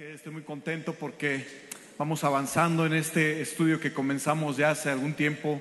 estoy 0.00 0.32
muy 0.32 0.42
contento 0.42 0.94
porque 0.94 1.44
vamos 1.98 2.24
avanzando 2.24 2.86
en 2.86 2.94
este 2.94 3.42
estudio 3.42 3.78
que 3.78 3.92
comenzamos 3.92 4.56
ya 4.56 4.70
hace 4.70 4.88
algún 4.88 5.12
tiempo 5.12 5.60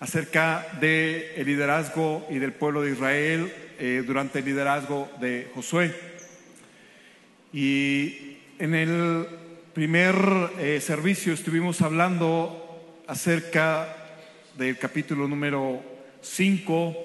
acerca 0.00 0.66
del 0.80 1.24
el 1.36 1.46
liderazgo 1.46 2.26
y 2.30 2.38
del 2.38 2.54
pueblo 2.54 2.80
de 2.80 2.92
Israel 2.92 3.52
eh, 3.78 4.02
durante 4.06 4.38
el 4.38 4.46
liderazgo 4.46 5.10
de 5.20 5.50
Josué. 5.54 5.94
Y 7.52 8.38
en 8.58 8.74
el 8.74 9.26
primer 9.74 10.16
eh, 10.58 10.80
servicio 10.80 11.34
estuvimos 11.34 11.82
hablando 11.82 13.02
acerca 13.06 13.94
del 14.56 14.78
capítulo 14.78 15.28
número 15.28 15.82
5, 16.22 16.96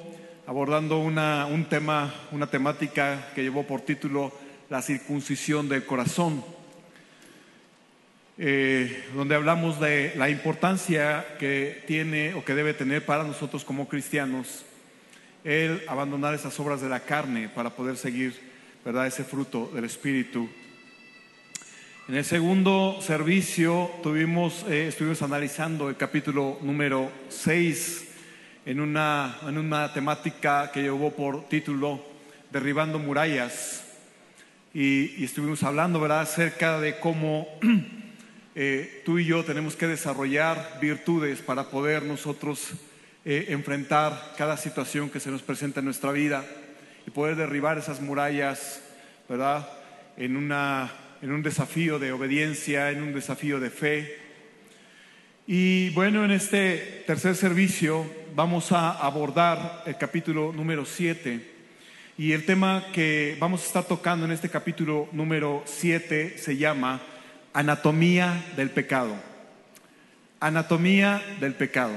abordando 0.48 1.00
una, 1.00 1.48
un 1.48 1.66
tema, 1.66 2.14
una 2.32 2.48
temática 2.50 3.28
que 3.36 3.44
llevó 3.44 3.68
por 3.68 3.82
título 3.82 4.32
la 4.70 4.82
circuncisión 4.82 5.68
del 5.68 5.86
corazón, 5.86 6.42
eh, 8.38 9.04
donde 9.16 9.36
hablamos 9.36 9.80
de 9.80 10.14
la 10.16 10.30
importancia 10.30 11.26
que 11.40 11.84
tiene 11.88 12.34
o 12.34 12.44
que 12.44 12.56
debe 12.56 12.74
tener 12.74 13.06
para 13.06 13.24
nosotros 13.24 13.64
como 13.64 13.88
cristianos 13.88 14.66
el 15.44 15.84
abandonar 15.88 16.34
esas 16.34 16.60
obras 16.60 16.82
de 16.82 16.90
la 16.90 17.02
carne 17.02 17.50
para 17.50 17.72
poder 17.72 17.98
seguir, 17.98 18.40
¿verdad?, 18.86 19.08
ese 19.08 19.24
fruto 19.24 19.72
del 19.74 19.86
Espíritu. 19.86 20.50
En 22.08 22.16
el 22.16 22.26
segundo 22.26 23.00
servicio 23.02 23.92
tuvimos, 24.04 24.66
eh, 24.70 24.88
estuvimos 24.88 25.22
analizando 25.22 25.90
el 25.90 25.98
capítulo 25.98 26.60
número 26.62 27.12
6 27.30 28.08
en 28.66 28.80
una, 28.80 29.38
en 29.48 29.58
una 29.58 29.94
temática 29.94 30.72
que 30.72 30.82
llevó 30.82 31.12
por 31.12 31.48
título 31.48 32.04
Derribando 32.52 33.00
murallas 33.00 33.86
y, 34.74 35.24
estuvimos 35.24 35.64
hablando, 35.64 36.00
¿verdad?, 36.00 36.22
acerca 36.22 36.80
de 36.80 37.00
cómo 37.00 37.48
eh, 38.54 39.02
tú 39.06 39.18
y 39.18 39.26
yo 39.26 39.46
tenemos 39.46 39.76
que 39.76 39.88
desarrollar 39.88 40.80
virtudes 40.82 41.40
para 41.40 41.70
poder 41.70 42.04
nosotros 42.04 42.72
eh, 43.24 43.46
enfrentar 43.50 44.34
cada 44.38 44.58
situación 44.58 45.10
que 45.10 45.20
se 45.20 45.32
nos 45.32 45.42
presenta 45.42 45.80
en 45.80 45.86
nuestra 45.86 46.12
vida 46.12 46.46
y 47.08 47.12
poder 47.12 47.36
derribar 47.36 47.78
esas 47.78 48.02
murallas, 48.02 48.82
¿verdad?, 49.30 49.70
en, 50.18 50.36
una, 50.36 50.92
en 51.22 51.32
un 51.32 51.42
desafío 51.42 51.98
de 51.98 52.12
obediencia, 52.12 52.92
en 52.92 53.04
un 53.04 53.14
desafío 53.14 53.60
de 53.60 53.70
fe. 53.70 54.18
Y 55.48 55.90
bueno, 55.92 56.26
en 56.26 56.32
este 56.32 57.04
tercer 57.08 57.36
servicio 57.36 58.06
vamos 58.36 58.72
a 58.72 58.92
abordar 58.92 59.84
el 59.86 59.98
capítulo 59.98 60.52
número 60.54 60.86
7 60.86 61.52
y 62.18 62.34
el 62.34 62.46
tema 62.46 62.88
que 62.94 63.38
vamos 63.40 63.64
a 63.64 63.66
estar 63.66 63.84
tocando 63.86 64.26
en 64.26 64.32
este 64.32 64.50
capítulo 64.50 65.08
número 65.12 65.64
7 65.66 66.38
se 66.38 66.58
llama 66.58 67.02
Anatomía 67.54 68.44
del 68.56 68.70
pecado. 68.70 69.16
Anatomía 70.40 71.22
del 71.40 71.54
pecado. 71.54 71.94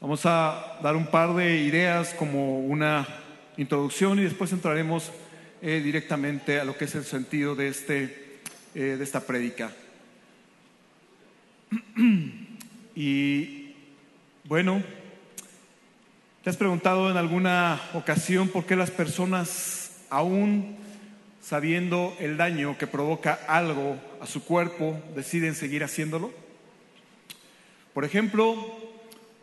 Vamos 0.00 0.24
a 0.24 0.78
dar 0.82 0.96
un 0.96 1.06
par 1.06 1.34
de 1.34 1.58
ideas 1.58 2.14
como 2.14 2.60
una 2.60 3.06
introducción 3.56 4.18
y 4.18 4.22
después 4.22 4.52
entraremos 4.52 5.12
eh, 5.62 5.80
directamente 5.84 6.58
a 6.58 6.64
lo 6.64 6.76
que 6.76 6.86
es 6.86 6.94
el 6.94 7.04
sentido 7.04 7.54
de, 7.54 7.68
este, 7.68 8.40
eh, 8.74 8.96
de 8.98 9.04
esta 9.04 9.20
prédica. 9.20 9.70
y 12.94 13.74
bueno, 14.44 14.82
¿Te 16.42 16.48
has 16.48 16.56
preguntado 16.56 17.10
en 17.10 17.18
alguna 17.18 17.78
ocasión 17.92 18.48
por 18.48 18.64
qué 18.64 18.74
las 18.74 18.90
personas, 18.90 19.98
aún 20.08 20.74
sabiendo 21.40 22.16
el 22.20 22.36
daño 22.36 22.76
que 22.78 22.86
provoca 22.86 23.40
algo 23.48 23.96
a 24.20 24.26
su 24.26 24.44
cuerpo, 24.44 25.00
deciden 25.14 25.54
seguir 25.54 25.82
haciéndolo? 25.82 26.32
Por 27.94 28.04
ejemplo, 28.04 28.54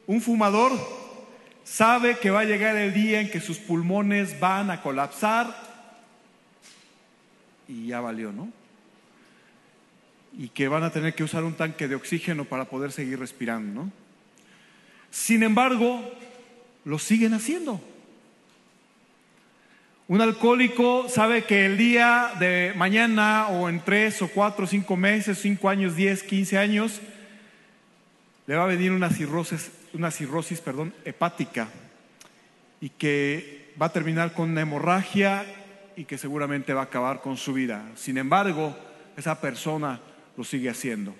un 0.06 0.22
fumador 0.22 0.72
sabe 1.64 2.18
que 2.20 2.30
va 2.30 2.42
a 2.42 2.46
llegar 2.46 2.78
el 2.78 2.94
día 2.94 3.20
en 3.20 3.30
que 3.30 3.42
sus 3.42 3.58
pulmones 3.58 4.40
van 4.40 4.72
a 4.72 4.82
colapsar 4.82 5.68
y 7.68 7.88
ya 7.88 8.00
valió, 8.00 8.32
¿no? 8.32 8.50
Y 10.38 10.50
que 10.50 10.68
van 10.68 10.84
a 10.84 10.92
tener 10.92 11.14
que 11.14 11.24
usar 11.24 11.44
un 11.44 11.56
tanque 11.56 11.88
de 11.88 11.96
oxígeno 11.96 12.46
para 12.46 12.66
poder 12.66 12.92
seguir 12.92 13.20
respirando, 13.20 13.84
¿no? 13.84 13.92
Sin 15.12 15.44
embargo, 15.44 16.02
lo 16.86 17.00
siguen 17.00 17.34
haciendo. 17.34 17.82
Un 20.10 20.22
alcohólico 20.22 21.10
sabe 21.10 21.44
que 21.44 21.66
el 21.66 21.78
día 21.78 22.32
de 22.40 22.72
mañana 22.78 23.48
o 23.50 23.68
en 23.68 23.82
tres 23.82 24.22
o 24.22 24.30
cuatro 24.30 24.64
o 24.64 24.68
cinco 24.68 24.96
meses, 24.96 25.38
cinco 25.42 25.68
años, 25.68 25.98
diez, 25.98 26.24
quince 26.24 26.58
años, 26.58 27.02
le 28.46 28.56
va 28.56 28.64
a 28.64 28.68
venir 28.68 28.94
una 28.94 29.10
cirrosis, 29.10 29.70
una 29.92 30.10
cirrosis 30.10 30.62
perdón, 30.62 30.94
hepática 31.04 31.68
y 32.80 32.88
que 32.88 33.74
va 33.80 33.88
a 33.88 33.92
terminar 33.92 34.32
con 34.32 34.52
una 34.52 34.62
hemorragia 34.62 35.46
y 35.98 36.06
que 36.06 36.18
seguramente 36.18 36.74
va 36.74 36.82
a 36.82 36.86
acabar 36.86 37.20
con 37.20 37.36
su 37.36 37.52
vida. 37.52 37.84
Sin 37.98 38.18
embargo, 38.18 38.78
esa 39.18 39.42
persona 39.42 40.00
lo 40.38 40.46
sigue 40.46 40.70
haciendo. 40.70 41.14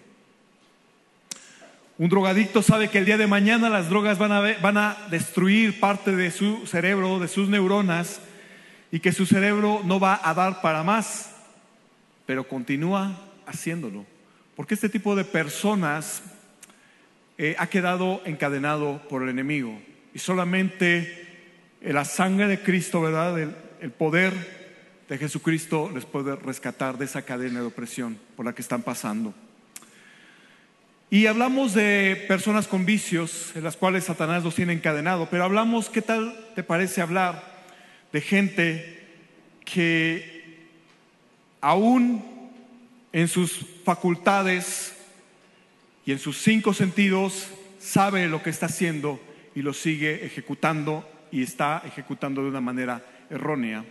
Un 1.98 2.08
drogadicto 2.08 2.62
sabe 2.62 2.90
que 2.90 3.00
el 3.00 3.06
día 3.06 3.18
de 3.18 3.28
mañana 3.28 3.70
las 3.70 3.90
drogas 3.90 4.18
van 4.18 4.32
a, 4.32 4.40
van 4.62 4.78
a 4.78 4.96
destruir 5.12 5.82
parte 5.82 6.16
de 6.16 6.32
su 6.32 6.66
cerebro, 6.68 7.20
de 7.20 7.28
sus 7.28 7.50
neuronas, 7.50 8.22
y 8.92 9.00
que 9.00 9.12
su 9.12 9.26
cerebro 9.26 9.82
no 9.84 10.00
va 10.00 10.20
a 10.24 10.34
dar 10.34 10.62
para 10.62 10.84
más, 10.84 11.36
pero 12.26 12.48
continúa 12.48 13.20
haciéndolo. 13.46 14.06
Porque 14.56 14.74
este 14.74 14.90
tipo 14.90 15.16
de 15.16 15.26
personas 15.26 16.24
eh, 17.38 17.56
ha 17.60 17.68
quedado 17.68 18.22
encadenado 18.26 19.02
por 19.10 19.24
el 19.24 19.30
enemigo. 19.30 19.80
Y 20.14 20.20
solamente 20.20 21.28
la 21.82 22.06
sangre 22.06 22.48
de 22.48 22.62
Cristo, 22.62 23.02
¿verdad? 23.02 23.40
El, 23.40 23.56
el 23.82 23.92
poder 23.92 24.34
de 25.08 25.18
Jesucristo 25.18 25.92
les 25.94 26.06
puede 26.06 26.36
rescatar 26.36 26.98
de 26.98 27.06
esa 27.06 27.22
cadena 27.22 27.60
de 27.60 27.68
opresión 27.68 28.18
por 28.36 28.46
la 28.46 28.54
que 28.54 28.62
están 28.62 28.82
pasando. 28.82 29.34
Y 31.10 31.28
hablamos 31.28 31.74
de 31.74 32.26
personas 32.28 32.68
con 32.68 32.86
vicios, 32.86 33.54
en 33.56 33.64
las 33.64 33.78
cuales 33.78 34.04
Satanás 34.04 34.44
los 34.44 34.56
tiene 34.56 34.74
encadenado, 34.74 35.30
pero 35.32 35.46
hablamos, 35.46 35.90
¿qué 35.90 36.02
tal 36.02 36.38
te 36.54 36.64
parece 36.64 37.02
hablar 37.02 37.57
de 38.18 38.22
gente 38.22 38.98
que 39.64 40.58
aún 41.62 42.50
en 43.14 43.28
sus 43.28 43.64
facultades 43.86 44.98
y 46.04 46.14
en 46.14 46.18
sus 46.18 46.40
cinco 46.40 46.74
sentidos 46.74 47.48
sabe 47.78 48.28
lo 48.28 48.42
que 48.42 48.50
está 48.50 48.66
haciendo 48.66 49.20
y 49.54 49.62
lo 49.62 49.72
sigue 49.72 50.26
ejecutando 50.26 51.08
y 51.32 51.44
está 51.44 51.84
ejecutando 51.86 52.42
de 52.42 52.50
una 52.50 52.60
manera 52.60 53.06
errónea? 53.30 53.86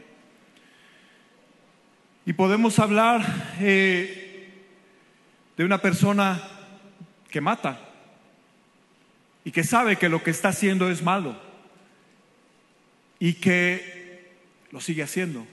Y 2.25 2.33
podemos 2.33 2.81
hablar 2.81 3.55
eh, 3.61 4.51
de 5.57 5.65
una 5.65 5.81
persona 5.81 6.43
que 7.31 7.41
mata 7.41 7.79
y 9.45 9.53
que 9.53 9.63
sabe 9.63 9.95
que 9.95 10.09
lo 10.09 10.25
que 10.25 10.33
está 10.33 10.49
haciendo 10.49 10.91
es 10.91 11.01
malo 11.01 11.41
y 13.21 13.35
que 13.35 13.96
lo 14.71 14.81
sigue 14.81 15.03
haciendo. 15.03 15.47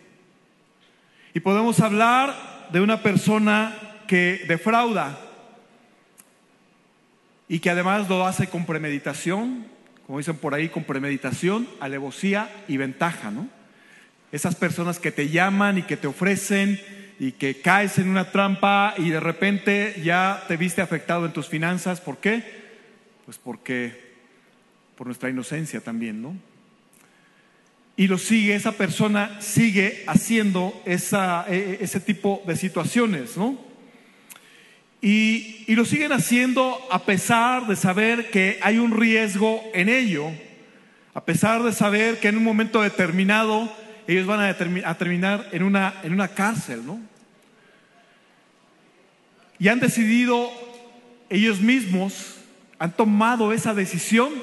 Y 1.34 1.40
podemos 1.40 1.79
hablar 1.79 2.69
de 2.72 2.81
una 2.81 3.01
persona 3.01 3.75
que 4.07 4.44
defrauda 4.47 5.19
y 7.47 7.59
que 7.59 7.69
además 7.69 8.09
lo 8.09 8.25
hace 8.25 8.47
con 8.47 8.66
premeditación, 8.66 9.66
como 10.06 10.18
dicen 10.18 10.38
por 10.38 10.53
ahí, 10.53 10.69
con 10.69 10.84
premeditación, 10.84 11.68
alevosía 11.79 12.50
y 12.68 12.78
ventaja, 12.78 13.31
¿no? 13.31 13.47
Esas 14.31 14.56
personas 14.56 15.00
que 15.00 15.12
te 15.12 15.30
llaman 15.30 15.78
y 15.78 15.84
que 15.84 15.97
te 15.97 16.07
ofrecen 16.07 16.80
y 17.19 17.34
que 17.34 17.62
caes 17.62 18.00
en 18.00 18.09
una 18.09 18.31
trampa 18.31 18.95
y 18.98 19.10
de 19.10 19.19
repente 19.19 20.01
ya 20.04 20.44
te 20.48 20.57
viste 20.57 20.81
afectado 20.81 21.25
en 21.25 21.33
tus 21.33 21.48
finanzas. 21.48 22.01
¿Por 22.01 22.18
qué? 22.18 22.44
Pues 23.25 23.38
porque 23.38 24.13
por 24.95 25.07
nuestra 25.07 25.30
inocencia 25.30 25.81
también, 25.81 26.21
¿no? 26.21 26.36
Y 27.95 28.07
lo 28.07 28.18
sigue, 28.18 28.56
esa 28.56 28.72
persona 28.72 29.40
sigue 29.40 30.04
haciendo 30.07 30.81
esa, 30.86 31.45
e, 31.48 31.56
e, 31.56 31.84
ese 31.84 32.00
tipo 32.00 32.42
de 32.48 32.56
situaciones, 32.56 33.38
¿no? 33.38 33.57
Y, 35.01 35.66
y 35.68 35.75
lo 35.75 35.86
siguen 35.86 36.12
haciendo 36.12 36.80
a 36.90 37.06
pesar 37.06 37.68
de 37.68 37.75
saber 37.75 38.31
que 38.31 38.57
hay 38.62 38.80
un 38.80 38.98
riesgo 38.98 39.62
en 39.74 39.90
ello, 39.90 40.31
a 41.13 41.25
pesar 41.25 41.62
de 41.62 41.74
saber 41.74 42.19
que 42.19 42.30
en 42.30 42.38
un 42.38 42.44
momento 42.44 42.81
determinado 42.81 43.72
ellos 44.07 44.25
van 44.25 44.42
a, 44.42 44.98
terminar 44.98 45.48
en 45.51 45.63
una, 45.63 45.94
en 46.04 46.13
una 46.13 46.30
cárcel, 46.30 46.86
¿no? 46.86 47.00
Y 49.60 49.68
han 49.68 49.80
decidido, 49.80 50.51
ellos 51.30 51.62
mismos 51.62 52.38
han 52.80 52.92
tomado 52.92 53.54
esa 53.54 53.74
decisión 53.74 54.34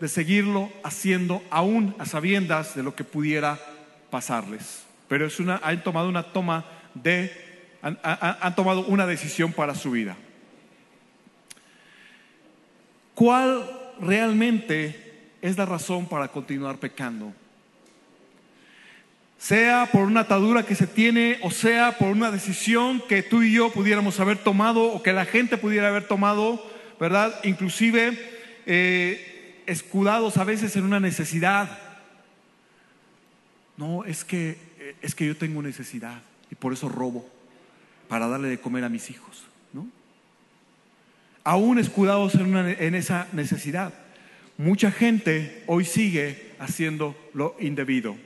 de 0.00 0.08
seguirlo 0.08 0.70
haciendo 0.82 1.42
aún 1.50 1.94
a 1.98 2.06
sabiendas 2.06 2.74
de 2.74 2.82
lo 2.82 2.94
que 2.94 3.04
pudiera 3.04 3.58
pasarles. 4.10 4.84
Pero 5.08 5.26
es 5.26 5.40
una, 5.40 5.60
han 5.62 5.82
tomado 5.82 6.08
una 6.08 6.22
toma 6.22 6.64
de 6.94 7.44
han, 7.82 7.98
han 8.02 8.54
tomado 8.56 8.84
una 8.86 9.06
decisión 9.06 9.52
para 9.52 9.74
su 9.74 9.92
vida. 9.92 10.16
¿Cuál 13.14 13.64
realmente 14.00 15.30
es 15.40 15.56
la 15.56 15.66
razón 15.66 16.06
para 16.06 16.28
continuar 16.28 16.78
pecando? 16.78 17.32
Sea 19.38 19.88
por 19.92 20.02
una 20.02 20.20
atadura 20.20 20.64
que 20.64 20.74
se 20.74 20.86
tiene 20.86 21.38
o 21.42 21.50
sea 21.50 21.98
por 21.98 22.08
una 22.08 22.30
decisión 22.30 23.02
que 23.08 23.22
tú 23.22 23.42
y 23.42 23.52
yo 23.52 23.70
pudiéramos 23.70 24.18
haber 24.18 24.38
tomado 24.38 24.84
o 24.84 25.02
que 25.02 25.12
la 25.12 25.24
gente 25.26 25.56
pudiera 25.58 25.88
haber 25.88 26.08
tomado, 26.08 26.62
¿verdad? 26.98 27.38
Inclusive 27.44 28.18
eh, 28.66 29.35
escudados 29.66 30.36
a 30.36 30.44
veces 30.44 30.76
en 30.76 30.84
una 30.84 31.00
necesidad. 31.00 31.78
No, 33.76 34.04
es 34.04 34.24
que, 34.24 34.58
es 35.02 35.14
que 35.14 35.26
yo 35.26 35.36
tengo 35.36 35.62
necesidad 35.62 36.22
y 36.50 36.54
por 36.54 36.72
eso 36.72 36.88
robo 36.88 37.28
para 38.08 38.28
darle 38.28 38.48
de 38.48 38.60
comer 38.60 38.84
a 38.84 38.88
mis 38.88 39.10
hijos, 39.10 39.44
¿no? 39.72 39.86
Aún 41.44 41.78
escudados 41.78 42.34
en, 42.34 42.56
en 42.56 42.94
esa 42.94 43.28
necesidad. 43.32 43.92
Mucha 44.58 44.90
gente 44.90 45.62
hoy 45.66 45.84
sigue 45.84 46.54
haciendo 46.58 47.16
lo 47.34 47.56
indebido. 47.60 48.16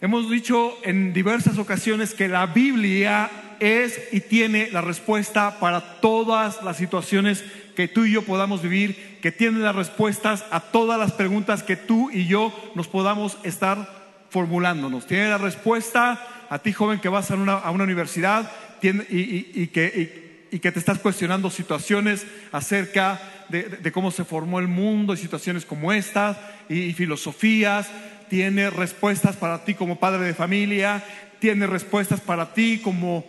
Hemos 0.00 0.30
dicho 0.30 0.76
en 0.84 1.12
diversas 1.12 1.58
ocasiones 1.58 2.14
que 2.14 2.28
la 2.28 2.46
Biblia 2.46 3.30
es 3.60 4.00
y 4.12 4.20
tiene 4.20 4.70
la 4.70 4.80
respuesta 4.80 5.58
para 5.58 6.00
todas 6.00 6.62
las 6.62 6.76
situaciones 6.76 7.44
que 7.78 7.86
tú 7.86 8.06
y 8.06 8.10
yo 8.10 8.22
podamos 8.22 8.60
vivir, 8.60 9.20
que 9.22 9.30
tiene 9.30 9.60
las 9.60 9.76
respuestas 9.76 10.44
a 10.50 10.58
todas 10.58 10.98
las 10.98 11.12
preguntas 11.12 11.62
que 11.62 11.76
tú 11.76 12.10
y 12.10 12.26
yo 12.26 12.52
nos 12.74 12.88
podamos 12.88 13.38
estar 13.44 13.88
formulándonos. 14.30 15.06
Tiene 15.06 15.28
la 15.28 15.38
respuesta 15.38 16.20
a 16.50 16.58
ti 16.58 16.72
joven 16.72 16.98
que 16.98 17.08
vas 17.08 17.30
a 17.30 17.36
una, 17.36 17.70
universidad 17.70 18.50
y, 18.82 19.68
que, 19.68 20.50
te 20.50 20.68
estás 20.76 20.98
cuestionando 20.98 21.50
situaciones 21.50 22.26
acerca 22.50 23.20
de, 23.48 23.92
cómo 23.92 24.10
se 24.10 24.24
formó 24.24 24.58
el 24.58 24.66
mundo 24.66 25.14
y 25.14 25.16
situaciones 25.16 25.64
como 25.64 25.92
estas 25.92 26.36
y 26.68 26.92
filosofías 26.94 27.88
tiene 28.28 28.70
respuestas 28.70 29.36
para 29.36 29.64
ti 29.64 29.74
como 29.74 30.00
padre 30.00 30.24
de 30.24 30.34
familia, 30.34 31.04
tiene 31.38 31.68
respuestas 31.68 32.20
para 32.20 32.52
ti 32.54 32.80
como, 32.82 33.24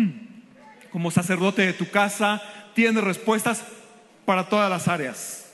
como 0.90 1.10
sacerdote 1.10 1.66
de 1.66 1.74
tu 1.74 1.90
casa, 1.90 2.42
tiene 2.80 3.02
respuestas 3.02 3.62
para 4.24 4.48
todas 4.48 4.70
las 4.70 4.88
áreas. 4.88 5.52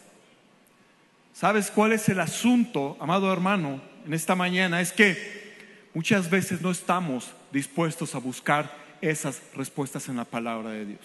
¿Sabes 1.33 1.73
cuál 1.73 1.91
es 1.91 2.09
el 2.09 2.21
asunto, 2.21 2.97
amado 3.01 3.33
hermano, 3.33 3.81
en 4.07 4.15
esta 4.15 4.37
mañana? 4.37 4.81
Es 4.81 4.93
que 4.93 5.57
muchas 5.93 6.31
veces 6.31 6.61
no 6.61 6.71
estamos 6.71 7.33
dispuestos 7.51 8.15
a 8.15 8.19
buscar 8.19 8.73
esas 9.01 9.43
respuestas 9.57 10.09
en 10.09 10.19
la 10.19 10.25
palabra 10.25 10.71
de 10.71 10.87
Dios. 10.87 11.01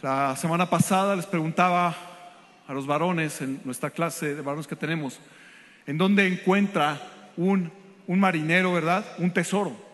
La 0.00 0.36
semana 0.36 0.70
pasada 0.70 1.14
les 1.16 1.26
preguntaba 1.26 1.94
a 2.66 2.72
los 2.72 2.86
varones 2.86 3.42
en 3.42 3.60
nuestra 3.62 3.90
clase 3.90 4.34
de 4.34 4.40
varones 4.40 4.66
que 4.66 4.74
tenemos, 4.74 5.20
en 5.86 5.98
donde 5.98 6.28
encuentra 6.28 6.98
un, 7.36 7.70
un 8.06 8.18
marinero, 8.18 8.72
¿verdad? 8.72 9.04
Un 9.18 9.30
tesoro. 9.30 9.87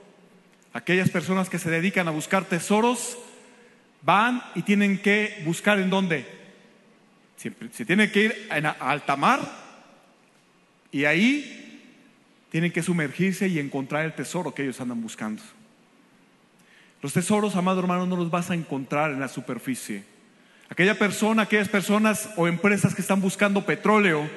Aquellas 0.74 1.08
personas 1.08 1.48
que 1.48 1.60
se 1.60 1.70
dedican 1.70 2.08
a 2.08 2.10
buscar 2.10 2.44
tesoros 2.44 3.16
van 4.02 4.42
y 4.56 4.62
tienen 4.62 5.00
que 5.00 5.40
buscar 5.46 5.78
en 5.78 5.88
dónde. 5.88 6.26
Se 7.36 7.84
tienen 7.84 8.10
que 8.10 8.24
ir 8.24 8.48
a 8.50 8.90
alta 8.90 9.14
mar 9.16 9.40
y 10.90 11.04
ahí 11.04 11.80
tienen 12.50 12.72
que 12.72 12.82
sumergirse 12.82 13.46
y 13.46 13.60
encontrar 13.60 14.04
el 14.04 14.14
tesoro 14.14 14.52
que 14.52 14.64
ellos 14.64 14.80
andan 14.80 15.00
buscando. 15.00 15.42
Los 17.02 17.12
tesoros, 17.12 17.54
amado 17.54 17.80
hermano, 17.80 18.06
no 18.06 18.16
los 18.16 18.30
vas 18.30 18.50
a 18.50 18.54
encontrar 18.54 19.12
en 19.12 19.20
la 19.20 19.28
superficie. 19.28 20.04
Aquella 20.68 20.98
persona, 20.98 21.42
aquellas 21.42 21.68
personas 21.68 22.30
o 22.36 22.48
empresas 22.48 22.94
que 22.96 23.02
están 23.02 23.20
buscando 23.20 23.64
petróleo, 23.64 24.28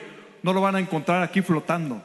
no 0.44 0.54
lo 0.54 0.62
van 0.62 0.75
a 0.75 0.80
encontrar 0.80 1.24
aquí 1.24 1.42
flotando. 1.42 2.04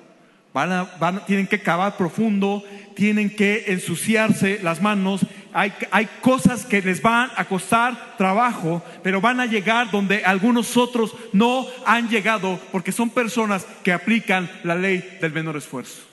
Tienen 1.26 1.46
que 1.46 1.60
cavar 1.60 1.96
profundo, 1.96 2.62
tienen 2.94 3.34
que 3.34 3.64
ensuciarse 3.69 4.60
las 4.62 4.82
manos. 4.82 5.25
Hay, 5.54 5.72
hay 5.90 6.08
cosas 6.20 6.66
que 6.66 6.82
les 6.82 7.00
van 7.00 7.31
a 7.37 7.44
costar 7.46 8.16
trabajo, 8.16 8.82
pero 9.02 9.20
van 9.20 9.40
a 9.40 9.46
llegar 9.46 9.90
donde 9.90 10.25
algunos 10.25 10.76
otros 10.76 11.14
no 11.32 11.66
han 11.87 12.08
llegado 12.08 12.60
porque 12.70 12.93
son 12.93 13.10
personas 13.10 13.66
que 13.82 13.93
aplican 13.93 14.50
la 14.62 14.75
ley 14.75 15.19
del 15.20 15.32
menor 15.32 15.56
esfuerzo. 15.56 16.12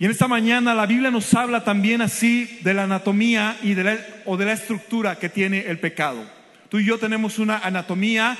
Y 0.00 0.06
en 0.06 0.10
esta 0.10 0.28
mañana 0.28 0.74
la 0.74 0.86
Biblia 0.86 1.10
nos 1.10 1.34
habla 1.34 1.62
también 1.62 2.00
así 2.00 2.58
de 2.62 2.72
la 2.72 2.84
anatomía 2.84 3.58
y 3.62 3.74
de 3.74 3.84
la, 3.84 3.98
o 4.24 4.38
de 4.38 4.46
la 4.46 4.52
estructura 4.52 5.18
que 5.18 5.28
tiene 5.28 5.66
el 5.66 5.78
pecado. 5.78 6.24
Tú 6.70 6.78
y 6.78 6.86
yo 6.86 6.98
tenemos 6.98 7.38
una 7.38 7.58
anatomía, 7.58 8.38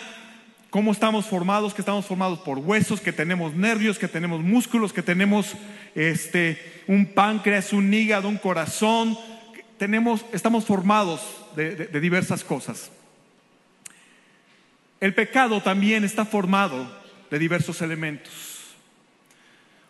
cómo 0.70 0.92
estamos 0.92 1.26
formados, 1.26 1.74
que 1.74 1.82
estamos 1.82 2.06
formados 2.06 2.38
por 2.40 2.58
huesos, 2.58 3.00
que 3.00 3.12
tenemos 3.12 3.54
nervios, 3.54 3.98
que 3.98 4.08
tenemos 4.08 4.40
músculos, 4.40 4.92
que 4.92 5.02
tenemos 5.02 5.54
este, 5.94 6.82
un 6.86 7.06
páncreas, 7.06 7.72
un 7.72 7.92
hígado, 7.92 8.28
un 8.28 8.38
corazón. 8.38 9.18
Tenemos, 9.78 10.24
estamos 10.32 10.64
formados 10.64 11.20
de 11.54 12.00
diversas 12.00 12.44
cosas. 12.44 12.90
El 15.00 15.14
pecado 15.14 15.62
también 15.62 16.04
está 16.04 16.24
formado 16.24 17.00
de 17.30 17.38
diversos 17.38 17.80
elementos 17.80 18.50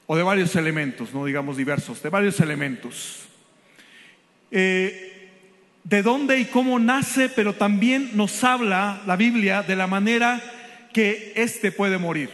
o 0.06 0.16
de 0.16 0.22
varios 0.22 0.56
elementos, 0.56 1.12
no 1.12 1.24
digamos 1.24 1.56
diversos, 1.56 2.02
de 2.02 2.08
varios 2.08 2.40
elementos. 2.40 3.28
Eh, 4.50 5.30
de 5.84 6.02
dónde 6.02 6.38
y 6.38 6.44
cómo 6.46 6.78
nace, 6.78 7.28
pero 7.28 7.54
también 7.54 8.10
nos 8.14 8.44
habla 8.44 9.02
la 9.06 9.16
Biblia 9.16 9.62
de 9.62 9.76
la 9.76 9.86
manera 9.86 10.42
que 10.92 11.32
éste 11.36 11.72
puede 11.72 11.98
morir. 11.98 12.30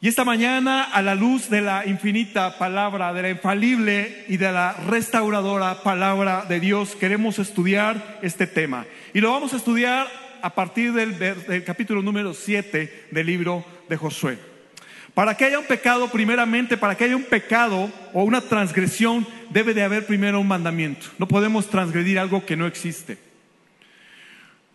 Y 0.00 0.06
esta 0.06 0.24
mañana, 0.24 0.84
a 0.84 1.02
la 1.02 1.16
luz 1.16 1.50
de 1.50 1.60
la 1.60 1.84
infinita 1.84 2.56
palabra, 2.56 3.12
de 3.12 3.22
la 3.22 3.30
infalible 3.30 4.24
y 4.28 4.36
de 4.36 4.52
la 4.52 4.72
restauradora 4.86 5.82
palabra 5.82 6.44
de 6.48 6.60
Dios, 6.60 6.94
queremos 6.94 7.40
estudiar 7.40 8.20
este 8.22 8.46
tema. 8.46 8.86
Y 9.12 9.20
lo 9.20 9.32
vamos 9.32 9.54
a 9.54 9.56
estudiar 9.56 10.06
a 10.40 10.54
partir 10.54 10.92
del, 10.92 11.64
capítulo 11.64 12.00
número 12.00 12.32
7 12.32 13.08
del 13.10 13.26
libro 13.26 13.64
de 13.88 13.96
Josué. 13.96 14.38
Para 15.14 15.36
que 15.36 15.46
haya 15.46 15.58
un 15.58 15.66
pecado, 15.66 16.08
primeramente, 16.12 16.76
para 16.76 16.96
que 16.96 17.02
haya 17.02 17.16
un 17.16 17.24
pecado 17.24 17.90
o 18.12 18.22
una 18.22 18.40
transgresión, 18.40 19.26
debe 19.50 19.74
de 19.74 19.82
haber 19.82 20.06
primero 20.06 20.38
un 20.38 20.46
mandamiento. 20.46 21.06
No 21.18 21.26
podemos 21.26 21.68
transgredir 21.68 22.20
algo 22.20 22.46
que 22.46 22.56
no 22.56 22.68
existe. 22.68 23.27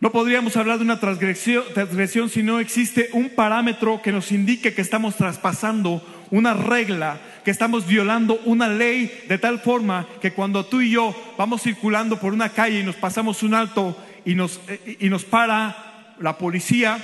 No 0.03 0.11
podríamos 0.11 0.57
hablar 0.57 0.79
de 0.79 0.83
una 0.83 0.99
transgresión, 0.99 2.29
si 2.29 2.43
no 2.43 2.59
existe 2.59 3.07
un 3.13 3.29
parámetro 3.29 4.01
que 4.01 4.11
nos 4.11 4.33
indique 4.33 4.73
que 4.73 4.81
estamos 4.81 5.15
traspasando 5.15 6.05
una 6.29 6.53
regla, 6.53 7.21
que 7.45 7.51
estamos 7.51 7.87
violando 7.87 8.37
una 8.43 8.67
ley 8.67 9.23
de 9.29 9.37
tal 9.37 9.61
forma 9.61 10.05
que 10.21 10.33
cuando 10.33 10.65
tú 10.65 10.81
y 10.81 10.89
yo 10.89 11.15
vamos 11.37 11.61
circulando 11.61 12.19
por 12.19 12.33
una 12.33 12.49
calle 12.49 12.81
y 12.81 12.83
nos 12.83 12.97
pasamos 12.97 13.43
un 13.43 13.53
alto 13.53 13.97
y 14.25 14.35
nos, 14.35 14.59
y 14.99 15.07
nos 15.07 15.23
para 15.23 16.13
la 16.19 16.37
policía, 16.37 16.99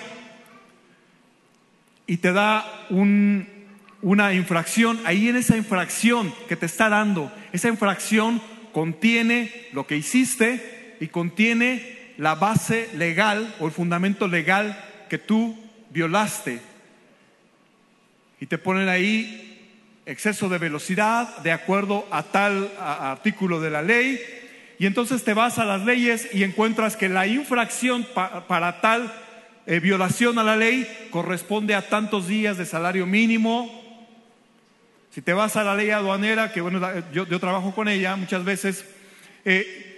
y 2.05 2.17
te 2.17 2.33
da 2.33 2.65
una 2.89 4.33
infracción, 4.33 4.99
ahí 5.05 5.29
en 5.29 5.37
esa 5.37 5.55
infracción 5.55 6.33
que 6.49 6.57
te 6.57 6.65
está 6.65 6.89
dando, 6.89 7.31
esa 7.53 7.69
infracción 7.69 8.41
contiene 8.73 9.69
lo 9.71 9.87
que 9.87 9.95
hiciste 9.95 10.97
y 10.99 11.07
contiene 11.07 11.98
la 12.19 12.35
base 12.35 12.89
legal 12.95 13.55
o 13.59 13.65
el 13.65 13.71
fundamento 13.71 14.27
legal 14.27 14.77
que 15.09 15.17
tú 15.17 15.57
violaste. 15.89 16.59
Y 18.41 18.45
te 18.45 18.57
ponen 18.57 18.89
ahí 18.89 20.01
exceso 20.05 20.49
de 20.49 20.57
velocidad 20.57 21.37
de 21.37 21.53
acuerdo 21.53 22.05
a 22.11 22.23
tal 22.23 22.69
artículo 22.77 23.61
de 23.61 23.69
la 23.69 23.81
ley. 23.81 24.19
Y 24.79 24.85
entonces 24.85 25.23
te 25.23 25.33
vas 25.33 25.59
a 25.59 25.65
las 25.65 25.85
leyes 25.85 26.29
y 26.33 26.43
encuentras 26.43 26.97
que 26.97 27.07
la 27.07 27.25
infracción 27.25 28.05
para 28.47 28.81
tal 28.81 29.13
eh, 29.65 29.79
violación 29.79 30.39
a 30.39 30.43
la 30.43 30.57
ley 30.57 30.85
corresponde 31.11 31.73
a 31.73 31.87
tantos 31.87 32.27
días 32.27 32.57
de 32.57 32.65
salario 32.65 33.05
mínimo. 33.05 34.07
Si 35.09 35.21
te 35.21 35.31
vas 35.31 35.55
a 35.55 35.63
la 35.63 35.73
ley 35.73 35.91
aduanera, 35.91 36.51
que 36.51 36.59
bueno, 36.59 36.81
yo, 37.13 37.39
trabajo 37.39 37.73
con 37.73 37.87
ella 37.87 38.17
muchas 38.17 38.43
veces, 38.43 38.83
eh, 39.45 39.88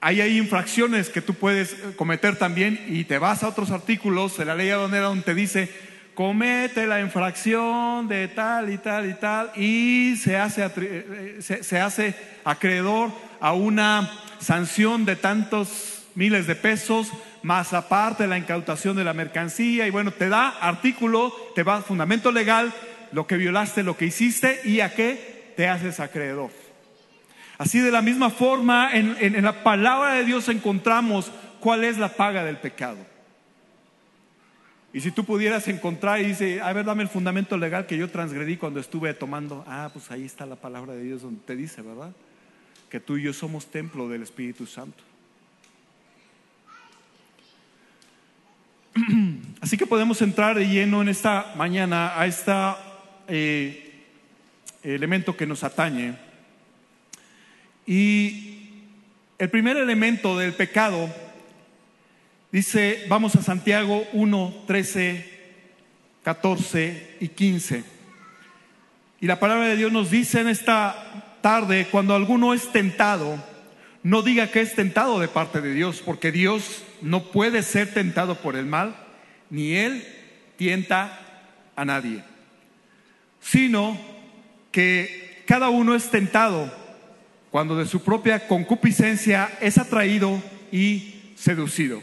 ahí 0.00 0.20
hay 0.20 0.38
infracciones 0.38 1.08
que 1.08 1.22
tú 1.22 1.34
puedes 1.34 1.72
eh, 1.72 1.76
cometer 1.96 2.36
también 2.36 2.84
y 2.88 3.04
te 3.04 3.18
vas 3.18 3.42
a 3.42 3.48
otros 3.48 3.70
artículos 3.70 4.36
de 4.36 4.44
la 4.44 4.54
ley 4.54 4.70
aduanera 4.70 5.06
donde 5.06 5.24
te 5.24 5.34
dice, 5.34 5.70
comete 6.14 6.86
la 6.86 7.00
infracción 7.00 8.08
de 8.08 8.28
tal 8.28 8.70
y 8.70 8.78
tal 8.78 9.08
y 9.08 9.14
tal 9.14 9.52
y 9.56 10.16
se 10.16 10.36
hace, 10.36 11.40
se 11.40 11.80
hace 11.80 12.14
acreedor 12.44 13.10
a 13.40 13.52
una 13.52 14.10
sanción 14.38 15.04
de 15.04 15.16
tantos 15.16 16.04
miles 16.14 16.46
de 16.46 16.54
pesos, 16.54 17.10
más 17.42 17.72
aparte 17.72 18.26
la 18.26 18.38
incautación 18.38 18.96
de 18.96 19.04
la 19.04 19.14
mercancía, 19.14 19.86
y 19.86 19.90
bueno, 19.90 20.10
te 20.12 20.28
da 20.28 20.48
artículo, 20.48 21.32
te 21.54 21.62
va 21.62 21.82
fundamento 21.82 22.32
legal, 22.32 22.72
lo 23.12 23.26
que 23.26 23.36
violaste, 23.36 23.82
lo 23.82 23.96
que 23.96 24.06
hiciste, 24.06 24.60
y 24.64 24.80
a 24.80 24.94
qué 24.94 25.52
te 25.56 25.68
haces 25.68 26.00
acreedor. 26.00 26.50
Así 27.60 27.78
de 27.78 27.90
la 27.90 28.00
misma 28.00 28.30
forma, 28.30 28.90
en, 28.94 29.18
en 29.20 29.44
la 29.44 29.62
palabra 29.62 30.14
de 30.14 30.24
Dios 30.24 30.48
encontramos 30.48 31.30
cuál 31.60 31.84
es 31.84 31.98
la 31.98 32.08
paga 32.08 32.42
del 32.42 32.56
pecado. 32.56 32.96
Y 34.94 35.02
si 35.02 35.10
tú 35.10 35.26
pudieras 35.26 35.68
encontrar 35.68 36.22
y 36.22 36.24
dice, 36.24 36.62
a 36.62 36.72
ver, 36.72 36.86
dame 36.86 37.02
el 37.02 37.10
fundamento 37.10 37.58
legal 37.58 37.84
que 37.84 37.98
yo 37.98 38.08
transgredí 38.08 38.56
cuando 38.56 38.80
estuve 38.80 39.12
tomando, 39.12 39.62
ah, 39.68 39.90
pues 39.92 40.10
ahí 40.10 40.24
está 40.24 40.46
la 40.46 40.56
palabra 40.56 40.94
de 40.94 41.02
Dios 41.02 41.20
donde 41.20 41.42
te 41.44 41.54
dice, 41.54 41.82
¿verdad? 41.82 42.12
Que 42.88 42.98
tú 42.98 43.18
y 43.18 43.24
yo 43.24 43.34
somos 43.34 43.70
templo 43.70 44.08
del 44.08 44.22
Espíritu 44.22 44.64
Santo. 44.64 45.04
Así 49.60 49.76
que 49.76 49.86
podemos 49.86 50.22
entrar 50.22 50.56
de 50.56 50.66
lleno 50.66 51.02
en 51.02 51.10
esta 51.10 51.52
mañana 51.58 52.18
a 52.18 52.24
este 52.24 52.54
elemento 54.82 55.36
que 55.36 55.44
nos 55.44 55.62
atañe. 55.62 56.29
Y 57.90 58.78
el 59.38 59.50
primer 59.50 59.76
elemento 59.76 60.38
del 60.38 60.54
pecado 60.54 61.10
Dice, 62.52 63.04
vamos 63.08 63.36
a 63.36 63.42
Santiago 63.42 64.04
1, 64.12 64.64
13, 64.66 65.24
14 66.24 67.16
y 67.20 67.28
15. 67.28 67.84
Y 69.20 69.26
la 69.26 69.38
palabra 69.38 69.68
de 69.68 69.76
Dios 69.76 69.92
nos 69.92 70.10
dice 70.10 70.40
en 70.40 70.48
esta 70.48 71.38
tarde, 71.42 71.86
cuando 71.92 72.16
alguno 72.16 72.52
es 72.52 72.72
tentado, 72.72 73.40
no 74.02 74.22
diga 74.22 74.50
que 74.50 74.62
es 74.62 74.74
tentado 74.74 75.20
de 75.20 75.28
parte 75.28 75.60
de 75.60 75.74
Dios, 75.74 76.02
porque 76.04 76.32
Dios 76.32 76.82
no 77.02 77.30
puede 77.30 77.62
ser 77.62 77.94
tentado 77.94 78.34
por 78.34 78.56
el 78.56 78.66
mal, 78.66 78.96
ni 79.48 79.74
Él 79.74 80.04
tienta 80.56 81.20
a 81.76 81.84
nadie, 81.84 82.24
sino 83.40 83.96
que 84.72 85.44
cada 85.46 85.68
uno 85.68 85.94
es 85.94 86.10
tentado 86.10 86.79
cuando 87.50 87.76
de 87.76 87.86
su 87.86 88.02
propia 88.02 88.46
concupiscencia 88.46 89.50
es 89.60 89.78
atraído 89.78 90.40
y 90.70 91.32
seducido. 91.36 92.00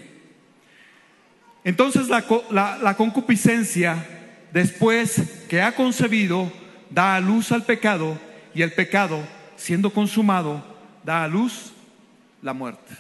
Entonces 1.64 2.08
la, 2.10 2.96
concupiscencia, 2.96 4.06
después 4.52 5.22
que 5.50 5.62
ha 5.62 5.76
concebido, 5.76 6.52
da 6.90 7.16
a 7.16 7.20
luz 7.20 7.52
al 7.52 7.64
pecado 7.64 8.18
y 8.54 8.62
el 8.62 8.74
pecado, 8.74 9.22
siendo 9.56 9.90
consumado, 9.90 10.64
da 11.04 11.24
a 11.24 11.28
luz 11.28 11.74
la 12.42 12.54
muerte. 12.54 12.96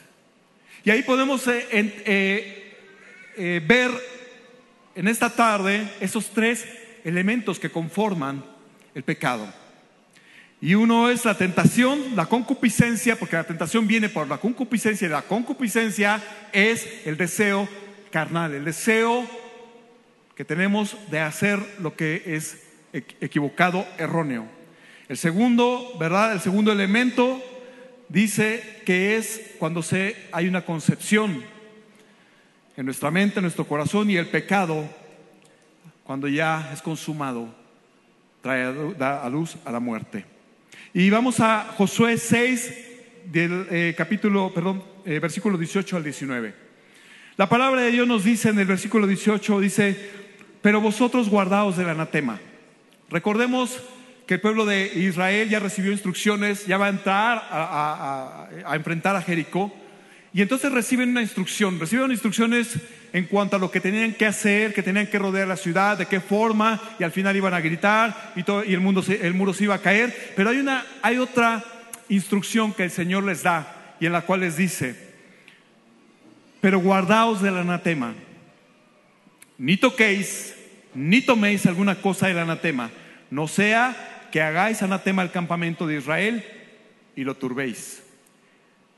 Y 0.84 0.90
ahí 0.90 1.04
podemos 1.04 1.48
eh, 1.48 1.66
eh, 1.72 2.76
eh, 3.38 3.62
ver 3.66 3.92
en 4.96 5.08
esta 5.08 5.30
tarde 5.30 5.88
esos 6.00 6.30
tres 6.30 6.66
elementos 7.04 7.60
que 7.60 7.70
conforman 7.70 8.44
el 8.96 9.04
pecado. 9.04 9.48
Y 10.60 10.74
uno 10.74 11.10
es 11.10 11.24
la 11.24 11.38
tentación, 11.38 12.16
la 12.16 12.26
concupiscencia, 12.26 13.16
porque 13.18 13.36
la 13.36 13.44
tentación 13.44 13.86
viene 13.86 14.10
por 14.10 14.28
la 14.28 14.40
concupiscencia 14.40 15.08
y 15.08 15.12
la 15.12 15.22
concupiscencia 15.22 16.22
es 16.52 17.06
el 17.06 17.16
deseo 17.16 17.70
carnal, 18.12 18.56
el 18.56 18.66
deseo 18.66 19.24
que 20.36 20.46
tenemos 20.46 20.98
de 21.12 21.20
hacer 21.20 21.60
lo 21.80 21.96
que 21.96 22.24
es 22.26 22.64
equivocado, 22.94 23.86
erróneo. 24.00 24.48
El 25.08 25.18
segundo, 25.18 25.96
¿verdad? 26.00 26.34
El 26.34 26.42
segundo 26.42 26.72
elemento 26.72 27.40
dice 28.10 28.82
que 28.84 29.16
es 29.16 29.52
cuando 29.60 29.84
se, 29.84 30.16
hay 30.32 30.48
una 30.48 30.66
concepción 30.66 31.44
en 32.76 32.86
nuestra 32.86 33.12
mente, 33.12 33.40
en 33.40 33.44
nuestro 33.44 33.68
corazón 33.68 34.10
y 34.10 34.18
el 34.18 34.28
pecado, 34.28 34.88
cuando 36.04 36.28
ya 36.28 36.72
es 36.74 36.82
consumado, 36.82 37.54
trae 38.42 38.64
a 38.64 39.30
luz 39.30 39.56
a 39.64 39.72
la 39.72 39.80
muerte. 39.80 40.37
Y 41.00 41.12
vamos 41.12 41.40
a 41.42 41.76
Josué 41.78 42.18
6, 42.18 42.74
del 43.26 43.68
eh, 43.70 43.94
capítulo, 43.96 44.52
perdón, 44.52 44.84
eh, 45.06 45.20
versículo 45.20 45.56
18 45.56 45.96
al 45.96 46.04
19. 46.04 46.56
La 47.36 47.48
palabra 47.48 47.82
de 47.82 47.92
Dios 47.92 48.08
nos 48.08 48.24
dice 48.24 48.50
en 48.50 48.58
el 48.58 48.66
versículo 48.66 49.06
18, 49.06 49.60
dice, 49.60 50.10
pero 50.64 50.82
vosotros 50.82 51.30
guardaos 51.30 51.78
del 51.78 51.90
anatema. 51.90 52.40
Recordemos 53.12 53.80
que 54.26 54.34
el 54.34 54.42
pueblo 54.42 54.66
de 54.66 54.92
Israel 54.96 55.48
ya 55.48 55.60
recibió 55.60 55.92
instrucciones, 55.92 56.66
ya 56.66 56.80
va 56.80 56.88
a 56.88 56.90
entrar 56.90 57.48
a, 57.52 58.50
enfrentar 58.74 59.16
a 59.16 59.22
Jericó. 59.22 59.72
Y 60.34 60.42
entonces 60.42 60.72
reciben 60.72 61.10
una 61.10 61.22
instrucción, 61.22 61.80
reciben 61.80 62.12
instrucciones 62.12 62.78
en 63.14 63.26
cuanto 63.26 63.56
a 63.56 63.60
lo 63.60 63.72
que 63.72 63.80
tenían 63.80 64.14
que 64.14 64.26
hacer, 64.26 64.74
que 64.74 64.84
tenían 64.84 65.08
que 65.08 65.20
rodear 65.20 65.48
la 65.48 65.56
ciudad, 65.56 65.98
de 65.98 66.06
qué 66.06 66.20
forma, 66.20 66.80
y 67.00 67.04
al 67.04 67.12
final 67.12 67.36
iban 67.36 67.54
a 67.54 67.62
gritar 67.62 68.34
y, 68.36 68.44
todo, 68.44 68.64
y 68.64 68.74
el, 68.74 68.80
mundo 68.80 69.04
el 69.08 69.34
muro 69.34 69.54
se 69.54 69.64
iba 69.64 69.76
a 69.76 69.82
caer. 69.82 70.34
Pero 70.36 70.50
hay, 70.50 70.58
una, 70.58 70.86
hay 71.02 71.18
otra 71.18 71.64
instrucción 72.10 72.74
que 72.74 72.84
el 72.84 72.92
Señor 72.92 73.24
les 73.24 73.44
da 73.44 73.96
y 74.00 74.06
en 74.06 74.12
la 74.12 74.22
cual 74.22 74.42
les 74.42 74.58
dice, 74.58 74.96
pero 76.62 76.80
guardaos 76.80 77.42
del 77.42 77.58
anatema. 77.58 78.14
Ni 79.58 79.78
toquéis, 79.78 80.54
ni 80.94 81.22
toméis 81.22 81.66
alguna 81.66 81.96
cosa 81.96 82.28
del 82.28 82.40
anatema, 82.40 82.92
no 83.32 83.48
sea 83.48 84.28
que 84.32 84.42
hagáis 84.42 84.84
anatema 84.84 85.22
al 85.22 85.32
campamento 85.32 85.88
de 85.88 85.98
Israel 85.98 86.46
y 87.16 87.24
lo 87.24 87.36
turbéis. 87.36 88.04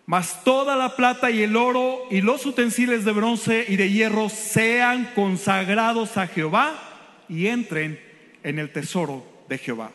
Mas 0.10 0.44
toda 0.44 0.76
la 0.76 0.96
plata 0.96 1.30
y 1.30 1.44
el 1.44 1.56
oro 1.56 2.08
y 2.10 2.22
los 2.22 2.44
utensilios 2.48 3.06
de 3.06 3.12
bronce 3.12 3.66
y 3.68 3.76
de 3.76 3.92
hierro 3.92 4.28
sean 4.30 5.12
consagrados 5.14 6.18
a 6.18 6.26
Jehová 6.26 6.74
y 7.30 7.46
entren 7.46 8.00
en 8.42 8.58
el 8.58 8.72
tesoro 8.72 9.24
de 9.48 9.60
Jehová. 9.60 9.92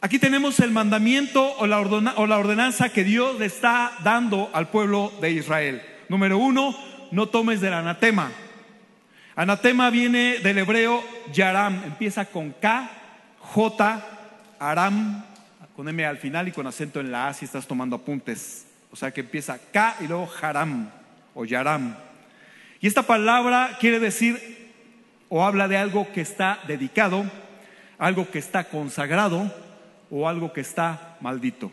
Aquí 0.00 0.18
tenemos 0.18 0.60
el 0.60 0.70
mandamiento 0.70 1.46
o 1.58 1.66
la, 1.66 1.80
o 1.80 2.26
la 2.26 2.38
ordenanza 2.38 2.88
que 2.88 3.04
Dios 3.04 3.38
le 3.38 3.44
está 3.44 3.92
dando 4.02 4.48
al 4.54 4.70
pueblo 4.70 5.12
de 5.20 5.30
Israel. 5.30 5.82
Número 6.08 6.38
uno, 6.38 6.74
no 7.10 7.28
tomes 7.28 7.60
del 7.60 7.74
anatema. 7.74 8.32
Anatema 9.34 9.90
viene 9.90 10.38
del 10.38 10.56
hebreo 10.56 11.04
yaram, 11.34 11.84
empieza 11.84 12.24
con 12.24 12.52
K, 12.52 12.90
J, 13.40 14.06
aram, 14.58 15.22
con 15.74 15.86
M 15.86 16.02
al 16.06 16.16
final 16.16 16.48
y 16.48 16.52
con 16.52 16.66
acento 16.66 16.98
en 16.98 17.12
la 17.12 17.28
A 17.28 17.34
si 17.34 17.44
estás 17.44 17.66
tomando 17.66 17.96
apuntes. 17.96 18.65
O 18.96 18.98
sea 18.98 19.10
que 19.10 19.20
empieza 19.20 19.58
K 19.58 19.98
y 20.00 20.06
luego 20.06 20.26
haram 20.40 20.90
o 21.34 21.44
yaram. 21.44 21.94
Y 22.80 22.86
esta 22.86 23.02
palabra 23.02 23.76
quiere 23.78 24.00
decir 24.00 24.72
o 25.28 25.44
habla 25.44 25.68
de 25.68 25.76
algo 25.76 26.10
que 26.14 26.22
está 26.22 26.60
dedicado, 26.66 27.30
algo 27.98 28.30
que 28.30 28.38
está 28.38 28.64
consagrado 28.64 29.54
o 30.10 30.26
algo 30.26 30.54
que 30.54 30.62
está 30.62 31.18
maldito. 31.20 31.70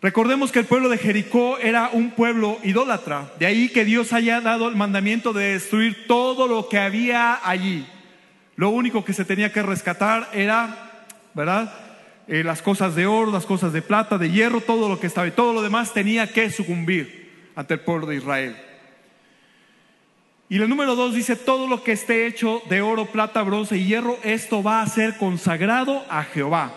Recordemos 0.00 0.52
que 0.52 0.60
el 0.60 0.66
pueblo 0.66 0.88
de 0.88 0.98
Jericó 0.98 1.58
era 1.58 1.90
un 1.92 2.12
pueblo 2.12 2.60
idólatra, 2.62 3.32
de 3.36 3.46
ahí 3.46 3.70
que 3.70 3.84
Dios 3.84 4.12
haya 4.12 4.40
dado 4.40 4.68
el 4.68 4.76
mandamiento 4.76 5.32
de 5.32 5.54
destruir 5.54 6.06
todo 6.06 6.46
lo 6.46 6.68
que 6.68 6.78
había 6.78 7.40
allí. 7.42 7.84
Lo 8.54 8.70
único 8.70 9.04
que 9.04 9.12
se 9.12 9.24
tenía 9.24 9.52
que 9.52 9.60
rescatar 9.60 10.28
era, 10.32 11.00
¿verdad? 11.34 11.87
Eh, 12.28 12.44
las 12.44 12.60
cosas 12.60 12.94
de 12.94 13.06
oro, 13.06 13.32
las 13.32 13.46
cosas 13.46 13.72
de 13.72 13.80
plata, 13.80 14.18
de 14.18 14.30
hierro, 14.30 14.60
todo 14.60 14.90
lo 14.90 15.00
que 15.00 15.06
estaba 15.06 15.26
y 15.26 15.30
todo 15.30 15.54
lo 15.54 15.62
demás 15.62 15.94
tenía 15.94 16.30
que 16.30 16.50
sucumbir 16.50 17.50
ante 17.56 17.74
el 17.74 17.80
pueblo 17.80 18.06
de 18.06 18.16
Israel. 18.16 18.56
Y 20.50 20.60
el 20.60 20.68
número 20.68 20.94
dos 20.94 21.14
dice, 21.14 21.36
todo 21.36 21.66
lo 21.66 21.82
que 21.82 21.92
esté 21.92 22.26
hecho 22.26 22.62
de 22.68 22.82
oro, 22.82 23.06
plata, 23.06 23.42
bronce 23.42 23.78
y 23.78 23.86
hierro, 23.86 24.18
esto 24.22 24.62
va 24.62 24.82
a 24.82 24.86
ser 24.86 25.16
consagrado 25.16 26.04
a 26.10 26.22
Jehová. 26.22 26.72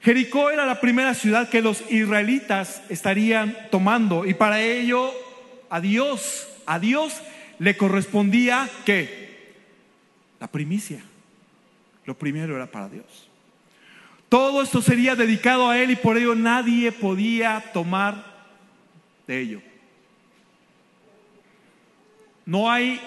Jericó 0.00 0.50
era 0.50 0.64
la 0.64 0.80
primera 0.80 1.12
ciudad 1.12 1.50
que 1.50 1.60
los 1.60 1.90
israelitas 1.90 2.82
estarían 2.88 3.54
tomando 3.70 4.24
y 4.24 4.32
para 4.32 4.62
ello 4.62 5.12
a 5.68 5.80
Dios, 5.80 6.48
a 6.64 6.78
Dios 6.78 7.20
le 7.58 7.76
correspondía 7.76 8.68
que 8.86 9.54
la 10.40 10.48
primicia. 10.48 11.02
Lo 12.06 12.16
primero 12.16 12.56
era 12.56 12.66
para 12.66 12.88
Dios. 12.88 13.29
Todo 14.30 14.62
esto 14.62 14.80
sería 14.80 15.16
dedicado 15.16 15.68
a 15.68 15.76
Él 15.76 15.90
y 15.90 15.96
por 15.96 16.16
ello 16.16 16.36
nadie 16.36 16.92
podía 16.92 17.72
tomar 17.72 18.24
de 19.26 19.40
ello. 19.40 19.62
No 22.46 22.70
hay 22.70 23.00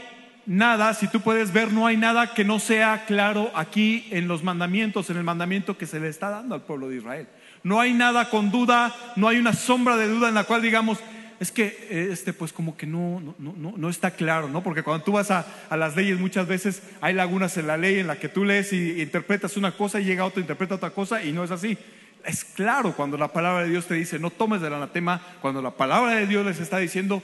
nada, 0.45 0.93
si 0.93 1.07
tú 1.07 1.21
puedes 1.21 1.53
ver, 1.53 1.71
no 1.71 1.87
hay 1.87 1.95
nada 1.95 2.33
que 2.33 2.43
no 2.43 2.59
sea 2.59 3.05
claro 3.05 3.51
aquí 3.55 4.05
en 4.11 4.27
los 4.27 4.43
mandamientos, 4.43 5.09
en 5.09 5.17
el 5.17 5.23
mandamiento 5.23 5.77
que 5.77 5.85
se 5.85 6.01
le 6.01 6.09
está 6.09 6.29
dando 6.29 6.55
al 6.55 6.63
pueblo 6.63 6.89
de 6.89 6.97
Israel. 6.97 7.27
No 7.63 7.79
hay 7.79 7.93
nada 7.93 8.29
con 8.29 8.51
duda, 8.51 8.93
no 9.15 9.29
hay 9.29 9.37
una 9.37 9.53
sombra 9.53 9.95
de 9.95 10.09
duda 10.09 10.27
en 10.27 10.35
la 10.35 10.43
cual 10.43 10.61
digamos, 10.61 10.99
es 11.43 11.51
que 11.51 12.09
este 12.11 12.31
pues 12.31 12.53
como 12.53 12.77
que 12.77 12.87
no, 12.87 13.19
no, 13.19 13.35
no, 13.37 13.73
no 13.75 13.89
está 13.89 14.11
claro, 14.11 14.47
¿no? 14.47 14.63
Porque 14.63 14.81
cuando 14.81 15.03
tú 15.03 15.11
vas 15.11 15.29
a, 15.29 15.45
a, 15.69 15.75
las 15.75 15.95
leyes 15.95 16.17
muchas 16.17 16.47
veces 16.47 16.81
hay 17.01 17.13
lagunas 17.13 17.57
en 17.57 17.67
la 17.67 17.75
ley 17.75 17.99
en 17.99 18.07
la 18.07 18.17
que 18.17 18.29
tú 18.29 18.45
lees 18.45 18.71
y, 18.71 19.01
interpretas 19.01 19.57
una 19.57 19.73
cosa 19.73 19.99
y 19.99 20.05
llega 20.05 20.25
otro 20.25 20.39
interpreta 20.39 20.75
otra 20.75 20.91
cosa 20.91 21.21
y 21.21 21.33
no 21.33 21.43
es 21.43 21.51
así. 21.51 21.77
Es 22.25 22.45
claro 22.45 22.95
cuando 22.95 23.17
la 23.17 23.33
palabra 23.33 23.63
de 23.63 23.69
Dios 23.69 23.85
te 23.85 23.95
dice, 23.95 24.19
no 24.19 24.29
tomes 24.29 24.61
del 24.61 24.73
anatema, 24.73 25.21
cuando 25.41 25.61
la 25.61 25.71
palabra 25.71 26.15
de 26.15 26.27
Dios 26.27 26.45
les 26.45 26.61
está 26.61 26.77
diciendo 26.77 27.21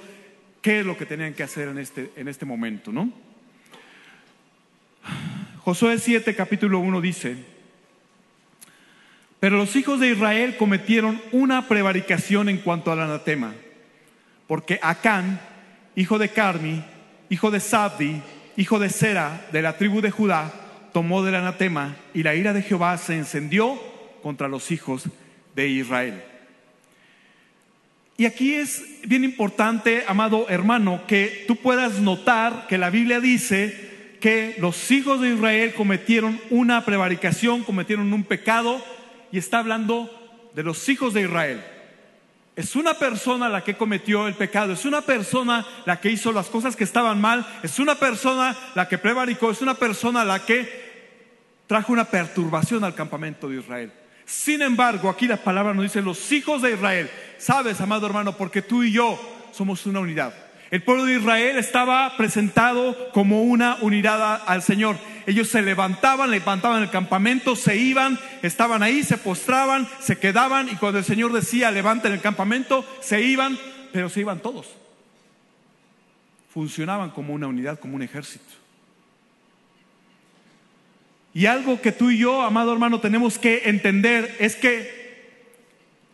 qué 0.61 0.81
es 0.81 0.85
lo 0.85 0.97
que 0.97 1.05
tenían 1.05 1.33
que 1.33 1.43
hacer 1.43 1.69
en 1.69 1.77
este, 1.77 2.11
en 2.17 2.27
este 2.27 2.45
momento, 2.45 2.91
¿no? 2.91 3.13
Josué 5.59 5.97
7, 5.97 6.35
capítulo 6.35 6.79
1 6.79 6.99
dice, 6.99 7.38
pero 9.39 9.55
los 9.55 9.77
hijos 9.77 10.01
de 10.01 10.11
Israel 10.11 10.57
cometieron 10.57 11.21
una 11.31 11.69
prevaricación 11.69 12.49
en 12.49 12.57
cuanto 12.57 12.91
al 12.91 12.99
anatema, 12.99 13.53
porque 14.49 14.79
Acán, 14.81 15.39
hijo 15.95 16.17
de 16.17 16.29
Carmi, 16.29 16.83
hijo 17.29 17.51
de 17.51 17.59
Sabdi, 17.59 18.19
hijo 18.57 18.79
de 18.79 18.89
Sera, 18.89 19.45
de 19.51 19.61
la 19.61 19.77
tribu 19.77 20.01
de 20.01 20.09
Judá, 20.09 20.51
tomó 20.91 21.23
del 21.23 21.35
anatema 21.35 21.95
y 22.15 22.23
la 22.23 22.33
ira 22.33 22.51
de 22.51 22.63
Jehová 22.63 22.97
se 22.97 23.13
encendió 23.13 23.79
contra 24.23 24.47
los 24.47 24.71
hijos 24.71 25.03
de 25.55 25.67
Israel. 25.67 26.23
Y 28.17 28.25
aquí 28.25 28.55
es 28.55 28.83
bien 29.05 29.23
importante, 29.23 30.03
amado 30.07 30.47
hermano, 30.49 31.03
que 31.05 31.45
tú 31.47 31.55
puedas 31.55 31.99
notar 31.99 32.65
que 32.67 32.79
la 32.79 32.89
Biblia 32.89 33.19
dice 33.19 34.17
que 34.19 34.55
los 34.57 34.89
hijos 34.89 35.21
de 35.21 35.29
Israel 35.35 35.75
cometieron 35.75 36.41
una 36.49 36.83
prevaricación, 36.85 37.63
cometieron 37.63 38.11
un 38.11 38.23
pecado, 38.23 38.83
y 39.31 39.37
está 39.37 39.59
hablando 39.59 40.09
de 40.55 40.63
los 40.63 40.89
hijos 40.89 41.13
de 41.13 41.21
Israel. 41.21 41.61
Es 42.59 42.75
una 42.75 42.93
persona 42.93 43.47
la 43.47 43.63
que 43.63 43.77
cometió 43.77 44.27
el 44.27 44.33
pecado, 44.33 44.73
es 44.73 44.83
una 44.83 44.99
persona 44.99 45.65
la 45.85 46.01
que 46.01 46.11
hizo 46.11 46.33
las 46.33 46.47
cosas 46.47 46.75
que 46.75 46.83
estaban 46.83 47.21
mal, 47.21 47.47
es 47.63 47.79
una 47.79 47.95
persona 47.95 48.53
la 48.75 48.85
que 48.85 48.97
prevaricó, 48.97 49.49
es 49.49 49.61
una 49.61 49.75
persona 49.75 50.25
la 50.25 50.45
que 50.45 51.63
trajo 51.67 51.93
una 51.93 52.03
perturbación 52.03 52.83
al 52.83 52.93
campamento 52.93 53.47
de 53.47 53.61
Israel. 53.61 53.93
Sin 54.25 54.61
embargo, 54.61 55.07
aquí 55.07 55.25
la 55.25 55.37
palabra 55.37 55.73
nos 55.73 55.83
dice 55.83 56.01
los 56.01 56.29
hijos 56.33 56.61
de 56.61 56.73
Israel. 56.73 57.09
Sabes, 57.37 57.79
amado 57.79 58.05
hermano, 58.05 58.35
porque 58.35 58.61
tú 58.61 58.83
y 58.83 58.91
yo 58.91 59.17
somos 59.53 59.85
una 59.85 60.01
unidad. 60.01 60.33
El 60.69 60.83
pueblo 60.83 61.05
de 61.05 61.15
Israel 61.15 61.57
estaba 61.57 62.17
presentado 62.17 63.09
como 63.13 63.41
una 63.43 63.77
unidad 63.79 64.41
al 64.45 64.63
Señor. 64.63 64.97
Ellos 65.29 65.48
se 65.48 65.62
levantaban, 65.62 66.31
levantaban 66.31 66.81
el 66.81 66.89
campamento, 66.89 67.55
se 67.55 67.77
iban, 67.77 68.17
estaban 68.41 68.81
ahí, 68.81 69.03
se 69.03 69.15
postraban, 69.15 69.88
se 70.00 70.17
quedaban 70.17 70.69
y 70.69 70.75
cuando 70.75 70.98
el 70.98 71.05
Señor 71.05 71.31
decía 71.31 71.69
levanten 71.69 72.13
el 72.13 72.19
campamento, 72.19 72.83
se 73.00 73.21
iban, 73.21 73.55
pero 73.93 74.09
se 74.09 74.21
iban 74.21 74.39
todos. 74.39 74.65
Funcionaban 76.51 77.12
como 77.12 77.36
una 77.36 77.45
unidad, 77.45 77.79
como 77.79 77.95
un 77.95 78.01
ejército. 78.01 78.51
Y 81.36 81.45
algo 81.45 81.79
que 81.79 81.91
tú 81.91 82.09
y 82.09 82.17
yo, 82.17 82.41
amado 82.41 82.74
hermano, 82.74 83.00
tenemos 83.00 83.38
que 83.38 83.69
entender 83.69 84.36
es 84.39 84.55
que 84.55 85.38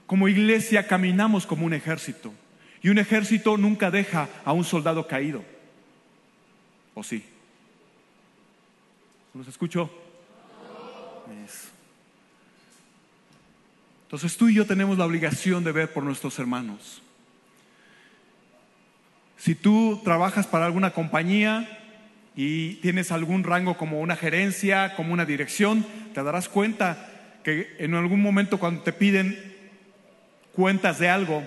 como 0.07 0.27
iglesia 0.27 0.87
caminamos 0.87 1.45
como 1.45 1.65
un 1.65 1.73
ejército. 1.73 2.33
Y 2.83 2.89
un 2.89 2.97
ejército 2.97 3.55
nunca 3.55 3.91
deja 3.91 4.27
a 4.43 4.51
un 4.51 4.65
soldado 4.65 5.07
caído. 5.07 5.41
¿O 6.93 7.01
sí? 7.01 7.23
¿Nos 9.35 9.47
escucho? 9.47 9.91
Entonces 14.05 14.37
tú 14.37 14.47
y 14.47 14.53
yo 14.53 14.65
tenemos 14.65 14.97
la 14.97 15.05
obligación 15.05 15.61
de 15.65 15.73
ver 15.73 15.91
por 15.91 16.03
nuestros 16.03 16.39
hermanos. 16.39 17.01
Si 19.37 19.53
tú 19.53 19.99
trabajas 20.05 20.47
para 20.47 20.65
alguna 20.65 20.91
compañía 20.91 21.67
y 22.33 22.75
tienes 22.75 23.11
algún 23.11 23.43
rango 23.43 23.77
como 23.77 23.99
una 23.99 24.15
gerencia, 24.15 24.95
como 24.95 25.11
una 25.11 25.25
dirección, 25.25 25.85
te 26.13 26.23
darás 26.23 26.47
cuenta 26.47 27.39
que 27.43 27.75
en 27.79 27.93
algún 27.93 28.21
momento 28.21 28.57
cuando 28.57 28.83
te 28.83 28.93
piden 28.93 29.53
cuentas 30.53 30.97
de 30.99 31.09
algo 31.09 31.43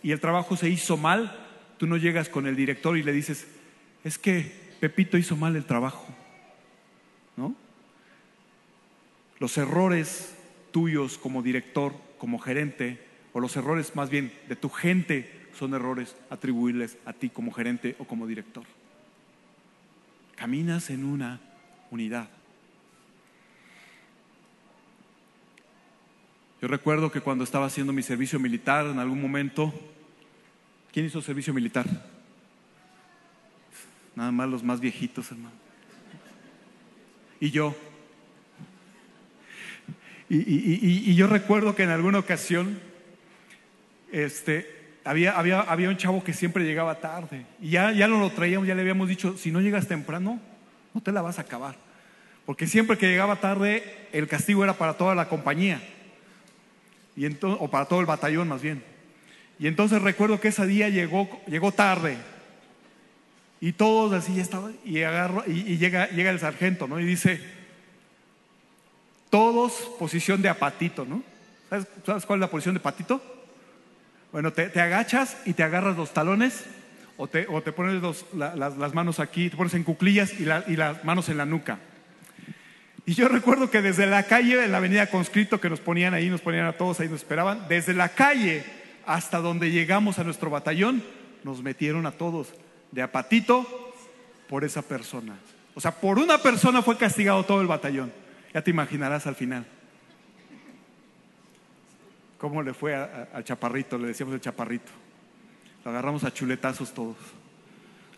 y 0.00 0.12
el 0.12 0.20
trabajo 0.20 0.56
se 0.56 0.68
hizo 0.68 0.96
mal, 0.96 1.36
tú 1.76 1.88
no 1.88 1.96
llegas 1.96 2.28
con 2.28 2.46
el 2.46 2.54
director 2.54 2.96
y 2.96 3.02
le 3.02 3.12
dices, 3.12 3.48
es 4.04 4.16
que 4.16 4.52
Pepito 4.78 5.18
hizo 5.18 5.36
mal 5.36 5.56
el 5.56 5.64
trabajo. 5.64 6.06
¿No? 7.36 7.54
Los 9.42 9.58
errores 9.58 10.36
tuyos 10.70 11.18
como 11.18 11.42
director, 11.42 11.92
como 12.16 12.38
gerente, 12.38 13.04
o 13.32 13.40
los 13.40 13.56
errores 13.56 13.96
más 13.96 14.08
bien 14.08 14.32
de 14.48 14.54
tu 14.54 14.68
gente 14.68 15.48
son 15.58 15.74
errores 15.74 16.14
atribuirles 16.30 16.96
a 17.04 17.12
ti 17.12 17.28
como 17.28 17.50
gerente 17.50 17.96
o 17.98 18.04
como 18.04 18.28
director. 18.28 18.62
Caminas 20.36 20.90
en 20.90 21.04
una 21.04 21.40
unidad. 21.90 22.28
Yo 26.60 26.68
recuerdo 26.68 27.10
que 27.10 27.20
cuando 27.20 27.42
estaba 27.42 27.66
haciendo 27.66 27.92
mi 27.92 28.04
servicio 28.04 28.38
militar 28.38 28.86
en 28.86 29.00
algún 29.00 29.20
momento, 29.20 29.74
¿quién 30.92 31.06
hizo 31.06 31.20
servicio 31.20 31.52
militar? 31.52 31.86
Nada 34.14 34.30
más 34.30 34.48
los 34.48 34.62
más 34.62 34.78
viejitos, 34.78 35.32
hermano. 35.32 35.56
Y 37.40 37.50
yo. 37.50 37.74
Y, 40.34 41.14
yo 41.14 41.26
recuerdo 41.26 41.74
que 41.74 41.82
en 41.82 41.90
alguna 41.90 42.18
ocasión, 42.18 42.80
este, 44.10 44.66
había, 45.04 45.32
había, 45.32 45.60
había 45.60 45.90
un 45.90 45.98
chavo 45.98 46.24
que 46.24 46.32
siempre 46.32 46.64
llegaba 46.64 47.00
tarde. 47.00 47.44
Y 47.60 47.70
ya, 47.70 47.92
ya 47.92 48.08
no 48.08 48.18
lo 48.18 48.30
traíamos, 48.30 48.66
ya 48.66 48.74
le 48.74 48.80
habíamos 48.80 49.10
dicho, 49.10 49.36
si 49.36 49.50
no 49.50 49.60
llegas 49.60 49.88
temprano, 49.88 50.40
no 50.94 51.02
te 51.02 51.12
la 51.12 51.20
vas 51.20 51.38
a 51.38 51.42
acabar. 51.42 51.76
Porque 52.46 52.66
siempre 52.66 52.96
que 52.96 53.08
llegaba 53.08 53.40
tarde, 53.40 54.08
el 54.12 54.26
castigo 54.26 54.64
era 54.64 54.72
para 54.72 54.94
toda 54.94 55.14
la 55.14 55.28
compañía. 55.28 55.82
Y 57.14 57.26
entonces, 57.26 57.58
o 57.60 57.68
para 57.68 57.84
todo 57.84 58.00
el 58.00 58.06
batallón 58.06 58.48
más 58.48 58.62
bien. 58.62 58.82
Y 59.58 59.66
entonces 59.66 60.00
recuerdo 60.00 60.40
que 60.40 60.48
ese 60.48 60.66
día 60.66 60.88
llegó, 60.88 61.28
llegó 61.46 61.72
tarde. 61.72 62.16
Y 63.60 63.72
todos 63.72 64.14
así 64.14 64.36
ya 64.36 64.42
estaban. 64.42 64.76
Y, 64.82 65.02
agarro, 65.02 65.44
y, 65.46 65.76
llega, 65.76 66.08
llega 66.08 66.30
el 66.30 66.40
sargento, 66.40 66.88
¿no? 66.88 66.98
Y 66.98 67.04
dice, 67.04 67.38
todos 69.32 69.72
posición 69.98 70.42
de 70.42 70.50
apatito, 70.50 71.06
¿no? 71.06 71.22
¿Sabes, 71.70 71.86
¿Sabes 72.04 72.26
cuál 72.26 72.36
es 72.36 72.42
la 72.42 72.50
posición 72.50 72.74
de 72.74 72.80
patito? 72.80 73.22
Bueno, 74.30 74.52
te, 74.52 74.78
agachas 74.78 75.38
y 75.46 75.54
te 75.54 75.62
agarras 75.62 75.96
los 75.96 76.12
talones 76.12 76.66
o 77.16 77.28
te, 77.28 77.46
pones 77.72 78.02
las, 78.34 78.94
manos 78.94 79.20
aquí, 79.20 79.48
te 79.48 79.56
pones 79.56 79.72
en 79.72 79.84
cuclillas 79.84 80.38
y, 80.38 80.42
y, 80.42 80.76
las 80.76 81.02
manos 81.02 81.30
en 81.30 81.38
la 81.38 81.46
nuca. 81.46 81.78
Y 83.06 83.14
yo 83.14 83.26
recuerdo 83.26 83.70
que 83.70 83.80
desde 83.80 84.06
la 84.06 84.24
calle, 84.24 84.66
en 84.66 84.70
la 84.70 84.76
avenida 84.78 85.06
Conscripto, 85.06 85.58
que 85.62 85.70
nos 85.70 85.80
ponían 85.80 86.12
ahí, 86.12 86.28
nos 86.28 86.42
ponían 86.42 86.66
a 86.66 86.74
todos 86.74 87.00
ahí, 87.00 87.08
nos 87.08 87.20
esperaban, 87.20 87.66
desde 87.70 87.94
la 87.94 88.10
calle 88.10 88.64
hasta 89.06 89.38
donde 89.38 89.70
llegamos 89.70 90.18
a 90.18 90.24
nuestro 90.24 90.50
batallón, 90.50 91.02
nos 91.42 91.62
metieron 91.62 92.04
a 92.04 92.12
todos 92.12 92.48
de 92.90 93.00
apatito 93.00 93.94
por 94.46 94.62
esa 94.62 94.82
persona. 94.82 95.38
O 95.74 95.80
sea, 95.80 95.92
por 95.92 96.18
una 96.18 96.36
persona 96.36 96.82
fue 96.82 96.98
castigado 96.98 97.44
todo 97.44 97.62
el 97.62 97.66
batallón. 97.66 98.12
Ya 98.52 98.62
te 98.62 98.70
imaginarás 98.70 99.26
al 99.26 99.34
final 99.34 99.66
cómo 102.42 102.60
le 102.60 102.74
fue 102.74 102.96
al 102.96 103.44
chaparrito, 103.44 103.96
le 103.96 104.08
decíamos 104.08 104.34
el 104.34 104.40
chaparrito. 104.40 104.90
Lo 105.84 105.92
agarramos 105.92 106.24
a 106.24 106.34
chuletazos 106.34 106.92
todos. 106.92 107.16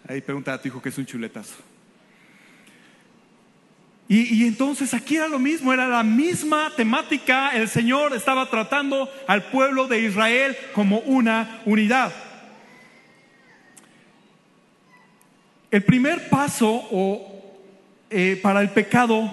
Ahí 0.08 0.22
pregunta 0.22 0.54
a 0.54 0.62
tu 0.62 0.68
hijo 0.68 0.80
qué 0.80 0.88
es 0.88 0.96
un 0.96 1.04
chuletazo. 1.04 1.56
Y, 4.08 4.34
y, 4.34 4.46
entonces 4.46 4.94
aquí 4.94 5.16
era 5.16 5.28
lo 5.28 5.38
mismo, 5.38 5.74
era 5.74 5.86
la 5.86 6.02
misma 6.02 6.72
temática. 6.74 7.50
El 7.50 7.68
Señor 7.68 8.14
estaba 8.14 8.48
tratando 8.48 9.10
al 9.26 9.42
pueblo 9.50 9.88
de 9.88 10.00
Israel 10.00 10.56
como 10.72 11.00
una 11.00 11.60
unidad. 11.66 12.10
El 15.70 15.84
primer 15.84 16.30
paso 16.30 16.70
o, 16.90 17.60
eh, 18.08 18.40
para 18.42 18.62
el 18.62 18.70
pecado 18.70 19.30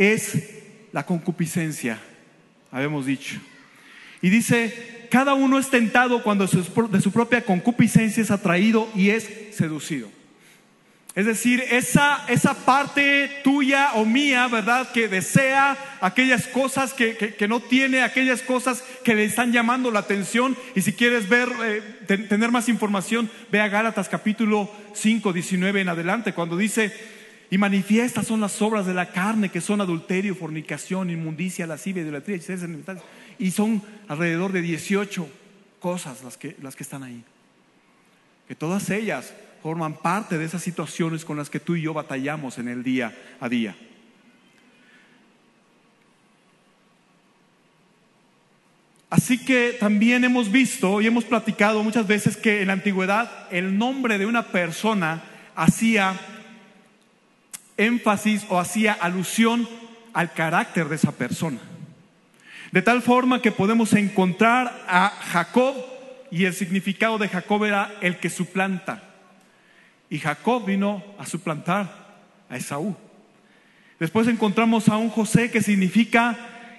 es 0.00 0.50
la 0.92 1.06
concupiscencia 1.06 2.00
habíamos 2.72 3.06
dicho. 3.06 3.36
Y 4.22 4.30
dice, 4.30 5.06
cada 5.10 5.34
uno 5.34 5.58
es 5.58 5.70
tentado 5.70 6.22
cuando 6.22 6.46
de 6.46 7.00
su 7.00 7.12
propia 7.12 7.44
concupiscencia 7.44 8.22
es 8.22 8.30
atraído 8.30 8.88
y 8.94 9.10
es 9.10 9.28
seducido. 9.52 10.08
Es 11.16 11.26
decir, 11.26 11.64
esa, 11.70 12.24
esa 12.28 12.54
parte 12.54 13.40
tuya 13.42 13.94
o 13.94 14.04
mía, 14.04 14.46
¿verdad? 14.46 14.92
Que 14.92 15.08
desea 15.08 15.76
aquellas 16.00 16.46
cosas 16.46 16.92
que, 16.92 17.34
no 17.48 17.58
tiene, 17.58 18.02
aquellas 18.02 18.42
cosas 18.42 18.84
que 19.04 19.16
le 19.16 19.24
están 19.24 19.50
llamando 19.50 19.90
la 19.90 19.98
atención. 19.98 20.56
Y 20.76 20.82
si 20.82 20.92
quieres 20.92 21.28
ver, 21.28 21.48
eh, 21.64 21.82
tener 22.28 22.52
más 22.52 22.68
información, 22.68 23.28
ve 23.50 23.60
a 23.60 23.68
Gálatas 23.68 24.08
capítulo 24.08 24.70
5, 24.94 25.32
19 25.32 25.80
en 25.80 25.88
adelante, 25.88 26.32
cuando 26.32 26.56
dice, 26.56 26.92
y 27.50 27.58
manifiestas 27.58 28.28
son 28.28 28.40
las 28.40 28.62
obras 28.62 28.86
de 28.86 28.94
la 28.94 29.10
carne, 29.10 29.48
que 29.48 29.60
son 29.60 29.80
adulterio, 29.80 30.36
fornicación, 30.36 31.10
inmundicia, 31.10 31.66
lascivia, 31.66 32.04
idolatría, 32.04 32.38
y 33.38 33.50
son 33.50 33.82
alrededor 34.06 34.52
de 34.52 34.62
18 34.62 35.28
cosas 35.80 36.22
las 36.22 36.36
que, 36.36 36.56
las 36.62 36.76
que 36.76 36.84
están 36.84 37.02
ahí. 37.02 37.24
Que 38.46 38.54
todas 38.54 38.88
ellas 38.90 39.34
forman 39.64 39.94
parte 39.94 40.38
de 40.38 40.44
esas 40.44 40.62
situaciones 40.62 41.24
con 41.24 41.36
las 41.36 41.50
que 41.50 41.58
tú 41.58 41.74
y 41.74 41.82
yo 41.82 41.92
batallamos 41.92 42.58
en 42.58 42.68
el 42.68 42.84
día 42.84 43.16
a 43.40 43.48
día. 43.48 43.76
Así 49.10 49.44
que 49.44 49.76
también 49.80 50.22
hemos 50.22 50.52
visto 50.52 51.00
y 51.00 51.08
hemos 51.08 51.24
platicado 51.24 51.82
muchas 51.82 52.06
veces 52.06 52.36
que 52.36 52.60
en 52.60 52.68
la 52.68 52.74
antigüedad 52.74 53.48
el 53.50 53.76
nombre 53.76 54.18
de 54.18 54.26
una 54.26 54.46
persona 54.46 55.24
hacía 55.56 56.14
énfasis 57.80 58.46
o 58.48 58.58
hacía 58.58 58.92
alusión 58.92 59.68
al 60.12 60.32
carácter 60.32 60.88
de 60.88 60.96
esa 60.96 61.12
persona. 61.12 61.58
De 62.72 62.82
tal 62.82 63.02
forma 63.02 63.42
que 63.42 63.50
podemos 63.50 63.92
encontrar 63.94 64.84
a 64.86 65.08
Jacob 65.08 65.74
y 66.30 66.44
el 66.44 66.54
significado 66.54 67.18
de 67.18 67.28
Jacob 67.28 67.64
era 67.64 67.92
el 68.00 68.18
que 68.18 68.30
suplanta. 68.30 69.02
Y 70.08 70.18
Jacob 70.18 70.64
vino 70.64 71.02
a 71.18 71.26
suplantar 71.26 71.90
a 72.48 72.56
Esaú. 72.56 72.96
Después 73.98 74.28
encontramos 74.28 74.88
a 74.88 74.96
un 74.96 75.10
José 75.10 75.50
que 75.50 75.62
significa 75.62 76.36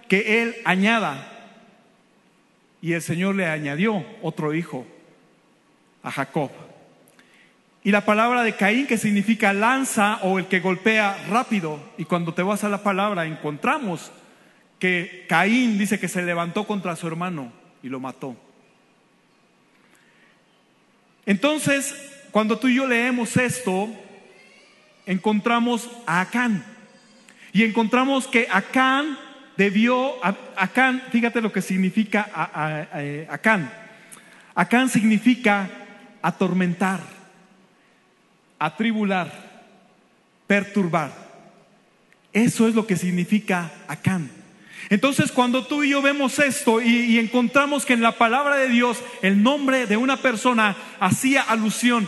que 0.07 0.41
él 0.41 0.55
añada. 0.65 1.27
Y 2.81 2.93
el 2.93 3.01
Señor 3.01 3.35
le 3.35 3.47
añadió 3.47 4.05
otro 4.21 4.53
hijo 4.53 4.85
a 6.03 6.11
Jacob. 6.11 6.51
Y 7.83 7.91
la 7.91 8.05
palabra 8.05 8.43
de 8.43 8.55
Caín 8.55 8.85
que 8.85 8.97
significa 8.97 9.53
lanza 9.53 10.19
o 10.21 10.37
el 10.37 10.45
que 10.45 10.59
golpea 10.59 11.25
rápido. 11.29 11.79
Y 11.97 12.05
cuando 12.05 12.33
te 12.33 12.43
vas 12.43 12.63
a 12.63 12.69
la 12.69 12.83
palabra 12.83 13.25
encontramos 13.25 14.11
que 14.77 15.25
Caín 15.27 15.77
dice 15.77 15.99
que 15.99 16.07
se 16.07 16.21
levantó 16.21 16.65
contra 16.65 16.95
su 16.95 17.07
hermano 17.07 17.51
y 17.81 17.89
lo 17.89 17.99
mató. 17.99 18.35
Entonces, 21.25 21.95
cuando 22.31 22.57
tú 22.57 22.67
y 22.67 22.75
yo 22.75 22.87
leemos 22.87 23.37
esto, 23.37 23.89
encontramos 25.05 25.89
a 26.05 26.21
Acán. 26.21 26.63
Y 27.53 27.63
encontramos 27.63 28.27
que 28.27 28.47
Acán 28.49 29.17
debió, 29.57 30.15
Acán, 30.55 31.03
fíjate 31.11 31.41
lo 31.41 31.51
que 31.51 31.61
significa 31.61 32.29
Acán. 33.29 33.71
Acán 34.55 34.89
significa 34.89 35.69
atormentar, 36.21 37.01
atribular, 38.61 39.31
perturbar. 40.45 41.11
Eso 42.31 42.67
es 42.67 42.75
lo 42.75 42.85
que 42.85 42.95
significa 42.95 43.71
Acán. 43.87 44.29
Entonces 44.89 45.31
cuando 45.31 45.65
tú 45.65 45.83
y 45.83 45.89
yo 45.89 46.01
vemos 46.01 46.37
esto 46.37 46.79
y, 46.79 47.17
encontramos 47.17 47.85
que 47.85 47.93
en 47.93 48.01
la 48.01 48.13
palabra 48.13 48.57
de 48.57 48.69
Dios 48.69 48.99
el 49.23 49.41
nombre 49.41 49.87
de 49.87 49.97
una 49.97 50.17
persona 50.17 50.75
hacía 50.99 51.41
alusión 51.41 52.07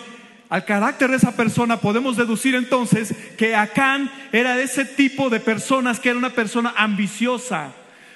al 0.49 0.65
carácter 0.65 1.09
de 1.09 1.17
esa 1.17 1.35
persona, 1.35 1.77
podemos 1.77 2.17
deducir 2.17 2.53
entonces 2.53 3.15
que 3.37 3.55
Acán 3.55 4.11
era 4.31 4.55
de 4.55 4.63
ese 4.63 4.85
tipo 4.85 5.31
de 5.31 5.39
personas 5.39 5.99
que 5.99 6.09
era 6.09 6.19
una 6.19 6.35
persona 6.35 6.75
ambiciosa, 6.77 7.73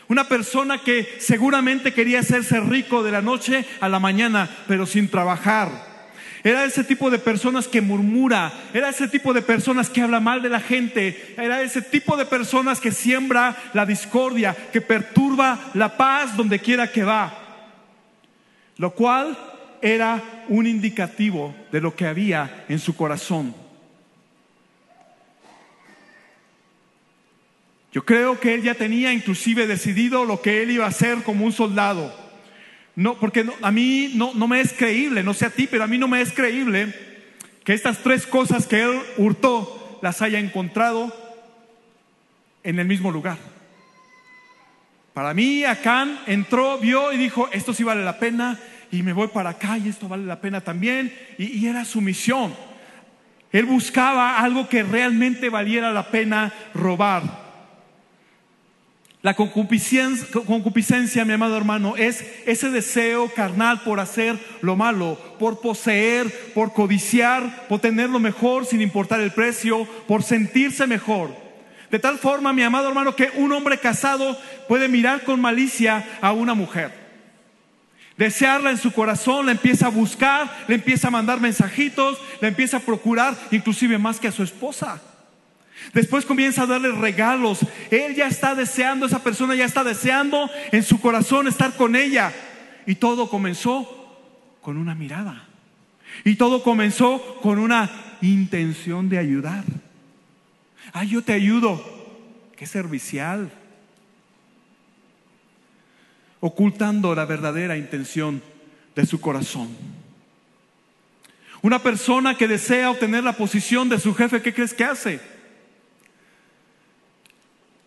una 0.08 0.26
persona 0.26 0.78
que 0.78 1.18
seguramente 1.20 1.94
quería 1.94 2.20
hacerse 2.20 2.60
rico 2.60 3.02
de 3.02 3.12
la 3.12 3.24
noche 3.24 3.66
a 3.82 3.90
la 3.90 4.00
mañana, 4.00 4.48
pero 4.68 4.86
sin 4.86 5.10
trabajar. 5.10 5.97
Era 6.44 6.66
ese 6.66 6.84
tipo 6.84 7.10
de 7.10 7.20
personas 7.20 7.68
que 7.68 7.82
murmura, 7.82 8.54
era 8.74 8.90
ese 8.90 9.08
tipo 9.08 9.34
de 9.34 9.42
personas 9.42 9.90
que 9.90 10.02
habla 10.02 10.20
mal 10.20 10.42
de 10.42 10.50
la 10.50 10.60
gente, 10.60 11.36
era 11.38 11.62
ese 11.62 11.82
tipo 11.82 12.16
de 12.16 12.26
personas 12.26 12.80
que 12.80 12.92
siembra 12.92 13.56
la 13.74 13.86
discordia, 13.86 14.56
que 14.72 14.82
perturba 14.82 15.72
la 15.74 15.98
paz 15.98 16.38
donde 16.38 16.60
quiera 16.60 16.92
que 16.92 17.04
va. 17.04 17.34
Lo 18.78 18.92
cual 18.92 19.38
era 19.82 20.22
un 20.50 20.68
indicativo 20.68 21.56
de 21.72 21.82
lo 21.82 21.96
que 21.96 22.06
había 22.06 22.66
en 22.70 22.80
su 22.80 22.96
corazón. 22.96 23.54
Yo 27.92 28.06
creo 28.06 28.40
que 28.40 28.54
él 28.54 28.62
ya 28.62 28.76
tenía 28.76 29.12
inclusive 29.12 29.66
decidido 29.66 30.24
lo 30.24 30.42
que 30.42 30.62
él 30.62 30.72
iba 30.72 30.86
a 30.86 30.90
hacer 30.90 31.24
como 31.24 31.46
un 31.46 31.52
soldado. 31.52 32.27
No, 32.98 33.20
porque 33.20 33.46
a 33.62 33.72
mí 33.72 34.14
no, 34.16 34.34
no 34.34 34.48
me 34.48 34.60
es 34.60 34.74
creíble, 34.74 35.22
no 35.22 35.36
sé 35.36 35.46
a 35.46 35.52
ti, 35.52 35.68
pero 35.70 35.84
a 35.84 35.88
mí 35.88 36.00
no 36.00 36.08
me 36.08 36.20
es 36.20 36.34
creíble 36.34 36.96
que 37.64 37.76
estas 37.76 38.00
tres 38.00 38.26
cosas 38.26 38.66
que 38.66 38.82
él 38.82 39.00
hurtó 39.18 40.00
las 40.02 40.24
haya 40.24 40.40
encontrado 40.40 41.16
en 42.64 42.80
el 42.80 42.88
mismo 42.88 43.12
lugar. 43.12 43.38
Para 45.14 45.36
mí, 45.36 45.64
Acán 45.64 46.22
entró, 46.26 46.80
vio 46.80 47.14
y 47.14 47.18
dijo, 47.18 47.48
esto 47.52 47.72
sí 47.72 47.84
vale 47.84 48.04
la 48.04 48.18
pena, 48.18 48.58
y 48.92 49.04
me 49.04 49.14
voy 49.14 49.28
para 49.28 49.52
acá 49.52 49.78
y 49.78 49.90
esto 49.90 50.08
vale 50.08 50.26
la 50.26 50.42
pena 50.42 50.62
también, 50.62 51.16
y 51.38 51.68
era 51.68 51.86
su 51.86 52.02
misión. 52.02 52.56
Él 53.52 53.66
buscaba 53.66 54.40
algo 54.40 54.68
que 54.68 54.82
realmente 54.82 55.50
valiera 55.50 55.92
la 55.92 56.10
pena 56.10 56.52
robar. 56.74 57.47
La 59.24 59.34
concupiscencia, 59.34 61.26
mi 61.26 61.34
amado 61.34 61.58
hermano, 61.58 61.98
es 61.98 62.24
ese 62.46 62.70
deseo 62.70 63.30
carnal 63.34 63.82
por 63.82 64.00
hacer 64.00 64.38
lo 64.62 64.76
malo, 64.76 65.18
por 65.40 65.60
poseer, 65.60 66.52
por 66.54 66.72
codiciar, 66.72 67.66
por 67.68 67.80
tener 67.80 68.12
lo 68.12 68.20
mejor 68.20 68.66
sin 68.68 68.80
importar 68.80 69.20
el 69.20 69.32
precio, 69.32 69.86
por 70.08 70.22
sentirse 70.22 70.86
mejor. 70.86 71.36
De 71.90 71.98
tal 71.98 72.20
forma, 72.20 72.54
mi 72.54 72.62
amado 72.62 72.90
hermano, 72.90 73.16
que 73.16 73.32
un 73.36 73.52
hombre 73.54 73.80
casado 73.80 74.38
puede 74.68 74.88
mirar 74.88 75.24
con 75.24 75.42
malicia 75.42 76.06
a 76.22 76.32
una 76.32 76.54
mujer. 76.54 76.92
Desearla 78.18 78.70
en 78.70 78.78
su 78.78 78.92
corazón, 78.92 79.48
la 79.48 79.54
empieza 79.54 79.88
a 79.88 79.90
buscar, 79.90 80.66
le 80.68 80.76
empieza 80.76 81.08
a 81.08 81.12
mandar 81.12 81.40
mensajitos, 81.40 82.20
la 82.40 82.50
empieza 82.50 82.78
a 82.78 82.82
procurar, 82.82 83.36
inclusive 83.52 83.98
más 83.98 84.20
que 84.20 84.28
a 84.28 84.32
su 84.32 84.44
esposa. 84.44 85.02
Después 85.94 86.26
comienza 86.26 86.64
a 86.64 86.68
darle 86.68 86.92
regalos. 86.92 87.60
Él 87.92 88.16
ya 88.16 88.28
está 88.28 88.56
deseando, 88.56 89.06
esa 89.06 89.24
persona 89.24 89.56
ya 89.56 89.66
está 89.66 89.84
deseando 89.84 90.50
en 90.72 90.84
su 90.84 91.00
corazón 91.00 91.48
estar 91.48 91.76
con 91.76 91.96
ella. 91.96 92.34
Y 92.86 92.96
todo 92.96 93.30
comenzó 93.30 93.94
con 94.62 94.78
una 94.78 94.96
mirada. 94.96 95.48
Y 96.24 96.36
todo 96.36 96.64
comenzó 96.64 97.40
con 97.42 97.60
una 97.60 97.90
intención 98.22 99.10
de 99.10 99.18
ayudar. 99.18 99.64
Ah, 100.94 101.04
yo 101.04 101.22
te 101.22 101.34
ayudo. 101.34 101.84
Qué 102.56 102.66
servicial. 102.66 103.52
Ocultando 106.40 107.16
la 107.16 107.26
verdadera 107.26 107.78
intención 107.78 108.42
de 108.96 109.06
su 109.06 109.20
corazón. 109.22 109.70
Una 111.62 111.80
persona 111.80 112.38
que 112.38 112.48
desea 112.48 112.92
obtener 112.92 113.24
la 113.24 113.34
posición 113.34 113.90
de 113.90 114.00
su 114.00 114.14
jefe, 114.14 114.42
¿qué 114.42 114.54
crees 114.54 114.74
que 114.74 114.84
hace? 114.84 115.37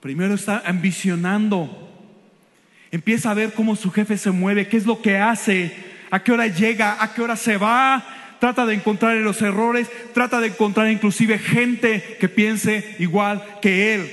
Primero 0.00 0.34
está 0.34 0.62
ambicionando. 0.64 1.88
Empieza 2.90 3.30
a 3.30 3.34
ver 3.34 3.52
cómo 3.52 3.76
su 3.76 3.90
jefe 3.90 4.16
se 4.16 4.30
mueve, 4.30 4.66
qué 4.66 4.76
es 4.76 4.86
lo 4.86 5.00
que 5.00 5.18
hace, 5.18 5.72
a 6.10 6.22
qué 6.22 6.32
hora 6.32 6.46
llega, 6.46 7.02
a 7.02 7.12
qué 7.14 7.22
hora 7.22 7.36
se 7.36 7.56
va. 7.56 8.04
Trata 8.40 8.64
de 8.64 8.74
encontrar 8.74 9.14
los 9.16 9.42
errores, 9.42 9.88
trata 10.14 10.40
de 10.40 10.48
encontrar 10.48 10.90
inclusive 10.90 11.38
gente 11.38 12.16
que 12.18 12.28
piense 12.28 12.96
igual 12.98 13.44
que 13.60 13.94
él. 13.94 14.10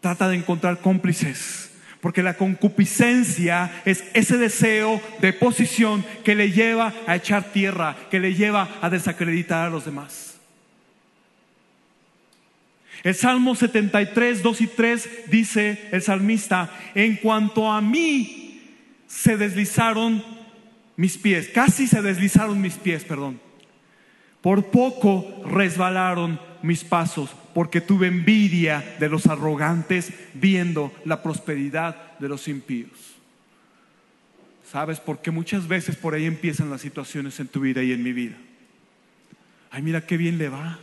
Trata 0.00 0.28
de 0.28 0.36
encontrar 0.36 0.78
cómplices, 0.78 1.72
porque 2.00 2.22
la 2.22 2.34
concupiscencia 2.34 3.82
es 3.84 4.04
ese 4.14 4.38
deseo 4.38 5.02
de 5.20 5.32
posición 5.32 6.04
que 6.24 6.36
le 6.36 6.52
lleva 6.52 6.94
a 7.06 7.16
echar 7.16 7.52
tierra, 7.52 7.96
que 8.10 8.20
le 8.20 8.34
lleva 8.34 8.68
a 8.80 8.88
desacreditar 8.88 9.66
a 9.66 9.70
los 9.70 9.84
demás. 9.84 10.29
El 13.02 13.14
Salmo 13.14 13.54
73, 13.54 14.42
2 14.42 14.60
y 14.60 14.66
3 14.66 15.08
dice 15.30 15.88
el 15.90 16.02
salmista, 16.02 16.70
en 16.94 17.16
cuanto 17.16 17.70
a 17.70 17.80
mí 17.80 18.60
se 19.06 19.36
deslizaron 19.36 20.22
mis 20.96 21.16
pies, 21.16 21.48
casi 21.48 21.86
se 21.86 22.02
deslizaron 22.02 22.60
mis 22.60 22.74
pies, 22.74 23.04
perdón. 23.04 23.40
Por 24.42 24.66
poco 24.66 25.42
resbalaron 25.46 26.38
mis 26.62 26.84
pasos, 26.84 27.30
porque 27.54 27.80
tuve 27.80 28.06
envidia 28.06 28.96
de 28.98 29.08
los 29.08 29.26
arrogantes 29.26 30.12
viendo 30.34 30.92
la 31.04 31.22
prosperidad 31.22 32.18
de 32.18 32.28
los 32.28 32.48
impíos. 32.48 33.16
¿Sabes? 34.70 35.00
Porque 35.00 35.30
muchas 35.30 35.66
veces 35.66 35.96
por 35.96 36.14
ahí 36.14 36.26
empiezan 36.26 36.70
las 36.70 36.82
situaciones 36.82 37.40
en 37.40 37.48
tu 37.48 37.60
vida 37.60 37.82
y 37.82 37.92
en 37.92 38.02
mi 38.02 38.12
vida. 38.12 38.36
Ay, 39.70 39.82
mira 39.82 40.06
qué 40.06 40.16
bien 40.16 40.38
le 40.38 40.48
va. 40.48 40.78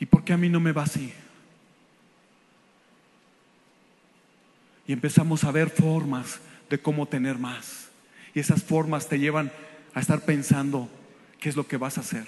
¿Y 0.00 0.06
por 0.06 0.24
qué 0.24 0.32
a 0.32 0.38
mí 0.38 0.48
no 0.48 0.58
me 0.58 0.72
va 0.72 0.84
así? 0.84 1.12
Y 4.86 4.92
empezamos 4.92 5.44
a 5.44 5.52
ver 5.52 5.68
formas 5.68 6.40
de 6.70 6.80
cómo 6.80 7.06
tener 7.06 7.38
más. 7.38 7.90
Y 8.34 8.40
esas 8.40 8.64
formas 8.64 9.08
te 9.08 9.18
llevan 9.18 9.52
a 9.94 10.00
estar 10.00 10.22
pensando 10.22 10.88
qué 11.38 11.50
es 11.50 11.56
lo 11.56 11.68
que 11.68 11.76
vas 11.76 11.98
a 11.98 12.00
hacer. 12.00 12.26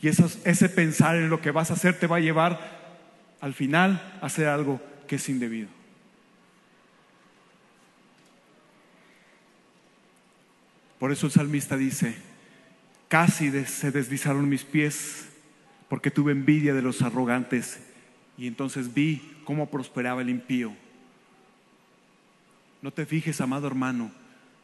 Y 0.00 0.08
ese 0.08 0.68
pensar 0.68 1.16
en 1.16 1.28
lo 1.28 1.40
que 1.40 1.50
vas 1.50 1.70
a 1.70 1.74
hacer 1.74 1.98
te 1.98 2.06
va 2.06 2.16
a 2.16 2.20
llevar 2.20 2.80
al 3.40 3.52
final 3.52 4.18
a 4.22 4.26
hacer 4.26 4.46
algo 4.46 4.80
que 5.08 5.16
es 5.16 5.28
indebido. 5.28 5.68
Por 11.00 11.10
eso 11.10 11.26
el 11.26 11.32
salmista 11.32 11.76
dice, 11.76 12.14
casi 13.08 13.50
se 13.64 13.90
deslizaron 13.90 14.48
mis 14.48 14.62
pies 14.62 15.31
porque 15.92 16.10
tuve 16.10 16.32
envidia 16.32 16.72
de 16.72 16.80
los 16.80 17.02
arrogantes 17.02 17.78
y 18.38 18.46
entonces 18.46 18.94
vi 18.94 19.20
cómo 19.44 19.68
prosperaba 19.68 20.22
el 20.22 20.30
impío. 20.30 20.72
no 22.80 22.90
te 22.90 23.04
fijes, 23.04 23.42
amado 23.42 23.66
hermano, 23.66 24.10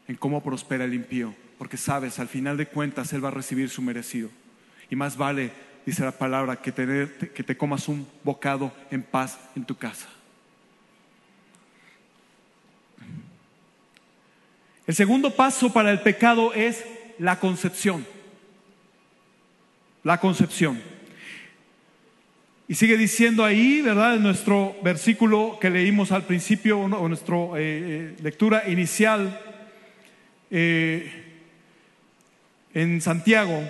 en 0.07 0.17
cómo 0.17 0.43
prospera 0.43 0.87
el 0.87 0.95
impío, 0.95 1.35
porque 1.59 1.77
sabes, 1.77 2.19
al 2.19 2.29
final 2.29 2.57
de 2.57 2.65
cuentas, 2.65 3.13
él 3.13 3.23
va 3.23 3.29
a 3.29 3.33
recibir 3.33 3.69
su 3.69 3.83
merecido. 3.83 4.31
Y 4.89 4.97
más 4.97 5.19
vale, 5.19 5.53
dice 5.85 6.03
la 6.03 6.13
palabra, 6.13 6.63
que, 6.63 6.73
tener, 6.73 7.19
que 7.35 7.43
te 7.43 7.59
comas 7.59 7.89
un 7.89 8.09
bocado 8.25 8.73
en 8.91 9.03
paz 9.03 9.39
en 9.55 9.67
tu 9.67 9.77
casa. 9.77 10.09
El 14.87 14.95
segundo 14.95 15.37
paso 15.37 15.71
para 15.75 15.91
el 15.91 16.01
pecado 16.01 16.55
es 16.55 16.87
la 17.19 17.39
concepción. 17.39 18.07
La 20.03 20.19
concepción. 20.19 20.97
Y 22.71 22.75
sigue 22.75 22.99
diciendo 22.99 23.47
ahí, 23.47 23.81
¿verdad? 23.81 24.17
En 24.17 24.23
nuestro 24.23 24.77
versículo 24.85 25.57
que 25.59 25.71
leímos 25.71 26.13
al 26.13 26.25
principio, 26.25 26.81
o 26.81 27.09
nuestra 27.09 27.35
eh, 27.35 27.49
eh, 27.57 28.17
lectura 28.23 28.69
inicial 28.69 29.41
eh, 30.51 31.11
en 32.75 33.01
Santiago, 33.01 33.67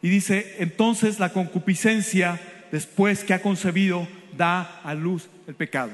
y 0.00 0.08
dice, 0.08 0.56
entonces 0.60 1.18
la 1.20 1.34
concupiscencia, 1.34 2.40
después 2.72 3.22
que 3.22 3.34
ha 3.34 3.42
concebido, 3.42 4.08
da 4.34 4.80
a 4.82 4.94
luz 4.94 5.28
el 5.46 5.54
pecado. 5.54 5.92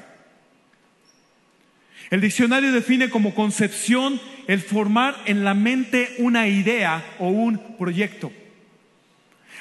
El 2.08 2.20
diccionario 2.20 2.70
define 2.70 3.10
como 3.10 3.34
concepción 3.34 4.20
el 4.46 4.60
formar 4.60 5.16
en 5.26 5.42
la 5.42 5.54
mente 5.54 6.14
una 6.18 6.46
idea 6.46 7.04
o 7.18 7.30
un 7.30 7.76
proyecto. 7.76 8.30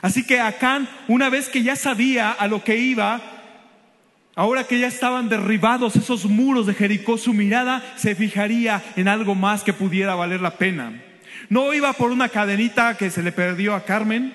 Así 0.01 0.25
que 0.25 0.39
Acán, 0.39 0.88
una 1.07 1.29
vez 1.29 1.49
que 1.49 1.63
ya 1.63 1.75
sabía 1.75 2.31
a 2.31 2.47
lo 2.47 2.63
que 2.63 2.77
iba, 2.77 3.21
ahora 4.36 4.65
que 4.65 4.79
ya 4.79 4.88
estaban 4.88 5.29
derribados 5.29 5.95
esos 5.95 6.25
muros 6.25 6.67
de 6.67 6.75
Jericó, 6.75 7.17
su 7.17 7.33
mirada 7.33 7.83
se 7.95 8.15
fijaría 8.15 8.83
en 8.95 9.07
algo 9.07 9.33
más 9.36 9.63
que 9.63 9.73
pudiera 9.73 10.15
valer 10.15 10.41
la 10.41 10.57
pena. 10.57 11.01
No 11.49 11.73
iba 11.73 11.93
por 11.93 12.12
una 12.12 12.29
cadenita 12.29 12.97
que 12.97 13.10
se 13.10 13.23
le 13.23 13.31
perdió 13.31 13.73
a 13.73 13.86
Carmen, 13.86 14.33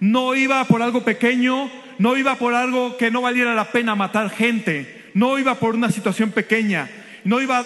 no 0.00 0.34
iba 0.34 0.64
por 0.64 0.82
algo 0.82 1.02
pequeño, 1.02 1.70
no 1.98 2.16
iba 2.16 2.36
por 2.36 2.54
algo 2.54 2.96
que 2.96 3.10
no 3.10 3.22
valiera 3.22 3.54
la 3.54 3.70
pena 3.70 3.94
matar 3.94 4.30
gente, 4.30 5.10
no 5.14 5.38
iba 5.38 5.56
por 5.56 5.74
una 5.74 5.90
situación 5.90 6.30
pequeña, 6.30 6.88
no 7.24 7.40
iba 7.40 7.64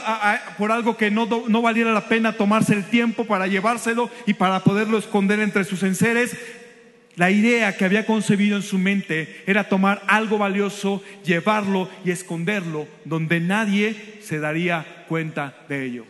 por 0.56 0.72
algo 0.72 0.96
que 0.96 1.10
no, 1.10 1.26
no 1.48 1.62
valiera 1.62 1.92
la 1.92 2.08
pena 2.08 2.32
tomarse 2.32 2.74
el 2.74 2.84
tiempo 2.84 3.24
para 3.24 3.46
llevárselo 3.46 4.10
y 4.26 4.34
para 4.34 4.60
poderlo 4.60 4.98
esconder 4.98 5.40
entre 5.40 5.64
sus 5.64 5.82
enseres. 5.82 6.36
La 7.18 7.32
idea 7.32 7.76
que 7.76 7.84
había 7.84 8.06
concebido 8.06 8.56
en 8.56 8.62
su 8.62 8.78
mente 8.78 9.42
era 9.44 9.68
tomar 9.68 10.04
algo 10.06 10.38
valioso, 10.38 11.02
llevarlo 11.24 11.90
y 12.04 12.12
esconderlo 12.12 12.86
donde 13.04 13.40
nadie 13.40 14.20
se 14.22 14.38
daría 14.38 15.04
cuenta 15.08 15.52
de 15.68 15.84
ello. 15.84 16.06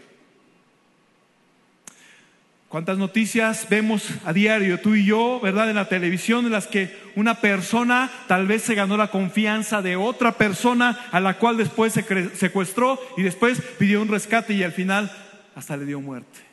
¿Cuántas 2.68 2.98
noticias 2.98 3.66
vemos 3.70 4.06
a 4.26 4.34
diario, 4.34 4.80
tú 4.80 4.96
y 4.96 5.06
yo, 5.06 5.40
verdad, 5.40 5.70
en 5.70 5.76
la 5.76 5.88
televisión, 5.88 6.44
en 6.44 6.52
las 6.52 6.66
que 6.66 6.94
una 7.16 7.36
persona 7.40 8.10
tal 8.26 8.46
vez 8.46 8.60
se 8.60 8.74
ganó 8.74 8.98
la 8.98 9.10
confianza 9.10 9.80
de 9.80 9.96
otra 9.96 10.32
persona 10.32 11.06
a 11.10 11.20
la 11.20 11.38
cual 11.38 11.56
después 11.56 11.94
se 11.94 12.36
secuestró 12.36 13.00
y 13.16 13.22
después 13.22 13.62
pidió 13.78 14.02
un 14.02 14.08
rescate 14.08 14.52
y 14.52 14.62
al 14.62 14.72
final 14.72 15.10
hasta 15.54 15.74
le 15.78 15.86
dio 15.86 16.02
muerte? 16.02 16.47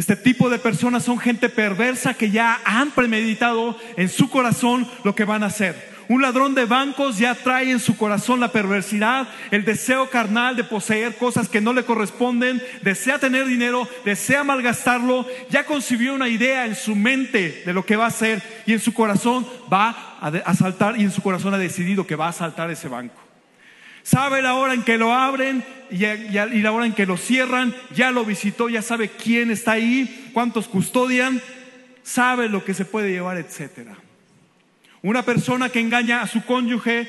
Este 0.00 0.16
tipo 0.16 0.48
de 0.48 0.58
personas 0.58 1.04
son 1.04 1.18
gente 1.18 1.50
perversa 1.50 2.14
que 2.14 2.30
ya 2.30 2.58
han 2.64 2.90
premeditado 2.90 3.76
en 3.98 4.08
su 4.08 4.30
corazón 4.30 4.88
lo 5.04 5.14
que 5.14 5.26
van 5.26 5.42
a 5.42 5.48
hacer. 5.48 5.90
Un 6.08 6.22
ladrón 6.22 6.54
de 6.54 6.64
bancos 6.64 7.18
ya 7.18 7.34
trae 7.34 7.70
en 7.70 7.80
su 7.80 7.98
corazón 7.98 8.40
la 8.40 8.50
perversidad, 8.50 9.28
el 9.50 9.66
deseo 9.66 10.08
carnal 10.08 10.56
de 10.56 10.64
poseer 10.64 11.16
cosas 11.16 11.50
que 11.50 11.60
no 11.60 11.74
le 11.74 11.84
corresponden, 11.84 12.62
desea 12.80 13.18
tener 13.18 13.44
dinero, 13.44 13.86
desea 14.02 14.42
malgastarlo, 14.42 15.26
ya 15.50 15.66
concibió 15.66 16.14
una 16.14 16.30
idea 16.30 16.64
en 16.64 16.76
su 16.76 16.96
mente 16.96 17.62
de 17.66 17.72
lo 17.74 17.84
que 17.84 17.96
va 17.96 18.06
a 18.06 18.08
hacer 18.08 18.42
y 18.64 18.72
en 18.72 18.80
su 18.80 18.94
corazón 18.94 19.46
va 19.70 20.16
a 20.18 20.28
asaltar 20.46 20.98
y 20.98 21.02
en 21.02 21.10
su 21.10 21.20
corazón 21.20 21.52
ha 21.52 21.58
decidido 21.58 22.06
que 22.06 22.16
va 22.16 22.24
a 22.24 22.30
asaltar 22.30 22.70
ese 22.70 22.88
banco. 22.88 23.29
Sabe 24.10 24.42
la 24.42 24.54
hora 24.54 24.74
en 24.74 24.82
que 24.82 24.98
lo 24.98 25.14
abren 25.14 25.62
y, 25.88 26.00
la 26.62 26.72
hora 26.72 26.84
en 26.84 26.94
que 26.94 27.06
lo 27.06 27.16
cierran, 27.16 27.72
ya 27.94 28.10
lo 28.10 28.24
visitó, 28.24 28.68
ya 28.68 28.82
sabe 28.82 29.10
quién 29.10 29.52
está 29.52 29.70
ahí, 29.70 30.32
cuántos 30.34 30.66
custodian, 30.66 31.40
sabe 32.02 32.48
lo 32.48 32.64
que 32.64 32.74
se 32.74 32.84
puede 32.84 33.12
llevar, 33.12 33.36
etcétera. 33.36 33.96
Una 35.02 35.22
persona 35.22 35.68
que 35.68 35.78
engaña 35.78 36.22
a 36.22 36.26
su 36.26 36.44
cónyuge 36.44 37.06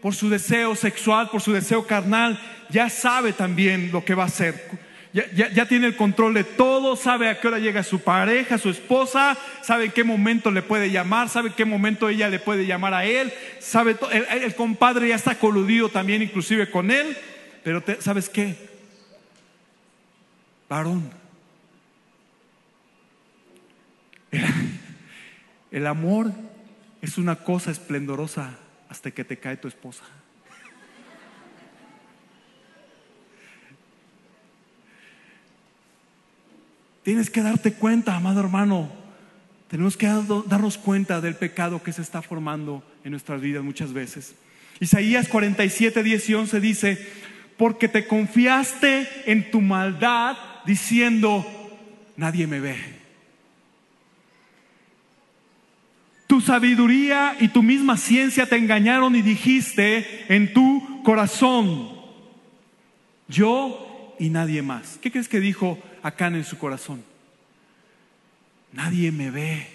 por 0.00 0.14
su 0.14 0.30
deseo 0.30 0.74
sexual, 0.74 1.28
por 1.28 1.42
su 1.42 1.52
deseo 1.52 1.86
carnal, 1.86 2.40
ya 2.70 2.88
sabe 2.88 3.34
también 3.34 3.92
lo 3.92 4.02
que 4.02 4.14
va 4.14 4.22
a 4.22 4.28
hacer. 4.28 4.87
Ya, 5.12 5.66
tiene 5.66 5.86
el 5.86 5.96
control 5.96 6.34
de 6.34 6.44
todo, 6.44 6.94
sabe 6.94 7.28
a 7.28 7.40
qué 7.40 7.48
hora 7.48 7.58
llega 7.58 7.82
su 7.82 8.00
pareja, 8.00 8.58
su 8.58 8.68
esposa, 8.68 9.38
sabe 9.62 9.86
en 9.86 9.92
qué 9.92 10.04
momento 10.04 10.50
le 10.50 10.60
puede 10.60 10.90
llamar, 10.90 11.30
sabe 11.30 11.48
en 11.48 11.54
qué 11.54 11.64
momento 11.64 12.10
ella 12.10 12.28
le 12.28 12.38
puede 12.38 12.66
llamar 12.66 12.92
a 12.92 13.06
él, 13.06 13.32
sabe 13.58 13.96
el, 14.12 14.42
el, 14.42 14.54
compadre 14.54 15.08
ya 15.08 15.14
está 15.14 15.38
coludido 15.38 15.88
también 15.88 16.20
inclusive 16.20 16.70
con 16.70 16.90
él, 16.90 17.16
pero 17.64 17.82
¿sabes 18.00 18.28
qué? 18.28 18.54
Varón. 20.68 21.10
el 25.70 25.86
amor 25.86 26.30
es 27.00 27.16
una 27.16 27.36
cosa 27.36 27.70
esplendorosa 27.70 28.58
hasta 28.90 29.10
que 29.10 29.24
te 29.24 29.38
cae 29.38 29.56
tu 29.56 29.68
esposa. 29.68 30.04
Tienes 37.08 37.30
que 37.30 37.40
darte 37.40 37.72
cuenta, 37.72 38.16
amado 38.16 38.40
hermano. 38.40 38.92
Tenemos 39.68 39.96
que 39.96 40.06
darnos 40.46 40.76
cuenta 40.76 41.22
del 41.22 41.36
pecado 41.36 41.82
que 41.82 41.90
se 41.90 42.02
está 42.02 42.20
formando 42.20 42.84
en 43.02 43.12
nuestras 43.12 43.40
vidas 43.40 43.64
muchas 43.64 43.94
veces. 43.94 44.34
Isaías 44.78 45.26
47, 45.26 46.02
10 46.02 46.28
y 46.28 46.34
11 46.34 46.60
dice, 46.60 47.08
porque 47.56 47.88
te 47.88 48.06
confiaste 48.06 49.08
en 49.24 49.50
tu 49.50 49.62
maldad 49.62 50.36
diciendo, 50.66 51.46
nadie 52.18 52.46
me 52.46 52.60
ve. 52.60 52.76
Tu 56.26 56.42
sabiduría 56.42 57.38
y 57.40 57.48
tu 57.48 57.62
misma 57.62 57.96
ciencia 57.96 58.44
te 58.44 58.56
engañaron 58.56 59.16
y 59.16 59.22
dijiste 59.22 60.26
en 60.28 60.52
tu 60.52 61.02
corazón, 61.04 61.88
yo 63.28 64.14
y 64.18 64.28
nadie 64.28 64.60
más. 64.60 64.98
¿Qué 65.00 65.10
crees 65.10 65.28
que 65.30 65.40
dijo 65.40 65.78
Acán 66.02 66.34
en 66.34 66.44
su 66.44 66.58
corazón? 66.58 67.04
Nadie 68.72 69.10
me 69.12 69.30
ve. 69.30 69.66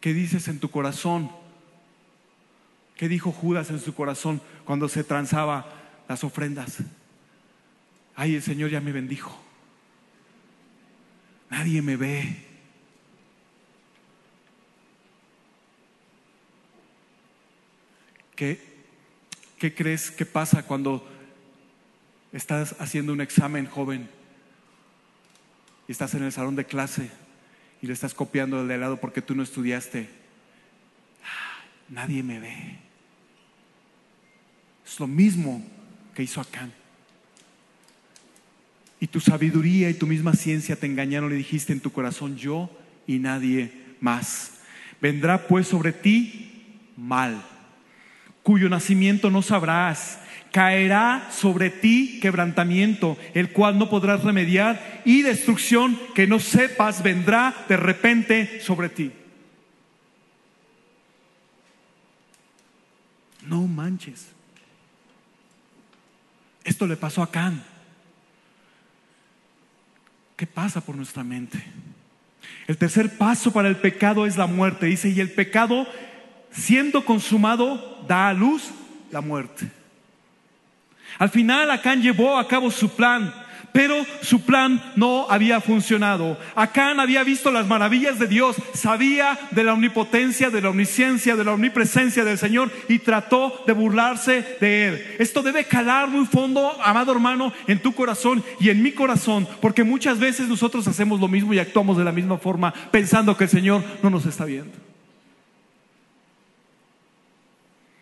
¿Qué 0.00 0.12
dices 0.12 0.48
en 0.48 0.58
tu 0.58 0.70
corazón? 0.70 1.30
¿Qué 2.96 3.08
dijo 3.08 3.32
Judas 3.32 3.70
en 3.70 3.80
su 3.80 3.94
corazón 3.94 4.40
cuando 4.64 4.88
se 4.88 5.04
transaba 5.04 5.66
las 6.08 6.24
ofrendas? 6.24 6.78
Ay, 8.14 8.34
el 8.34 8.42
Señor 8.42 8.70
ya 8.70 8.80
me 8.80 8.92
bendijo. 8.92 9.40
Nadie 11.50 11.82
me 11.82 11.96
ve. 11.96 12.52
¿Qué, 18.36 18.58
crees 19.58 20.10
que 20.10 20.26
pasa 20.26 20.64
cuando 20.66 21.08
estás 22.32 22.74
haciendo 22.78 23.12
un 23.12 23.20
examen 23.20 23.66
joven 23.66 24.08
y 25.88 25.92
estás 25.92 26.14
en 26.14 26.22
el 26.22 26.32
salón 26.32 26.56
de 26.56 26.64
clase 26.64 27.10
y 27.80 27.86
le 27.86 27.92
estás 27.92 28.14
copiando 28.14 28.62
el 28.62 28.68
de 28.68 28.78
lado 28.78 29.00
porque 29.00 29.22
tú 29.22 29.34
no 29.34 29.42
estudiaste? 29.42 30.08
Nadie 31.88 32.22
me 32.22 32.40
ve. 32.40 32.78
Es 34.86 34.98
lo 34.98 35.06
mismo 35.06 35.62
que 36.14 36.22
hizo 36.22 36.40
Acán. 36.40 36.72
Y 38.98 39.08
tu 39.08 39.20
sabiduría 39.20 39.90
y 39.90 39.94
tu 39.94 40.06
misma 40.06 40.32
ciencia 40.34 40.76
te 40.76 40.86
engañaron 40.86 41.32
y 41.32 41.36
dijiste 41.36 41.72
en 41.72 41.80
tu 41.80 41.92
corazón 41.92 42.36
yo 42.36 42.70
y 43.06 43.18
nadie 43.18 43.72
más. 44.00 44.60
Vendrá 45.00 45.48
pues 45.48 45.66
sobre 45.66 45.92
ti 45.92 46.78
mal 46.96 47.42
cuyo 48.42 48.68
nacimiento 48.68 49.30
no 49.30 49.42
sabrás. 49.42 50.18
Caerá 50.52 51.28
sobre 51.32 51.70
ti 51.70 52.20
quebrantamiento, 52.20 53.16
el 53.34 53.50
cual 53.50 53.78
no 53.78 53.90
podrás 53.90 54.22
remediar, 54.22 55.02
y 55.04 55.22
destrucción 55.22 55.98
que 56.14 56.26
no 56.26 56.38
sepas 56.38 57.02
vendrá 57.02 57.54
de 57.68 57.76
repente 57.76 58.60
sobre 58.60 58.88
ti. 58.88 59.10
No 63.46 63.62
manches. 63.66 64.28
Esto 66.64 66.86
le 66.86 66.96
pasó 66.96 67.22
a 67.22 67.30
Can. 67.30 67.64
¿Qué 70.36 70.46
pasa 70.46 70.80
por 70.80 70.96
nuestra 70.96 71.24
mente? 71.24 71.62
El 72.66 72.76
tercer 72.76 73.16
paso 73.16 73.52
para 73.52 73.68
el 73.68 73.76
pecado 73.76 74.26
es 74.26 74.36
la 74.36 74.46
muerte. 74.46 74.86
Dice, 74.86 75.08
y 75.08 75.20
el 75.20 75.30
pecado 75.30 75.86
siendo 76.52 77.04
consumado, 77.04 78.04
da 78.06 78.28
a 78.28 78.34
luz 78.34 78.70
la 79.10 79.20
muerte. 79.20 79.70
Al 81.18 81.30
final 81.30 81.70
Acán 81.70 82.02
llevó 82.02 82.38
a 82.38 82.48
cabo 82.48 82.70
su 82.70 82.90
plan, 82.90 83.32
pero 83.72 84.04
su 84.20 84.42
plan 84.42 84.82
no 84.96 85.26
había 85.30 85.60
funcionado. 85.60 86.38
Acán 86.54 87.00
había 87.00 87.24
visto 87.24 87.50
las 87.50 87.66
maravillas 87.66 88.18
de 88.18 88.26
Dios, 88.26 88.56
sabía 88.74 89.38
de 89.50 89.64
la 89.64 89.72
omnipotencia, 89.72 90.50
de 90.50 90.60
la 90.60 90.70
omnisciencia, 90.70 91.36
de 91.36 91.44
la 91.44 91.52
omnipresencia 91.52 92.24
del 92.24 92.38
Señor 92.38 92.70
y 92.88 92.98
trató 92.98 93.64
de 93.66 93.72
burlarse 93.72 94.58
de 94.60 94.88
él. 94.88 95.16
Esto 95.18 95.42
debe 95.42 95.64
calar 95.64 96.08
muy 96.08 96.26
fondo, 96.26 96.76
amado 96.82 97.12
hermano, 97.12 97.52
en 97.66 97.80
tu 97.80 97.94
corazón 97.94 98.44
y 98.60 98.68
en 98.68 98.82
mi 98.82 98.92
corazón, 98.92 99.48
porque 99.60 99.84
muchas 99.84 100.18
veces 100.18 100.48
nosotros 100.48 100.86
hacemos 100.86 101.18
lo 101.18 101.28
mismo 101.28 101.54
y 101.54 101.58
actuamos 101.58 101.96
de 101.96 102.04
la 102.04 102.12
misma 102.12 102.38
forma 102.38 102.72
pensando 102.90 103.36
que 103.36 103.44
el 103.44 103.50
Señor 103.50 103.82
no 104.02 104.10
nos 104.10 104.26
está 104.26 104.44
viendo. 104.44 104.76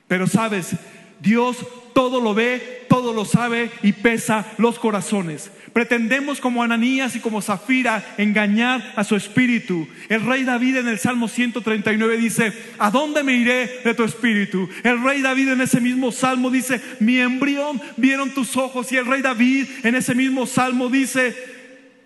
Pero 0.08 0.26
sabes, 0.26 0.74
Dios 1.20 1.58
todo 1.92 2.20
lo 2.20 2.34
ve, 2.34 2.86
todo 2.88 3.12
lo 3.12 3.24
sabe 3.24 3.70
y 3.82 3.92
pesa 3.92 4.46
los 4.58 4.78
corazones. 4.78 5.50
Pretendemos 5.72 6.40
como 6.40 6.62
Ananías 6.62 7.14
y 7.14 7.20
como 7.20 7.42
Zafira 7.42 8.14
engañar 8.18 8.92
a 8.96 9.04
su 9.04 9.16
espíritu. 9.16 9.86
El 10.08 10.24
rey 10.24 10.44
David 10.44 10.78
en 10.78 10.88
el 10.88 10.98
Salmo 10.98 11.28
139 11.28 12.16
dice, 12.16 12.52
¿a 12.78 12.90
dónde 12.90 13.22
me 13.22 13.34
iré 13.34 13.80
de 13.84 13.94
tu 13.94 14.02
espíritu? 14.02 14.68
El 14.82 15.02
rey 15.02 15.20
David 15.20 15.50
en 15.50 15.60
ese 15.60 15.80
mismo 15.80 16.10
salmo 16.10 16.50
dice, 16.50 16.80
mi 17.00 17.18
embrión 17.18 17.80
vieron 17.96 18.30
tus 18.30 18.56
ojos. 18.56 18.90
Y 18.92 18.96
el 18.96 19.06
rey 19.06 19.22
David 19.22 19.66
en 19.84 19.94
ese 19.94 20.14
mismo 20.14 20.46
salmo 20.46 20.88
dice, 20.88 21.36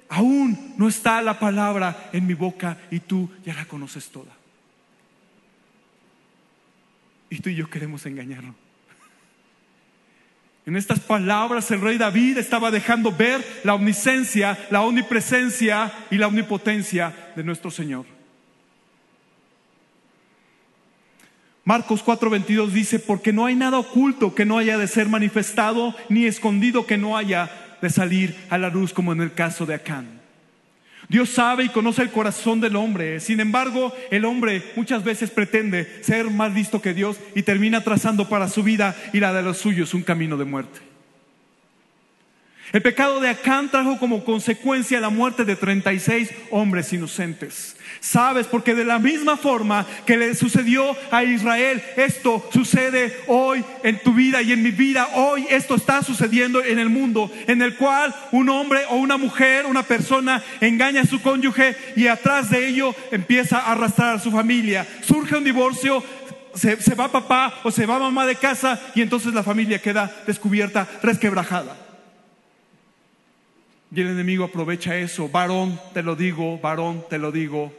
aún 0.08 0.74
no 0.76 0.88
está 0.88 1.22
la 1.22 1.38
palabra 1.38 2.10
en 2.12 2.26
mi 2.26 2.34
boca 2.34 2.78
y 2.90 3.00
tú 3.00 3.30
ya 3.46 3.54
la 3.54 3.64
conoces 3.64 4.08
toda. 4.08 4.32
Y 7.30 7.38
tú 7.38 7.48
y 7.48 7.54
yo 7.54 7.70
queremos 7.70 8.04
engañarlo. 8.06 8.63
En 10.66 10.76
estas 10.76 11.00
palabras 11.00 11.70
el 11.70 11.80
rey 11.80 11.98
David 11.98 12.38
estaba 12.38 12.70
dejando 12.70 13.12
ver 13.12 13.44
la 13.64 13.74
omniscencia, 13.74 14.58
la 14.70 14.80
omnipresencia 14.80 15.92
y 16.10 16.16
la 16.16 16.26
omnipotencia 16.26 17.14
de 17.36 17.44
nuestro 17.44 17.70
Señor. 17.70 18.06
Marcos 21.64 22.02
4:22 22.04 22.70
dice, 22.70 22.98
porque 22.98 23.32
no 23.32 23.46
hay 23.46 23.54
nada 23.54 23.78
oculto 23.78 24.34
que 24.34 24.44
no 24.44 24.58
haya 24.58 24.78
de 24.78 24.86
ser 24.86 25.08
manifestado, 25.08 25.94
ni 26.08 26.26
escondido 26.26 26.86
que 26.86 26.98
no 26.98 27.16
haya 27.16 27.50
de 27.80 27.90
salir 27.90 28.36
a 28.50 28.58
la 28.58 28.68
luz, 28.68 28.92
como 28.92 29.12
en 29.12 29.20
el 29.20 29.32
caso 29.32 29.66
de 29.66 29.74
Acán. 29.74 30.23
Dios 31.08 31.30
sabe 31.30 31.64
y 31.64 31.68
conoce 31.68 32.02
el 32.02 32.10
corazón 32.10 32.60
del 32.60 32.76
hombre. 32.76 33.20
Sin 33.20 33.40
embargo, 33.40 33.92
el 34.10 34.24
hombre 34.24 34.62
muchas 34.76 35.04
veces 35.04 35.30
pretende 35.30 36.02
ser 36.02 36.30
más 36.30 36.52
listo 36.52 36.80
que 36.80 36.94
Dios 36.94 37.18
y 37.34 37.42
termina 37.42 37.82
trazando 37.82 38.28
para 38.28 38.48
su 38.48 38.62
vida 38.62 38.96
y 39.12 39.20
la 39.20 39.32
de 39.32 39.42
los 39.42 39.58
suyos 39.58 39.94
un 39.94 40.02
camino 40.02 40.36
de 40.36 40.44
muerte. 40.44 40.93
El 42.72 42.82
pecado 42.82 43.20
de 43.20 43.28
Acán 43.28 43.70
trajo 43.70 43.98
como 43.98 44.24
consecuencia 44.24 45.00
la 45.00 45.10
muerte 45.10 45.44
de 45.44 45.54
36 45.54 46.30
hombres 46.50 46.92
inocentes. 46.92 47.76
Sabes, 48.00 48.46
porque 48.46 48.74
de 48.74 48.84
la 48.84 48.98
misma 48.98 49.36
forma 49.36 49.86
que 50.04 50.16
le 50.16 50.34
sucedió 50.34 50.96
a 51.10 51.22
Israel, 51.22 51.82
esto 51.96 52.46
sucede 52.52 53.16
hoy 53.28 53.64
en 53.82 53.98
tu 54.00 54.12
vida 54.12 54.42
y 54.42 54.52
en 54.52 54.62
mi 54.62 54.72
vida. 54.72 55.08
Hoy 55.14 55.46
esto 55.48 55.74
está 55.76 56.02
sucediendo 56.02 56.62
en 56.62 56.78
el 56.78 56.88
mundo, 56.88 57.30
en 57.46 57.62
el 57.62 57.76
cual 57.76 58.14
un 58.32 58.48
hombre 58.48 58.80
o 58.90 58.96
una 58.96 59.16
mujer, 59.16 59.66
una 59.66 59.84
persona 59.84 60.42
engaña 60.60 61.02
a 61.02 61.06
su 61.06 61.22
cónyuge 61.22 61.76
y 61.96 62.08
atrás 62.08 62.50
de 62.50 62.68
ello 62.68 62.94
empieza 63.10 63.58
a 63.60 63.72
arrastrar 63.72 64.16
a 64.16 64.20
su 64.20 64.30
familia. 64.30 64.86
Surge 65.02 65.36
un 65.36 65.44
divorcio, 65.44 66.02
se, 66.54 66.80
se, 66.80 66.94
va 66.94 67.12
papá 67.12 67.60
o 67.62 67.70
se 67.70 67.86
va 67.86 67.98
mamá 67.98 68.26
de 68.26 68.36
casa 68.36 68.80
y 68.94 69.02
entonces 69.02 69.32
la 69.32 69.42
familia 69.42 69.80
queda 69.80 70.12
descubierta, 70.26 70.88
resquebrajada. 71.02 71.83
Y 73.94 74.00
el 74.00 74.08
enemigo 74.08 74.44
aprovecha 74.44 74.96
eso. 74.98 75.28
Varón, 75.28 75.78
te 75.92 76.02
lo 76.02 76.16
digo, 76.16 76.58
varón, 76.58 77.04
te 77.08 77.16
lo 77.16 77.30
digo. 77.30 77.72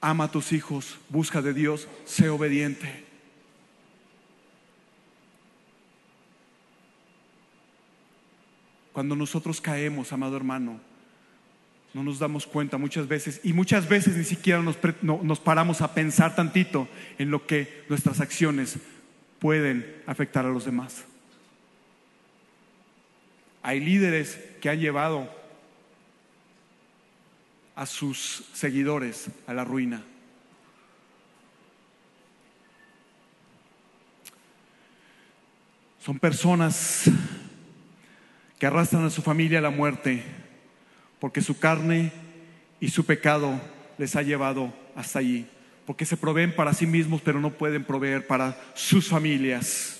Ama 0.00 0.24
a 0.24 0.30
tus 0.30 0.52
hijos, 0.52 0.98
busca 1.08 1.42
de 1.42 1.52
Dios, 1.52 1.88
sé 2.04 2.28
obediente. 2.28 3.04
Cuando 8.92 9.16
nosotros 9.16 9.60
caemos, 9.60 10.12
amado 10.12 10.36
hermano, 10.36 10.80
no 11.92 12.04
nos 12.04 12.20
damos 12.20 12.46
cuenta 12.46 12.78
muchas 12.78 13.08
veces 13.08 13.40
y 13.42 13.52
muchas 13.52 13.88
veces 13.88 14.16
ni 14.16 14.24
siquiera 14.24 14.62
nos, 14.62 14.78
no, 15.02 15.20
nos 15.24 15.40
paramos 15.40 15.80
a 15.80 15.92
pensar 15.92 16.36
tantito 16.36 16.86
en 17.18 17.32
lo 17.32 17.46
que 17.46 17.84
nuestras 17.88 18.20
acciones 18.20 18.78
pueden 19.40 20.02
afectar 20.06 20.46
a 20.46 20.50
los 20.50 20.64
demás. 20.64 21.07
Hay 23.62 23.80
líderes 23.80 24.38
que 24.60 24.70
han 24.70 24.80
llevado 24.80 25.28
a 27.74 27.86
sus 27.86 28.44
seguidores 28.54 29.28
a 29.46 29.54
la 29.54 29.64
ruina. 29.64 30.02
Son 36.00 36.18
personas 36.18 37.04
que 38.58 38.66
arrastran 38.66 39.04
a 39.04 39.10
su 39.10 39.22
familia 39.22 39.58
a 39.58 39.62
la 39.62 39.70
muerte 39.70 40.24
porque 41.20 41.40
su 41.40 41.58
carne 41.58 42.12
y 42.80 42.88
su 42.88 43.04
pecado 43.04 43.60
les 43.98 44.16
ha 44.16 44.22
llevado 44.22 44.72
hasta 44.94 45.18
allí, 45.18 45.46
porque 45.86 46.04
se 46.04 46.16
proveen 46.16 46.54
para 46.54 46.74
sí 46.74 46.86
mismos 46.86 47.20
pero 47.22 47.40
no 47.40 47.50
pueden 47.50 47.84
proveer 47.84 48.26
para 48.26 48.58
sus 48.74 49.08
familias. 49.08 49.97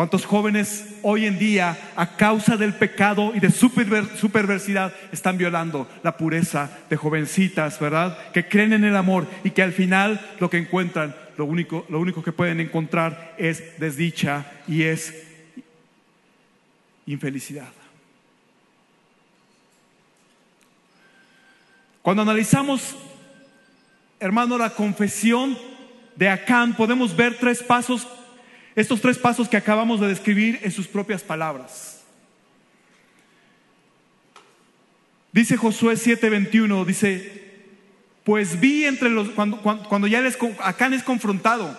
¿Cuántos 0.00 0.24
jóvenes 0.24 0.86
hoy 1.02 1.26
en 1.26 1.38
día, 1.38 1.76
a 1.94 2.16
causa 2.16 2.56
del 2.56 2.72
pecado 2.72 3.32
y 3.34 3.38
de 3.38 3.50
su, 3.50 3.70
perversidad, 3.70 4.94
están 5.12 5.36
violando 5.36 5.86
la 6.02 6.16
pureza 6.16 6.70
de 6.88 6.96
jovencitas, 6.96 7.78
verdad? 7.78 8.32
Que 8.32 8.48
creen 8.48 8.72
en 8.72 8.84
el 8.84 8.96
amor 8.96 9.26
y 9.44 9.50
que 9.50 9.62
al 9.62 9.74
final 9.74 10.18
lo 10.40 10.48
que 10.48 10.56
encuentran, 10.56 11.14
lo 11.36 11.44
único, 11.44 11.84
lo 11.90 12.00
único 12.00 12.22
que 12.22 12.32
pueden 12.32 12.60
encontrar 12.60 13.34
es 13.36 13.78
desdicha 13.78 14.46
y 14.66 14.84
es 14.84 15.22
infelicidad. 17.04 17.68
Cuando 22.00 22.22
analizamos, 22.22 22.96
hermano, 24.18 24.56
la 24.56 24.70
confesión 24.70 25.58
de 26.16 26.30
Acán, 26.30 26.74
podemos 26.74 27.14
ver 27.14 27.36
tres 27.38 27.62
pasos 27.62 28.08
estos 28.74 29.00
tres 29.00 29.18
pasos 29.18 29.48
que 29.48 29.56
acabamos 29.56 30.00
de 30.00 30.08
describir 30.08 30.60
en 30.62 30.70
sus 30.70 30.86
propias 30.86 31.22
palabras. 31.22 32.00
Dice 35.32 35.56
Josué 35.56 35.94
7:21, 35.94 36.84
dice, 36.84 37.40
pues 38.24 38.58
vi 38.60 38.84
entre 38.84 39.10
los, 39.10 39.30
cuando, 39.30 39.60
cuando, 39.60 40.06
ya 40.06 40.20
les, 40.20 40.36
Acán 40.60 40.92
es 40.92 41.02
confrontado, 41.02 41.78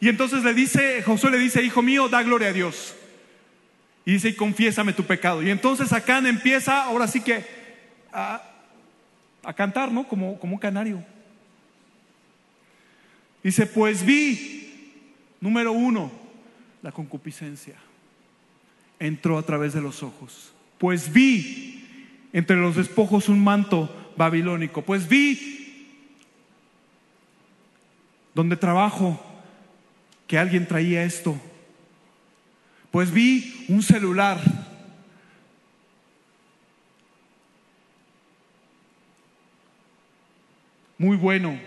y 0.00 0.08
entonces 0.08 0.44
le 0.44 0.54
dice, 0.54 1.02
Josué 1.02 1.30
le 1.30 1.38
dice, 1.38 1.62
hijo 1.62 1.82
mío, 1.82 2.08
da 2.08 2.22
gloria 2.22 2.48
a 2.48 2.52
Dios. 2.52 2.94
Y 4.04 4.12
dice, 4.12 4.30
y 4.30 4.34
confiésame 4.34 4.92
tu 4.92 5.04
pecado. 5.04 5.42
Y 5.42 5.50
entonces 5.50 5.92
Acán 5.92 6.26
empieza, 6.26 6.84
ahora 6.84 7.06
sí 7.06 7.20
que, 7.20 7.44
a, 8.12 8.42
a 9.42 9.52
cantar, 9.52 9.92
¿no? 9.92 10.06
Como, 10.08 10.38
como 10.38 10.54
un 10.54 10.60
canario. 10.60 11.04
Dice, 13.42 13.66
pues 13.66 14.04
vi, 14.04 14.94
número 15.40 15.72
uno, 15.72 16.10
la 16.82 16.92
concupiscencia. 16.92 17.76
Entró 18.98 19.38
a 19.38 19.42
través 19.42 19.72
de 19.72 19.80
los 19.80 20.02
ojos. 20.02 20.52
Pues 20.78 21.12
vi 21.12 21.84
entre 22.32 22.56
los 22.56 22.76
despojos 22.76 23.28
un 23.28 23.42
manto 23.42 24.12
babilónico. 24.16 24.82
Pues 24.82 25.08
vi 25.08 25.86
donde 28.34 28.56
trabajo 28.56 29.20
que 30.26 30.38
alguien 30.38 30.66
traía 30.66 31.04
esto. 31.04 31.36
Pues 32.90 33.10
vi 33.10 33.66
un 33.68 33.82
celular. 33.82 34.40
Muy 40.98 41.16
bueno 41.16 41.58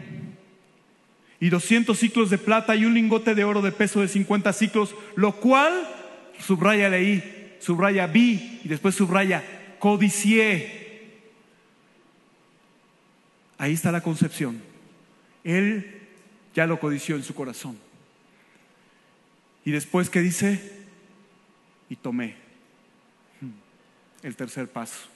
y 1.41 1.49
200 1.49 1.97
ciclos 1.97 2.29
de 2.29 2.37
plata 2.37 2.75
y 2.75 2.85
un 2.85 2.93
lingote 2.93 3.33
de 3.33 3.43
oro 3.43 3.63
de 3.63 3.71
peso 3.71 3.99
de 3.99 4.07
50 4.07 4.53
ciclos, 4.53 4.95
lo 5.15 5.37
cual, 5.37 5.73
subraya 6.39 6.87
leí, 6.87 7.57
subraya 7.59 8.05
vi 8.05 8.61
y 8.63 8.67
después 8.67 8.93
subraya 8.93 9.43
codicié. 9.79 11.09
Ahí 13.57 13.73
está 13.73 13.91
la 13.91 14.01
concepción. 14.01 14.61
Él 15.43 16.01
ya 16.53 16.67
lo 16.67 16.79
codició 16.79 17.15
en 17.15 17.23
su 17.23 17.33
corazón. 17.33 17.75
Y 19.65 19.71
después, 19.71 20.11
¿qué 20.11 20.21
dice? 20.21 20.85
Y 21.89 21.95
tomé. 21.95 22.35
Hmm. 23.41 23.49
El 24.21 24.35
tercer 24.35 24.67
paso. 24.67 25.07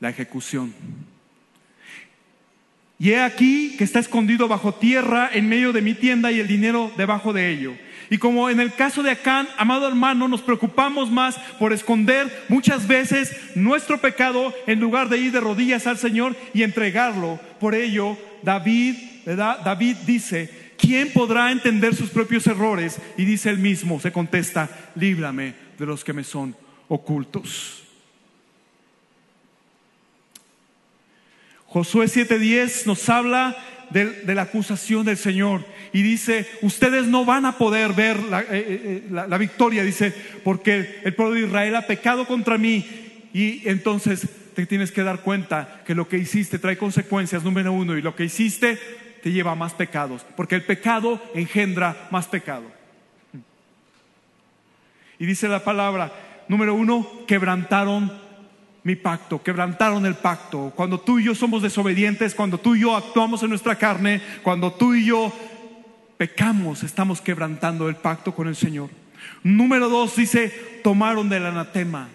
La 0.00 0.10
ejecución. 0.10 0.74
Y 3.02 3.10
he 3.10 3.20
aquí 3.20 3.74
que 3.76 3.82
está 3.82 3.98
escondido 3.98 4.46
bajo 4.46 4.74
tierra 4.74 5.28
en 5.32 5.48
medio 5.48 5.72
de 5.72 5.82
mi 5.82 5.92
tienda 5.92 6.30
y 6.30 6.38
el 6.38 6.46
dinero 6.46 6.92
debajo 6.96 7.32
de 7.32 7.50
ello. 7.50 7.74
Y 8.10 8.18
como 8.18 8.48
en 8.48 8.60
el 8.60 8.72
caso 8.74 9.02
de 9.02 9.10
Acán, 9.10 9.48
amado 9.58 9.88
hermano, 9.88 10.28
nos 10.28 10.40
preocupamos 10.40 11.10
más 11.10 11.36
por 11.58 11.72
esconder 11.72 12.44
muchas 12.48 12.86
veces 12.86 13.34
nuestro 13.56 13.98
pecado 13.98 14.54
en 14.68 14.78
lugar 14.78 15.08
de 15.08 15.18
ir 15.18 15.32
de 15.32 15.40
rodillas 15.40 15.88
al 15.88 15.98
Señor 15.98 16.36
y 16.54 16.62
entregarlo. 16.62 17.40
Por 17.58 17.74
ello, 17.74 18.16
David. 18.44 18.94
David 19.24 19.96
dice, 20.06 20.48
¿quién 20.78 21.12
podrá 21.12 21.50
entender 21.50 21.96
sus 21.96 22.10
propios 22.10 22.46
errores? 22.46 23.00
Y 23.16 23.24
dice 23.24 23.50
él 23.50 23.58
mismo, 23.58 23.98
se 23.98 24.12
contesta, 24.12 24.70
líbrame 24.94 25.54
de 25.76 25.86
los 25.86 26.04
que 26.04 26.12
me 26.12 26.22
son 26.22 26.54
ocultos. 26.86 27.81
Josué 31.72 32.04
7:10 32.04 32.84
nos 32.84 33.08
habla 33.08 33.56
de, 33.88 34.34
la 34.34 34.42
acusación 34.42 35.06
del 35.06 35.16
Señor 35.16 35.64
y 35.94 36.02
dice, 36.02 36.46
ustedes 36.60 37.06
no 37.06 37.24
van 37.24 37.46
a 37.46 37.56
poder 37.56 37.94
ver 37.94 38.18
eh, 38.18 38.46
eh, 38.50 39.02
la, 39.10 39.26
la 39.26 39.38
victoria, 39.38 39.82
dice, 39.82 40.12
porque 40.44 41.00
el 41.02 41.14
pueblo 41.14 41.34
de 41.34 41.46
Israel 41.46 41.76
ha 41.76 41.86
pecado 41.86 42.26
contra 42.26 42.58
mí 42.58 42.84
y 43.32 43.66
entonces 43.66 44.28
te 44.54 44.66
tienes 44.66 44.92
que 44.92 45.02
dar 45.02 45.20
cuenta 45.20 45.82
que 45.86 45.94
lo 45.94 46.08
que 46.08 46.18
hiciste 46.18 46.58
trae 46.58 46.76
consecuencias, 46.76 47.42
número 47.42 47.72
uno, 47.72 47.96
y 47.96 48.02
lo 48.02 48.14
que 48.14 48.24
hiciste 48.24 48.78
te 49.22 49.32
lleva 49.32 49.52
a 49.52 49.56
más 49.56 49.72
pecados, 49.72 50.26
porque 50.36 50.56
el 50.56 50.64
pecado 50.64 51.22
engendra 51.34 52.08
más 52.10 52.26
pecado. 52.26 52.64
Y 55.18 55.24
dice 55.24 55.48
la 55.48 55.64
palabra, 55.64 56.12
número 56.48 56.74
uno, 56.74 57.24
quebrantaron 57.26 58.12
mi 58.84 58.96
pacto, 58.96 59.42
quebrantaron 59.42 60.04
el 60.06 60.16
pacto. 60.16 60.72
Cuando 60.74 61.00
tú 61.00 61.18
y 61.18 61.24
yo 61.24 61.34
somos 61.34 61.62
desobedientes, 61.62 62.34
cuando 62.34 62.58
tú 62.58 62.74
y 62.74 62.80
yo 62.80 62.96
actuamos 62.96 63.42
en 63.42 63.50
nuestra 63.50 63.76
carne, 63.76 64.20
cuando 64.42 64.72
tú 64.72 64.94
y 64.94 65.06
yo 65.06 65.32
pecamos, 66.16 66.82
estamos 66.82 67.20
quebrantando 67.20 67.88
el 67.88 67.96
pacto 67.96 68.34
con 68.34 68.48
el 68.48 68.56
Señor. 68.56 68.90
Número 69.42 69.88
dos 69.88 70.16
dice, 70.16 70.48
tomaron 70.82 71.28
del 71.28 71.46
anatema, 71.46 72.08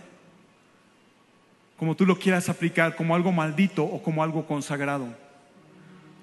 como 1.77 1.95
tú 1.95 2.05
lo 2.05 2.17
quieras 2.17 2.49
aplicar, 2.49 2.95
como 2.95 3.15
algo 3.15 3.31
maldito 3.31 3.83
o 3.83 4.01
como 4.01 4.23
algo 4.23 4.45
consagrado. 4.45 5.07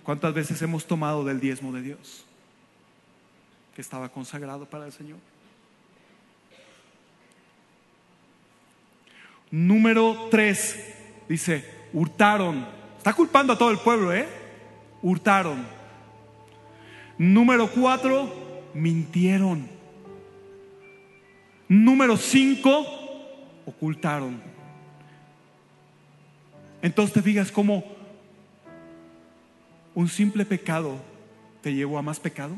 ¿Cuántas 0.02 0.34
veces 0.34 0.60
hemos 0.60 0.86
tomado 0.86 1.24
del 1.24 1.40
diezmo 1.40 1.72
de 1.72 1.80
Dios 1.80 2.26
que 3.74 3.80
estaba 3.80 4.10
consagrado 4.10 4.66
para 4.66 4.84
el 4.86 4.92
Señor? 4.92 5.18
Número 9.54 10.26
tres, 10.32 10.76
dice, 11.28 11.64
hurtaron. 11.92 12.66
Está 12.98 13.12
culpando 13.12 13.52
a 13.52 13.56
todo 13.56 13.70
el 13.70 13.78
pueblo, 13.78 14.12
¿eh? 14.12 14.26
Hurtaron. 15.00 15.64
Número 17.18 17.70
cuatro, 17.70 18.34
mintieron. 18.74 19.68
Número 21.68 22.16
cinco, 22.16 22.84
ocultaron. 23.64 24.42
Entonces 26.82 27.14
te 27.14 27.22
fijas 27.22 27.52
cómo 27.52 27.84
un 29.94 30.08
simple 30.08 30.44
pecado 30.44 30.96
te 31.62 31.72
llevó 31.72 31.96
a 31.96 32.02
más 32.02 32.18
pecado. 32.18 32.56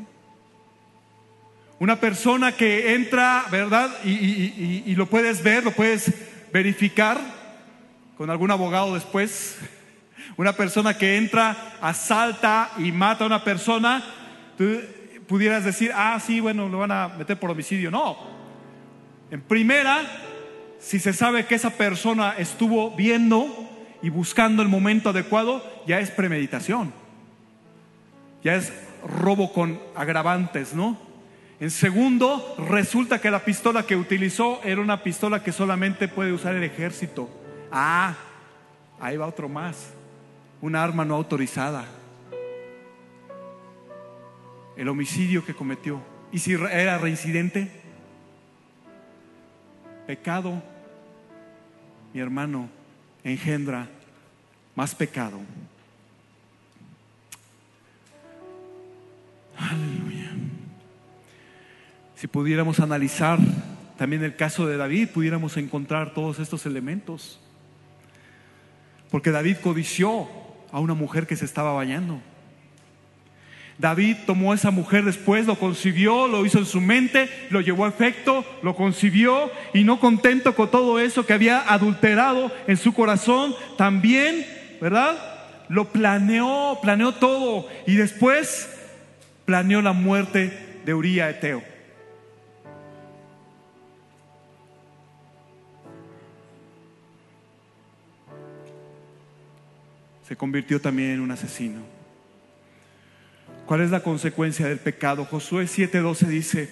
Una 1.77 1.99
persona 1.99 2.53
que 2.53 2.95
entra, 2.95 3.45
¿verdad? 3.51 4.03
Y, 4.03 4.83
y 4.83 4.95
lo 4.95 5.05
puedes 5.05 5.43
ver, 5.43 5.63
lo 5.63 5.69
puedes 5.69 6.26
verificar 6.51 7.19
con 8.17 8.29
algún 8.29 8.51
abogado 8.51 8.93
después. 8.93 9.57
Una 10.35 10.53
persona 10.53 10.97
que 10.97 11.17
entra, 11.17 11.55
asalta 11.81 12.71
y 12.77 12.91
mata 12.91 13.23
a 13.23 13.27
una 13.27 13.43
persona, 13.43 14.03
tú 14.57 14.79
pudieras 15.27 15.63
decir, 15.63 15.91
ah, 15.95 16.19
sí, 16.19 16.39
bueno, 16.39 16.67
lo 16.69 16.79
van 16.79 16.91
a 16.91 17.07
meter 17.09 17.39
por 17.39 17.51
homicidio. 17.51 17.91
No. 17.91 18.17
En 19.31 19.41
primera, 19.41 20.01
si 20.79 20.99
se 20.99 21.13
sabe 21.13 21.45
que 21.45 21.55
esa 21.55 21.71
persona 21.71 22.35
estuvo 22.37 22.91
viendo 22.91 23.47
y 24.01 24.09
buscando 24.09 24.61
el 24.61 24.69
momento 24.69 25.09
adecuado, 25.09 25.63
ya 25.85 25.99
es 25.99 26.11
premeditación. 26.11 26.93
Ya 28.43 28.55
es 28.55 28.71
robo 29.03 29.53
con 29.53 29.79
agravantes, 29.95 30.73
¿no? 30.73 31.06
En 31.59 31.71
segundo, 31.71 32.55
resulta 32.69 33.19
que 33.19 33.31
la 33.31 33.43
pistola 33.43 33.83
que 33.83 33.95
utilizó 33.95 34.61
era 34.63 34.79
una 34.79 35.01
pistola 35.01 35.41
que 35.43 35.51
solamente 35.51 36.07
puede 36.07 36.31
usar 36.31 36.55
el 36.55 36.63
ejército. 36.63 37.29
Ah, 37.71 38.15
ahí 38.99 39.17
va 39.17 39.25
otro 39.25 39.49
más. 39.49 39.93
Una 40.61 40.83
arma 40.83 41.03
no 41.03 41.15
autorizada. 41.15 41.85
El 44.75 44.87
homicidio 44.87 45.43
que 45.43 45.55
cometió. 45.55 45.99
¿Y 46.31 46.39
si 46.39 46.53
era 46.53 46.99
reincidente? 46.99 47.71
Pecado, 50.05 50.61
mi 52.13 52.21
hermano, 52.21 52.69
engendra 53.23 53.87
más 54.75 54.93
pecado. 54.93 55.39
Aleluya. 59.57 60.46
Si 62.17 62.25
pudiéramos 62.25 62.79
analizar 62.79 63.37
también 63.95 64.23
el 64.23 64.35
caso 64.35 64.65
de 64.65 64.75
David, 64.75 65.09
pudiéramos 65.09 65.55
encontrar 65.55 66.15
todos 66.15 66.39
estos 66.39 66.65
elementos. 66.65 67.39
Porque 69.11 69.29
David 69.29 69.57
codició 69.61 70.27
a 70.71 70.79
una 70.79 70.95
mujer 70.95 71.27
que 71.27 71.35
se 71.35 71.45
estaba 71.45 71.73
bañando. 71.73 72.19
David 73.77 74.17
tomó 74.25 74.51
a 74.51 74.55
esa 74.55 74.71
mujer 74.71 75.05
después, 75.05 75.45
lo 75.45 75.59
concibió, 75.59 76.27
lo 76.27 76.43
hizo 76.43 76.57
en 76.57 76.65
su 76.65 76.81
mente, 76.81 77.29
lo 77.51 77.61
llevó 77.61 77.85
a 77.85 77.89
efecto, 77.89 78.43
lo 78.63 78.75
concibió 78.75 79.51
y 79.75 79.83
no 79.83 79.99
contento 79.99 80.55
con 80.55 80.71
todo 80.71 80.99
eso 80.99 81.23
que 81.23 81.33
había 81.33 81.71
adulterado 81.71 82.51
en 82.65 82.77
su 82.77 82.95
corazón, 82.95 83.53
también, 83.77 84.43
¿verdad? 84.81 85.15
Lo 85.69 85.91
planeó, 85.91 86.79
planeó 86.81 87.11
todo 87.11 87.67
y 87.85 87.93
después 87.93 88.75
planeó 89.45 89.83
la 89.83 89.93
muerte 89.93 90.81
de 90.83 90.93
Uría 90.95 91.29
Eteo. 91.29 91.76
Se 100.27 100.35
convirtió 100.35 100.81
también 100.81 101.11
en 101.11 101.21
un 101.21 101.31
asesino. 101.31 101.79
¿Cuál 103.65 103.81
es 103.81 103.91
la 103.91 104.01
consecuencia 104.01 104.67
del 104.67 104.79
pecado? 104.79 105.25
Josué 105.25 105.65
7:12 105.65 106.27
dice, 106.27 106.69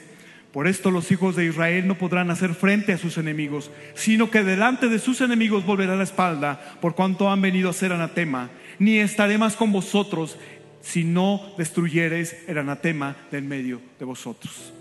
por 0.51 0.67
esto 0.67 0.91
los 0.91 1.11
hijos 1.11 1.35
de 1.35 1.45
Israel 1.45 1.87
no 1.87 1.97
podrán 1.97 2.31
hacer 2.31 2.53
frente 2.53 2.93
a 2.93 2.97
sus 2.97 3.17
enemigos, 3.17 3.71
sino 3.93 4.29
que 4.29 4.43
delante 4.43 4.87
de 4.87 4.99
sus 4.99 5.21
enemigos 5.21 5.65
volverá 5.65 5.95
la 5.95 6.03
espalda, 6.03 6.77
por 6.79 6.95
cuanto 6.95 7.29
han 7.29 7.41
venido 7.41 7.69
a 7.69 7.73
ser 7.73 7.91
anatema, 7.91 8.49
ni 8.79 8.99
estaré 8.99 9.37
más 9.37 9.55
con 9.55 9.71
vosotros 9.71 10.37
si 10.81 11.03
no 11.03 11.53
destruyereis 11.57 12.35
el 12.47 12.57
anatema 12.57 13.15
del 13.31 13.43
medio 13.43 13.81
de 13.99 14.05
vosotros. 14.05 14.74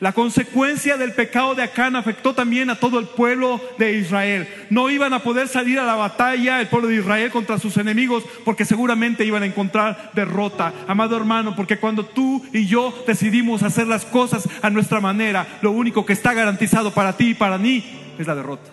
La 0.00 0.12
consecuencia 0.12 0.96
del 0.96 1.12
pecado 1.12 1.54
de 1.54 1.62
Acán 1.62 1.94
afectó 1.94 2.34
también 2.34 2.70
a 2.70 2.76
todo 2.76 2.98
el 2.98 3.06
pueblo 3.06 3.60
de 3.76 3.98
Israel. 3.98 4.48
No 4.70 4.88
iban 4.88 5.12
a 5.12 5.22
poder 5.22 5.46
salir 5.46 5.78
a 5.78 5.84
la 5.84 5.94
batalla 5.94 6.58
el 6.58 6.68
pueblo 6.68 6.88
de 6.88 6.96
Israel 6.96 7.30
contra 7.30 7.58
sus 7.58 7.76
enemigos 7.76 8.24
porque 8.46 8.64
seguramente 8.64 9.26
iban 9.26 9.42
a 9.42 9.46
encontrar 9.46 10.10
derrota. 10.14 10.72
Amado 10.88 11.18
hermano, 11.18 11.54
porque 11.54 11.76
cuando 11.76 12.06
tú 12.06 12.42
y 12.54 12.66
yo 12.66 12.94
decidimos 13.06 13.62
hacer 13.62 13.86
las 13.86 14.06
cosas 14.06 14.48
a 14.62 14.70
nuestra 14.70 15.00
manera, 15.00 15.46
lo 15.60 15.72
único 15.72 16.06
que 16.06 16.14
está 16.14 16.32
garantizado 16.32 16.92
para 16.92 17.14
ti 17.18 17.30
y 17.30 17.34
para 17.34 17.58
mí 17.58 17.84
es 18.18 18.26
la 18.26 18.34
derrota. 18.34 18.70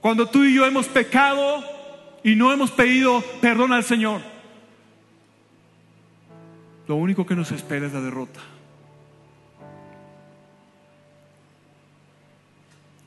Cuando 0.00 0.26
tú 0.26 0.44
y 0.44 0.54
yo 0.54 0.64
hemos 0.64 0.86
pecado 0.86 1.62
y 2.24 2.36
no 2.36 2.50
hemos 2.54 2.70
pedido 2.70 3.22
perdón 3.42 3.74
al 3.74 3.84
Señor, 3.84 4.22
lo 6.90 6.96
único 6.96 7.24
que 7.24 7.36
nos 7.36 7.52
espera 7.52 7.86
es 7.86 7.92
la 7.92 8.00
derrota. 8.00 8.40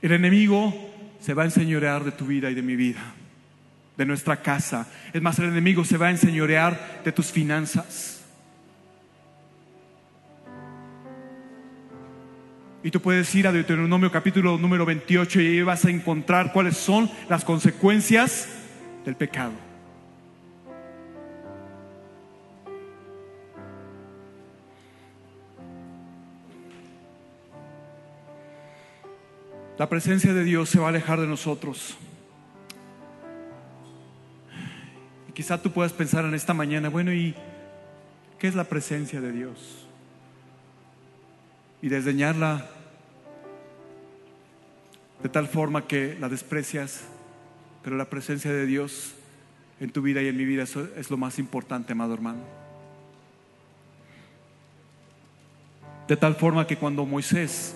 El 0.01 0.13
enemigo 0.13 0.73
se 1.19 1.33
va 1.33 1.41
a 1.41 1.45
enseñorear 1.47 2.05
de 2.05 2.13
tu 2.13 2.25
vida 2.25 2.49
y 2.49 2.53
de 2.53 2.61
mi 2.61 2.77
vida, 2.77 3.01
de 3.97 4.05
nuestra 4.05 4.37
casa. 4.37 4.87
Es 5.11 5.21
más, 5.21 5.37
el 5.39 5.49
enemigo 5.49 5.83
se 5.83 5.97
va 5.97 6.07
a 6.07 6.11
enseñorear 6.11 7.01
de 7.03 7.11
tus 7.11 7.29
finanzas. 7.29 8.23
Y 12.85 12.89
tú 12.89 13.01
puedes 13.01 13.35
ir 13.35 13.47
a 13.47 13.51
Deuteronomio 13.51 14.09
capítulo 14.09 14.57
número 14.57 14.85
28 14.85 15.41
y 15.41 15.47
ahí 15.47 15.61
vas 15.61 15.83
a 15.83 15.89
encontrar 15.89 16.53
cuáles 16.53 16.77
son 16.77 17.11
las 17.27 17.43
consecuencias 17.43 18.47
del 19.03 19.17
pecado. 19.17 19.72
La 29.77 29.89
presencia 29.89 30.33
de 30.33 30.43
Dios 30.43 30.69
se 30.69 30.79
va 30.79 30.85
a 30.85 30.89
alejar 30.89 31.19
de 31.19 31.27
nosotros. 31.27 31.97
Y 35.29 35.31
quizá 35.31 35.61
tú 35.61 35.71
puedas 35.71 35.93
pensar 35.93 36.25
en 36.25 36.33
esta 36.33 36.53
mañana, 36.53 36.89
bueno, 36.89 37.11
¿y 37.11 37.35
qué 38.37 38.47
es 38.47 38.55
la 38.55 38.65
presencia 38.65 39.19
de 39.19 39.31
Dios? 39.31 39.87
Y 41.81 41.89
desdeñarla 41.89 42.69
de 45.23 45.29
tal 45.29 45.47
forma 45.47 45.87
que 45.87 46.17
la 46.19 46.29
desprecias, 46.29 47.05
pero 47.81 47.95
la 47.97 48.09
presencia 48.09 48.51
de 48.51 48.65
Dios 48.65 49.13
en 49.79 49.89
tu 49.91 50.01
vida 50.01 50.21
y 50.21 50.27
en 50.27 50.37
mi 50.37 50.45
vida 50.45 50.63
eso 50.63 50.87
es 50.95 51.09
lo 51.09 51.17
más 51.17 51.39
importante, 51.39 51.93
amado 51.93 52.13
hermano. 52.13 52.43
De 56.07 56.15
tal 56.15 56.35
forma 56.35 56.67
que 56.67 56.77
cuando 56.77 57.05
Moisés 57.05 57.75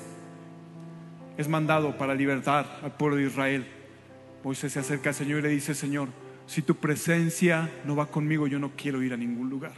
es 1.37 1.47
mandado 1.47 1.97
para 1.97 2.15
libertar 2.15 2.79
al 2.83 2.91
pueblo 2.93 3.17
de 3.17 3.23
Israel, 3.23 3.67
Moisés 4.43 4.73
se 4.73 4.79
acerca 4.79 5.09
al 5.09 5.15
Señor 5.15 5.39
y 5.39 5.41
le 5.43 5.49
dice, 5.49 5.75
Señor, 5.75 6.07
si 6.45 6.61
tu 6.61 6.75
presencia 6.75 7.69
no 7.85 7.95
va 7.95 8.07
conmigo, 8.07 8.47
yo 8.47 8.59
no 8.59 8.71
quiero 8.75 9.03
ir 9.03 9.13
a 9.13 9.17
ningún 9.17 9.49
lugar. 9.49 9.73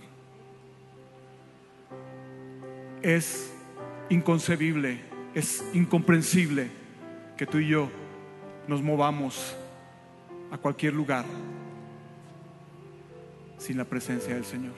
Es 3.02 3.52
inconcebible, 4.10 5.00
es 5.34 5.66
incomprensible 5.74 6.68
que 7.36 7.48
tú 7.48 7.58
y 7.58 7.68
yo 7.68 7.90
nos 8.68 8.84
movamos 8.84 9.58
a 10.52 10.58
cualquier 10.58 10.94
lugar 10.94 11.26
sin 13.58 13.78
la 13.78 13.86
presencia 13.86 14.36
del 14.36 14.46
Señor. 14.46 14.76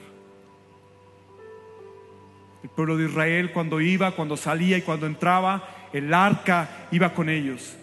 El 2.64 2.70
pueblo 2.70 2.96
de 2.96 3.06
Israel 3.06 3.52
cuando 3.52 3.82
iba, 3.82 4.16
cuando 4.16 4.38
salía 4.38 4.78
y 4.78 4.82
cuando 4.84 5.08
entraba, 5.08 5.81
el 5.94 6.14
arca 6.14 6.70
iba 6.92 7.14
con 7.14 7.30
ellos, 7.30 7.76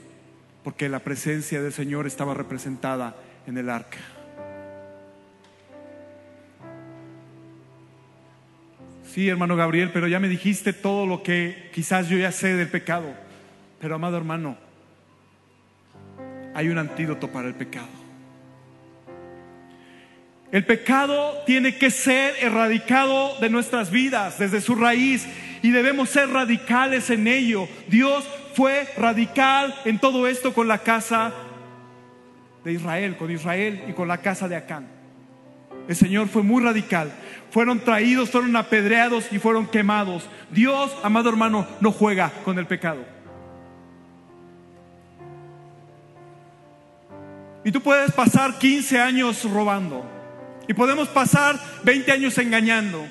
porque 0.64 0.88
la 0.88 1.00
presencia 1.00 1.62
del 1.62 1.72
Señor 1.72 2.06
estaba 2.06 2.34
representada 2.34 3.16
en 3.46 3.58
el 3.58 3.70
arca. 3.70 3.98
Sí, 9.12 9.28
hermano 9.28 9.56
Gabriel, 9.56 9.90
pero 9.92 10.06
ya 10.06 10.20
me 10.20 10.28
dijiste 10.28 10.72
todo 10.72 11.06
lo 11.06 11.22
que 11.22 11.70
quizás 11.72 12.08
yo 12.08 12.18
ya 12.18 12.30
sé 12.30 12.54
del 12.54 12.68
pecado. 12.68 13.14
Pero 13.80 13.94
amado 13.94 14.16
hermano, 14.16 14.56
hay 16.54 16.68
un 16.68 16.78
antídoto 16.78 17.28
para 17.30 17.48
el 17.48 17.54
pecado. 17.54 17.88
El 20.50 20.64
pecado 20.64 21.42
tiene 21.46 21.76
que 21.76 21.90
ser 21.90 22.34
erradicado 22.40 23.38
de 23.40 23.50
nuestras 23.50 23.90
vidas 23.90 24.38
desde 24.38 24.60
su 24.60 24.74
raíz 24.74 25.26
y 25.62 25.70
debemos 25.70 26.10
ser 26.10 26.30
radicales 26.30 27.10
en 27.10 27.26
ello. 27.26 27.68
Dios 27.88 28.24
fue 28.54 28.88
radical 28.96 29.74
en 29.84 29.98
todo 29.98 30.26
esto 30.26 30.52
con 30.52 30.68
la 30.68 30.78
casa 30.78 31.32
de 32.64 32.72
Israel, 32.72 33.16
con 33.16 33.30
Israel 33.30 33.84
y 33.88 33.92
con 33.92 34.08
la 34.08 34.18
casa 34.18 34.48
de 34.48 34.56
Acán. 34.56 34.88
El 35.88 35.96
Señor 35.96 36.28
fue 36.28 36.42
muy 36.42 36.62
radical. 36.62 37.12
Fueron 37.50 37.80
traídos, 37.80 38.30
fueron 38.30 38.54
apedreados 38.56 39.32
y 39.32 39.38
fueron 39.38 39.66
quemados. 39.66 40.28
Dios, 40.50 40.94
amado 41.02 41.30
hermano, 41.30 41.66
no 41.80 41.92
juega 41.92 42.30
con 42.44 42.58
el 42.58 42.66
pecado. 42.66 43.04
Y 47.64 47.72
tú 47.72 47.80
puedes 47.80 48.12
pasar 48.12 48.58
15 48.58 49.00
años 49.00 49.44
robando 49.44 50.04
y 50.68 50.74
podemos 50.74 51.08
pasar 51.08 51.58
20 51.84 52.12
años 52.12 52.38
engañando. 52.38 53.06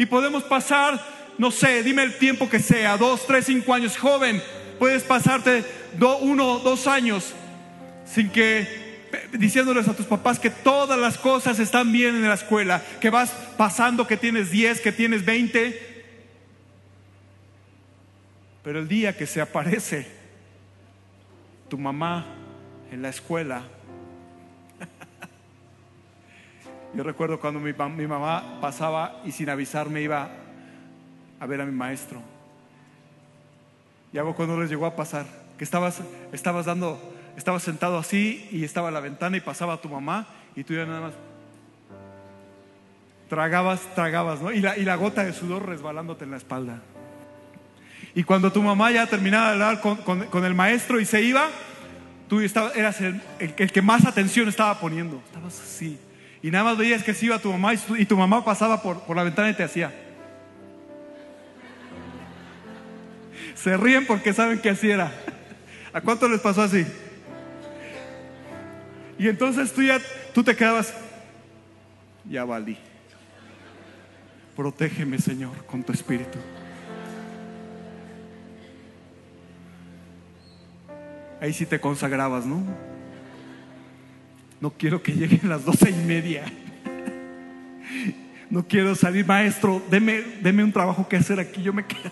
Y 0.00 0.06
podemos 0.06 0.42
pasar, 0.44 0.98
no 1.36 1.50
sé, 1.50 1.82
dime 1.82 2.02
el 2.02 2.16
tiempo 2.16 2.48
que 2.48 2.58
sea, 2.58 2.96
dos, 2.96 3.26
tres, 3.26 3.44
cinco 3.44 3.74
años. 3.74 3.98
Joven, 3.98 4.42
puedes 4.78 5.02
pasarte 5.02 5.62
uno, 6.22 6.58
dos 6.60 6.86
años 6.86 7.34
sin 8.06 8.30
que 8.30 9.04
diciéndoles 9.32 9.88
a 9.88 9.94
tus 9.94 10.06
papás 10.06 10.38
que 10.38 10.48
todas 10.48 10.98
las 10.98 11.18
cosas 11.18 11.58
están 11.58 11.92
bien 11.92 12.14
en 12.14 12.26
la 12.26 12.32
escuela, 12.32 12.82
que 12.98 13.10
vas 13.10 13.30
pasando, 13.58 14.06
que 14.06 14.16
tienes 14.16 14.50
10, 14.50 14.80
que 14.80 14.90
tienes 14.90 15.22
20. 15.26 16.06
Pero 18.64 18.78
el 18.78 18.88
día 18.88 19.14
que 19.14 19.26
se 19.26 19.42
aparece 19.42 20.06
tu 21.68 21.76
mamá 21.76 22.24
en 22.90 23.02
la 23.02 23.10
escuela, 23.10 23.64
yo 26.94 27.04
recuerdo 27.04 27.38
cuando 27.38 27.60
mi, 27.60 27.72
mamá 28.06 28.58
pasaba 28.60 29.20
y 29.24 29.32
sin 29.32 29.48
avisarme 29.48 30.02
iba 30.02 30.28
a 31.38 31.46
ver 31.46 31.60
a 31.60 31.66
mi 31.66 31.72
maestro. 31.72 32.20
Y 34.12 34.18
hago 34.18 34.34
cuando 34.34 34.58
les 34.58 34.68
llegó 34.68 34.86
a 34.86 34.96
pasar, 34.96 35.26
que 35.56 35.62
estabas, 35.62 36.00
estabas 36.32 36.66
dando, 36.66 36.98
estabas 37.36 37.62
sentado 37.62 37.96
así 37.96 38.48
y 38.50 38.64
estaba 38.64 38.88
a 38.88 38.90
la 38.90 39.00
ventana 39.00 39.36
y 39.36 39.40
pasaba 39.40 39.80
tu 39.80 39.88
mamá 39.88 40.26
y 40.56 40.64
tú 40.64 40.74
ya 40.74 40.84
nada 40.84 41.00
más 41.00 41.12
tragabas, 43.28 43.80
tragabas, 43.94 44.42
¿no? 44.42 44.50
Y 44.50 44.60
la, 44.60 44.76
y 44.76 44.84
la 44.84 44.96
gota 44.96 45.24
de 45.24 45.32
sudor 45.32 45.66
resbalándote 45.66 46.24
en 46.24 46.32
la 46.32 46.38
espalda. 46.38 46.82
Y 48.16 48.24
cuando 48.24 48.50
tu 48.50 48.60
mamá 48.60 48.90
ya 48.90 49.06
terminaba 49.06 49.46
de 49.46 49.52
hablar 49.52 49.80
con, 49.80 50.44
el 50.44 50.54
maestro 50.56 50.98
y 50.98 51.04
se 51.04 51.22
iba, 51.22 51.46
tú 52.28 52.40
estabas, 52.40 52.74
eras 52.74 53.00
el, 53.00 53.22
el 53.38 53.70
que 53.70 53.82
más 53.82 54.04
atención 54.04 54.48
estaba 54.48 54.80
poniendo. 54.80 55.22
Estabas 55.28 55.60
así. 55.60 55.96
Y 56.42 56.50
nada 56.50 56.64
más 56.64 56.78
veías 56.78 57.02
que 57.02 57.12
se 57.12 57.26
iba 57.26 57.38
tu 57.38 57.52
mamá 57.52 57.74
y 57.74 58.06
tu, 58.06 58.16
mamá 58.16 58.44
pasaba 58.44 58.80
por, 58.82 59.00
por 59.00 59.16
la 59.16 59.24
ventana 59.24 59.50
y 59.50 59.54
te 59.54 59.62
hacía. 59.62 59.92
Se 63.54 63.76
ríen 63.76 64.06
porque 64.06 64.32
saben 64.32 64.58
que 64.58 64.70
así 64.70 64.90
era. 64.90 65.12
¿A 65.92 66.00
cuánto 66.00 66.28
les 66.28 66.40
pasó 66.40 66.62
así? 66.62 66.86
Y 69.18 69.28
entonces 69.28 69.72
tú 69.72 69.82
ya, 69.82 70.00
tú 70.32 70.42
te 70.42 70.56
quedabas, 70.56 70.94
ya 72.24 72.44
valí. 72.44 72.78
Protégeme, 74.56 75.18
Señor, 75.18 75.64
con 75.66 75.82
tu 75.82 75.92
espíritu. 75.92 76.38
Ahí 81.40 81.52
sí 81.52 81.66
te 81.66 81.80
consagrabas, 81.80 82.46
¿no? 82.46 82.62
No 84.60 84.70
quiero 84.70 85.02
que 85.02 85.12
lleguen 85.12 85.48
las 85.48 85.64
doce 85.64 85.90
y 85.90 85.94
media. 85.94 86.44
No 88.50 88.66
quiero 88.66 88.94
salir, 88.94 89.24
maestro, 89.24 89.82
deme, 89.90 90.22
deme 90.40 90.64
un 90.64 90.72
trabajo 90.72 91.08
que 91.08 91.16
hacer 91.16 91.40
aquí, 91.40 91.62
yo 91.62 91.72
me 91.72 91.86
quedo. 91.86 92.10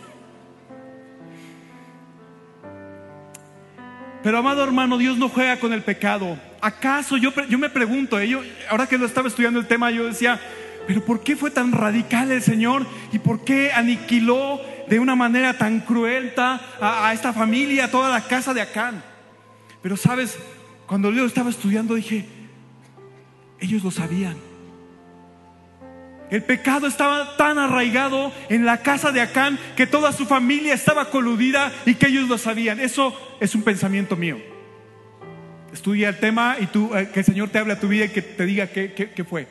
Pero 4.23 4.39
amado 4.39 4.65
hermano, 4.65 4.99
Dios 4.99 5.19
no 5.19 5.29
juega 5.29 5.59
con 5.59 5.73
el 5.73 5.83
pecado. 5.83 6.39
¿Acaso 6.61 7.17
yo, 7.17 7.33
yo 7.49 7.59
me 7.59 7.69
pregunto, 7.69 8.19
eh, 8.19 8.39
ahora 8.71 8.87
que 8.87 8.99
lo 8.99 9.07
estaba 9.07 9.29
estudiando 9.29 9.61
el 9.61 9.67
tema, 9.67 9.91
yo 9.91 10.07
decía, 10.07 10.41
pero 10.87 11.05
¿por 11.05 11.23
qué 11.23 11.37
fue 11.37 11.51
tan 11.51 11.73
radical 11.73 12.31
el 12.31 12.43
Señor? 12.43 12.87
¿Y 13.13 13.19
por 13.19 13.45
qué 13.45 13.73
aniquiló 13.73 14.61
de 14.89 14.99
una 14.99 15.15
manera 15.15 15.59
tan 15.59 15.81
cruenta 15.81 16.61
a, 16.81 17.09
a 17.09 17.13
esta 17.13 17.33
familia, 17.33 17.87
a 17.87 17.91
toda 17.91 18.11
la 18.11 18.23
casa 18.23 18.55
de 18.55 18.61
Acán? 18.61 19.03
Pero 19.83 19.97
sabes, 19.97 20.39
cuando 20.87 21.11
yo 21.13 21.27
estaba 21.27 21.51
estudiando 21.51 21.95
dije, 21.95 22.38
ellos 23.61 23.83
lo 23.83 23.91
sabían. 23.91 24.37
El 26.31 26.43
pecado 26.45 26.87
estaba 26.87 27.37
tan 27.37 27.59
arraigado 27.59 28.33
en 28.51 28.67
la 28.67 28.83
casa 28.83 29.13
de 29.13 29.23
Acán 29.23 29.59
que 29.77 29.87
toda 29.87 30.13
su 30.13 30.27
familia 30.27 30.75
estaba 30.75 31.11
coludida 31.11 31.73
y 31.87 31.95
que 31.95 32.09
ellos 32.09 32.29
lo 32.29 32.37
sabían. 32.37 32.81
Eso 32.81 33.15
es 33.41 33.55
un 33.55 33.63
pensamiento 33.63 34.15
mío. 34.15 34.39
Estudia 35.73 36.11
el 36.11 36.19
tema 36.19 36.57
y 36.61 36.67
tú, 36.67 36.95
eh, 36.95 37.09
que 37.13 37.21
el 37.21 37.27
Señor 37.27 37.49
te 37.49 37.59
hable 37.59 37.73
a 37.75 37.81
tu 37.81 37.89
vida 37.89 38.07
y 38.07 38.09
que 38.11 38.21
te 38.21 38.45
diga 38.45 38.67
qué, 38.67 38.93
qué 38.93 39.25
fue. 39.25 39.47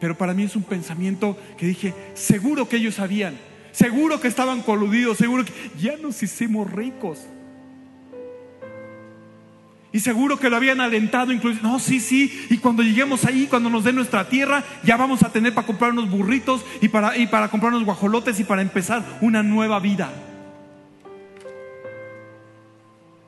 Pero 0.00 0.16
para 0.16 0.34
mí 0.34 0.44
es 0.44 0.56
un 0.56 0.62
pensamiento 0.62 1.38
que 1.58 1.66
dije, 1.66 1.94
seguro 2.14 2.68
que 2.68 2.76
ellos 2.76 2.96
sabían, 2.96 3.38
seguro 3.72 4.20
que 4.20 4.28
estaban 4.28 4.62
coludidos, 4.62 5.18
seguro 5.18 5.44
que 5.44 5.52
ya 5.78 5.96
nos 5.96 6.22
hicimos 6.22 6.70
ricos. 6.70 7.26
Y 9.94 10.00
seguro 10.00 10.40
que 10.40 10.50
lo 10.50 10.56
habían 10.56 10.80
alentado 10.80 11.30
incluso. 11.30 11.60
No, 11.62 11.78
sí, 11.78 12.00
sí. 12.00 12.48
Y 12.50 12.58
cuando 12.58 12.82
lleguemos 12.82 13.24
ahí, 13.26 13.46
cuando 13.46 13.70
nos 13.70 13.84
den 13.84 13.94
nuestra 13.94 14.28
tierra, 14.28 14.64
ya 14.82 14.96
vamos 14.96 15.22
a 15.22 15.30
tener 15.30 15.54
para 15.54 15.68
comprar 15.68 15.92
unos 15.92 16.10
burritos 16.10 16.66
y 16.80 16.88
para, 16.88 17.16
y 17.16 17.28
para 17.28 17.48
comprar 17.48 17.72
unos 17.72 17.84
guajolotes 17.84 18.40
y 18.40 18.44
para 18.44 18.60
empezar 18.60 19.04
una 19.20 19.44
nueva 19.44 19.78
vida. 19.78 20.10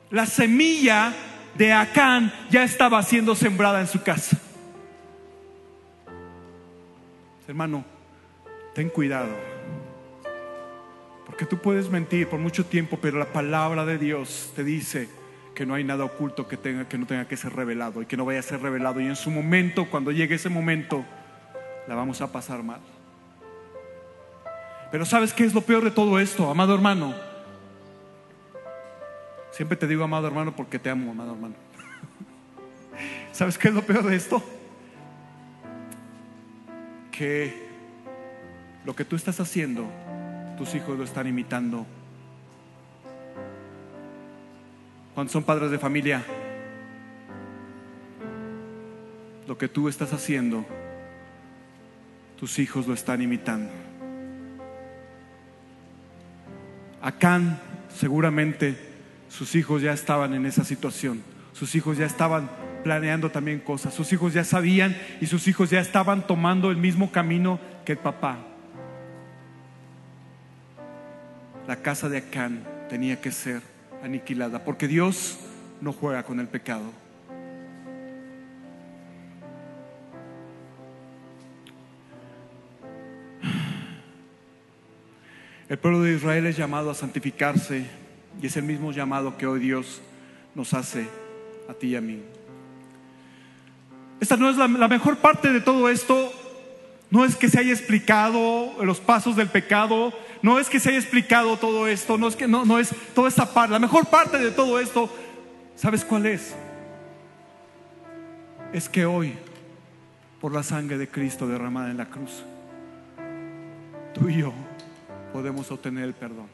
La 0.09 0.25
semilla 0.25 1.13
de 1.57 1.71
Acán 1.71 2.33
ya 2.49 2.65
estaba 2.65 3.01
siendo 3.01 3.33
sembrada 3.33 3.79
en 3.79 3.87
su 3.87 4.03
casa. 4.03 4.37
Hermano, 7.47 7.85
ten 8.75 8.89
cuidado. 8.89 9.33
Porque 11.25 11.45
tú 11.45 11.59
puedes 11.59 11.89
mentir 11.89 12.27
por 12.27 12.41
mucho 12.41 12.65
tiempo, 12.65 12.99
pero 13.01 13.17
la 13.19 13.31
palabra 13.31 13.85
de 13.85 13.97
Dios 13.97 14.51
te 14.53 14.65
dice 14.65 15.07
que 15.57 15.65
no 15.65 15.73
hay 15.73 15.83
nada 15.83 16.05
oculto 16.05 16.47
que, 16.47 16.55
tenga, 16.55 16.87
que 16.87 16.99
no 16.99 17.07
tenga 17.07 17.27
que 17.27 17.35
ser 17.35 17.51
revelado 17.51 18.03
y 18.03 18.05
que 18.05 18.15
no 18.15 18.25
vaya 18.25 18.41
a 18.41 18.43
ser 18.43 18.61
revelado. 18.61 19.01
Y 19.01 19.07
en 19.07 19.15
su 19.15 19.31
momento, 19.31 19.89
cuando 19.89 20.11
llegue 20.11 20.35
ese 20.35 20.49
momento, 20.49 21.03
la 21.87 21.95
vamos 21.95 22.21
a 22.21 22.31
pasar 22.31 22.61
mal. 22.61 22.79
Pero 24.91 25.03
¿sabes 25.03 25.33
qué 25.33 25.45
es 25.45 25.55
lo 25.55 25.61
peor 25.61 25.83
de 25.83 25.89
todo 25.89 26.19
esto, 26.19 26.47
amado 26.51 26.75
hermano? 26.75 27.15
Siempre 29.49 29.75
te 29.75 29.87
digo 29.87 30.03
amado 30.03 30.27
hermano 30.27 30.55
porque 30.55 30.77
te 30.77 30.91
amo, 30.91 31.09
amado 31.09 31.33
hermano. 31.33 31.55
¿Sabes 33.31 33.57
qué 33.57 33.69
es 33.69 33.73
lo 33.73 33.81
peor 33.81 34.03
de 34.03 34.15
esto? 34.15 34.43
que 37.17 37.51
lo 38.85 38.95
que 38.95 39.03
tú 39.03 39.15
estás 39.15 39.39
haciendo, 39.39 39.89
tus 40.55 40.75
hijos 40.75 40.95
lo 40.95 41.03
están 41.03 41.25
imitando. 41.25 41.87
Cuando 45.17 45.33
son 45.33 45.43
padres 45.43 45.71
de 45.71 45.79
familia, 45.79 46.23
lo 49.47 49.57
que 49.57 49.67
tú 49.67 49.89
estás 49.89 50.13
haciendo, 50.13 50.63
tus 52.39 52.59
hijos 52.59 52.85
lo 52.85 52.93
están 52.93 53.23
imitando. 53.23 53.71
Acán 57.01 57.59
seguramente 57.91 58.77
sus 59.27 59.55
hijos 59.55 59.81
ya 59.81 59.91
estaban 59.91 60.35
en 60.35 60.45
esa 60.45 60.63
situación, 60.63 61.23
sus 61.51 61.73
hijos 61.73 61.97
ya 61.97 62.05
estaban 62.05 62.47
planeando 62.83 63.31
también 63.31 63.59
cosas, 63.59 63.95
sus 63.95 64.13
hijos 64.13 64.33
ya 64.33 64.43
sabían 64.43 64.95
y 65.19 65.25
sus 65.25 65.47
hijos 65.47 65.71
ya 65.71 65.79
estaban 65.79 66.27
tomando 66.27 66.69
el 66.69 66.77
mismo 66.77 67.11
camino 67.11 67.59
que 67.85 67.93
el 67.93 67.97
papá. 67.97 68.37
La 71.67 71.77
casa 71.77 72.07
de 72.07 72.19
Acán 72.19 72.63
tenía 72.87 73.19
que 73.19 73.31
ser 73.31 73.76
aniquilada, 74.03 74.63
porque 74.63 74.87
Dios 74.87 75.37
no 75.81 75.93
juega 75.93 76.23
con 76.23 76.39
el 76.39 76.47
pecado. 76.47 76.91
El 85.69 85.77
pueblo 85.77 86.01
de 86.01 86.13
Israel 86.15 86.45
es 86.45 86.55
llamado 86.55 86.89
a 86.89 86.95
santificarse 86.95 87.85
y 88.41 88.47
es 88.47 88.55
el 88.55 88.63
mismo 88.63 88.93
llamado 88.93 89.37
que 89.37 89.45
hoy 89.45 89.59
Dios 89.59 90.01
nos 90.55 90.73
hace 90.73 91.09
a 91.67 91.73
ti 91.73 91.87
y 91.87 91.95
a 91.97 92.01
mí. 92.01 92.21
Esta 94.21 94.37
no 94.37 94.49
es 94.49 94.55
la, 94.55 94.67
la, 94.67 94.87
mejor 94.87 95.17
parte 95.17 95.51
de 95.51 95.59
todo 95.59 95.89
esto, 95.89 96.31
no 97.11 97.25
es 97.25 97.35
que 97.35 97.49
se 97.49 97.59
haya 97.59 97.73
explicado 97.73 98.81
los 98.83 98.99
pasos 99.01 99.35
del 99.35 99.49
pecado, 99.49 100.13
no 100.41 100.59
es 100.59 100.69
que 100.69 100.79
se 100.79 100.89
haya 100.89 100.99
explicado 100.99 101.57
todo 101.57 101.87
esto, 101.87 102.17
no 102.17 102.27
es 102.27 102.35
que 102.35 102.47
no, 102.47 102.65
no 102.65 102.79
es 102.79 102.93
toda 103.13 103.27
esta 103.27 103.53
parte. 103.53 103.71
La 103.71 103.79
mejor 103.79 104.07
parte 104.07 104.37
de 104.37 104.51
todo 104.51 104.79
esto, 104.79 105.09
¿sabes 105.75 106.03
cuál 106.03 106.25
es? 106.25 106.55
Es 108.73 108.89
que 108.89 109.05
hoy, 109.05 109.33
por 110.41 110.53
la 110.53 110.63
sangre 110.63 110.97
de 110.97 111.07
Cristo 111.07 111.47
derramada 111.47 111.89
en 111.89 111.97
la 111.97 112.05
cruz, 112.05 112.43
tú 114.13 114.29
y 114.29 114.37
yo 114.37 114.53
podemos 115.33 115.71
obtener 115.71 116.03
el 116.03 116.13
perdón. 116.13 116.47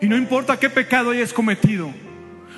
Y 0.00 0.08
no 0.08 0.16
importa 0.16 0.58
qué 0.58 0.70
pecado 0.70 1.10
hayas 1.10 1.32
cometido, 1.32 1.90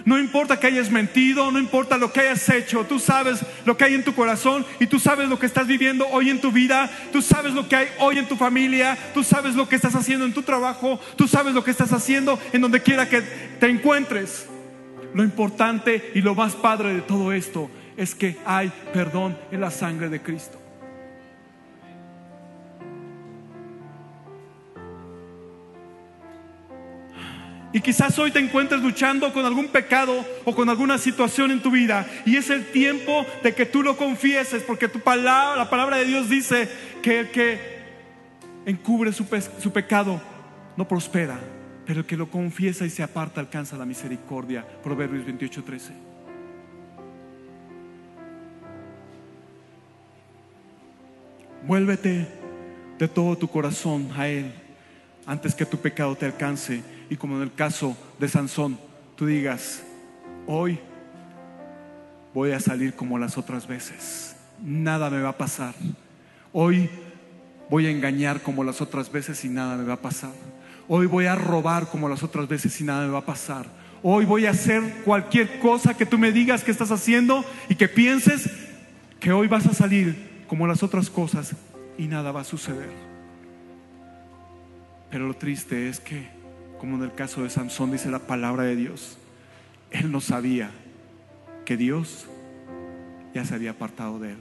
no 0.06 0.20
importa 0.20 0.58
que 0.58 0.68
hayas 0.68 0.90
mentido, 0.90 1.50
no 1.50 1.58
importa 1.58 1.98
lo 1.98 2.12
que 2.12 2.20
hayas 2.20 2.48
hecho, 2.48 2.86
tú 2.86 3.00
sabes 3.00 3.40
lo 3.64 3.76
que 3.76 3.84
hay 3.84 3.94
en 3.94 4.04
tu 4.04 4.14
corazón 4.14 4.64
y 4.78 4.86
tú 4.86 5.00
sabes 5.00 5.28
lo 5.28 5.36
que 5.38 5.46
estás 5.46 5.66
viviendo 5.66 6.06
hoy 6.08 6.30
en 6.30 6.40
tu 6.40 6.52
vida, 6.52 6.88
tú 7.12 7.20
sabes 7.20 7.52
lo 7.52 7.68
que 7.68 7.74
hay 7.74 7.88
hoy 7.98 8.18
en 8.18 8.28
tu 8.28 8.36
familia, 8.36 8.96
tú 9.12 9.24
sabes 9.24 9.56
lo 9.56 9.68
que 9.68 9.74
estás 9.74 9.96
haciendo 9.96 10.24
en 10.24 10.32
tu 10.32 10.44
trabajo, 10.44 11.00
tú 11.16 11.26
sabes 11.26 11.54
lo 11.54 11.64
que 11.64 11.72
estás 11.72 11.92
haciendo 11.92 12.38
en 12.52 12.60
donde 12.60 12.82
quiera 12.82 13.08
que 13.08 13.20
te 13.20 13.66
encuentres. 13.66 14.46
Lo 15.12 15.24
importante 15.24 16.12
y 16.14 16.20
lo 16.20 16.36
más 16.36 16.54
padre 16.54 16.94
de 16.94 17.00
todo 17.00 17.32
esto 17.32 17.68
es 17.96 18.14
que 18.14 18.36
hay 18.46 18.72
perdón 18.92 19.36
en 19.50 19.60
la 19.60 19.72
sangre 19.72 20.08
de 20.08 20.22
Cristo. 20.22 20.65
Y 27.76 27.82
quizás 27.82 28.18
hoy 28.18 28.30
te 28.30 28.38
encuentres 28.38 28.80
luchando 28.80 29.34
con 29.34 29.44
algún 29.44 29.68
pecado 29.68 30.24
o 30.46 30.54
con 30.54 30.70
alguna 30.70 30.96
situación 30.96 31.50
en 31.50 31.60
tu 31.60 31.70
vida. 31.70 32.06
Y 32.24 32.36
es 32.36 32.48
el 32.48 32.72
tiempo 32.72 33.26
de 33.42 33.54
que 33.54 33.66
tú 33.66 33.82
lo 33.82 33.98
confieses, 33.98 34.62
porque 34.62 34.88
tu 34.88 35.00
palabra, 35.00 35.56
la 35.56 35.68
palabra 35.68 35.98
de 35.98 36.06
Dios 36.06 36.30
dice 36.30 36.70
que 37.02 37.20
el 37.20 37.30
que 37.30 37.60
encubre 38.64 39.12
su, 39.12 39.26
su 39.60 39.72
pecado 39.72 40.18
no 40.78 40.88
prospera, 40.88 41.38
pero 41.84 42.00
el 42.00 42.06
que 42.06 42.16
lo 42.16 42.30
confiesa 42.30 42.86
y 42.86 42.88
se 42.88 43.02
aparta 43.02 43.42
alcanza 43.42 43.76
la 43.76 43.84
misericordia. 43.84 44.66
Proverbios 44.82 45.26
28, 45.26 45.62
13. 45.62 45.92
Vuélvete 51.66 52.26
de 52.98 53.06
todo 53.06 53.36
tu 53.36 53.48
corazón 53.48 54.08
a 54.16 54.28
Él 54.28 54.50
antes 55.26 55.54
que 55.54 55.66
tu 55.66 55.76
pecado 55.76 56.16
te 56.16 56.24
alcance 56.24 56.95
y 57.08 57.16
como 57.16 57.36
en 57.36 57.42
el 57.42 57.54
caso 57.54 57.96
de 58.18 58.28
Sansón, 58.28 58.78
tú 59.16 59.26
digas, 59.26 59.82
hoy 60.46 60.78
voy 62.34 62.52
a 62.52 62.60
salir 62.60 62.94
como 62.94 63.18
las 63.18 63.38
otras 63.38 63.66
veces, 63.66 64.36
nada 64.62 65.10
me 65.10 65.20
va 65.20 65.30
a 65.30 65.38
pasar. 65.38 65.74
Hoy 66.52 66.90
voy 67.70 67.86
a 67.86 67.90
engañar 67.90 68.42
como 68.42 68.64
las 68.64 68.80
otras 68.80 69.10
veces 69.10 69.44
y 69.44 69.48
nada 69.48 69.76
me 69.76 69.84
va 69.84 69.94
a 69.94 70.02
pasar. 70.02 70.32
Hoy 70.88 71.06
voy 71.06 71.26
a 71.26 71.34
robar 71.34 71.88
como 71.88 72.08
las 72.08 72.22
otras 72.22 72.48
veces 72.48 72.80
y 72.80 72.84
nada 72.84 73.06
me 73.06 73.12
va 73.12 73.18
a 73.20 73.26
pasar. 73.26 73.66
Hoy 74.02 74.24
voy 74.24 74.46
a 74.46 74.50
hacer 74.50 75.02
cualquier 75.04 75.58
cosa 75.58 75.94
que 75.94 76.06
tú 76.06 76.18
me 76.18 76.30
digas 76.30 76.62
que 76.62 76.70
estás 76.70 76.90
haciendo 76.90 77.44
y 77.68 77.74
que 77.74 77.88
pienses 77.88 78.48
que 79.18 79.32
hoy 79.32 79.48
vas 79.48 79.66
a 79.66 79.74
salir 79.74 80.44
como 80.46 80.66
las 80.66 80.82
otras 80.82 81.10
cosas 81.10 81.54
y 81.98 82.06
nada 82.06 82.30
va 82.32 82.42
a 82.42 82.44
suceder. 82.44 82.90
Pero 85.10 85.26
lo 85.26 85.34
triste 85.34 85.88
es 85.88 85.98
que 85.98 86.35
como 86.78 86.96
en 86.96 87.02
el 87.02 87.14
caso 87.14 87.42
de 87.42 87.50
Sansón 87.50 87.92
dice 87.92 88.10
la 88.10 88.20
palabra 88.20 88.64
de 88.64 88.76
Dios, 88.76 89.18
él 89.90 90.10
no 90.10 90.20
sabía 90.20 90.70
que 91.64 91.76
Dios 91.76 92.26
ya 93.34 93.44
se 93.44 93.54
había 93.54 93.72
apartado 93.72 94.18
de 94.18 94.32
él. 94.32 94.38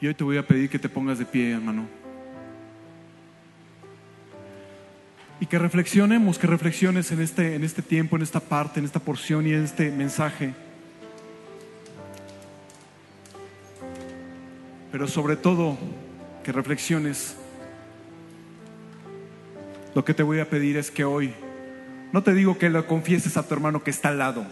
Y 0.00 0.06
hoy 0.06 0.14
te 0.14 0.22
voy 0.22 0.36
a 0.36 0.46
pedir 0.46 0.68
que 0.68 0.78
te 0.78 0.90
pongas 0.90 1.18
de 1.18 1.24
pie, 1.24 1.52
hermano. 1.52 1.88
Y 5.40 5.46
que 5.46 5.58
reflexionemos, 5.58 6.38
que 6.38 6.46
reflexiones 6.46 7.10
en 7.10 7.22
este, 7.22 7.54
en 7.54 7.64
este 7.64 7.80
tiempo, 7.80 8.16
en 8.16 8.22
esta 8.22 8.40
parte, 8.40 8.80
en 8.80 8.84
esta 8.84 9.00
porción 9.00 9.46
y 9.46 9.52
en 9.54 9.64
este 9.64 9.90
mensaje. 9.90 10.52
Pero 14.94 15.08
sobre 15.08 15.34
todo 15.34 15.76
que 16.44 16.52
reflexiones. 16.52 17.34
Lo 19.92 20.04
que 20.04 20.14
te 20.14 20.22
voy 20.22 20.38
a 20.38 20.48
pedir 20.48 20.76
es 20.76 20.92
que 20.92 21.04
hoy, 21.04 21.34
no 22.12 22.22
te 22.22 22.32
digo 22.32 22.58
que 22.58 22.70
lo 22.70 22.86
confieses 22.86 23.36
a 23.36 23.42
tu 23.42 23.54
hermano 23.54 23.82
que 23.82 23.90
está 23.90 24.10
al 24.10 24.18
lado, 24.18 24.46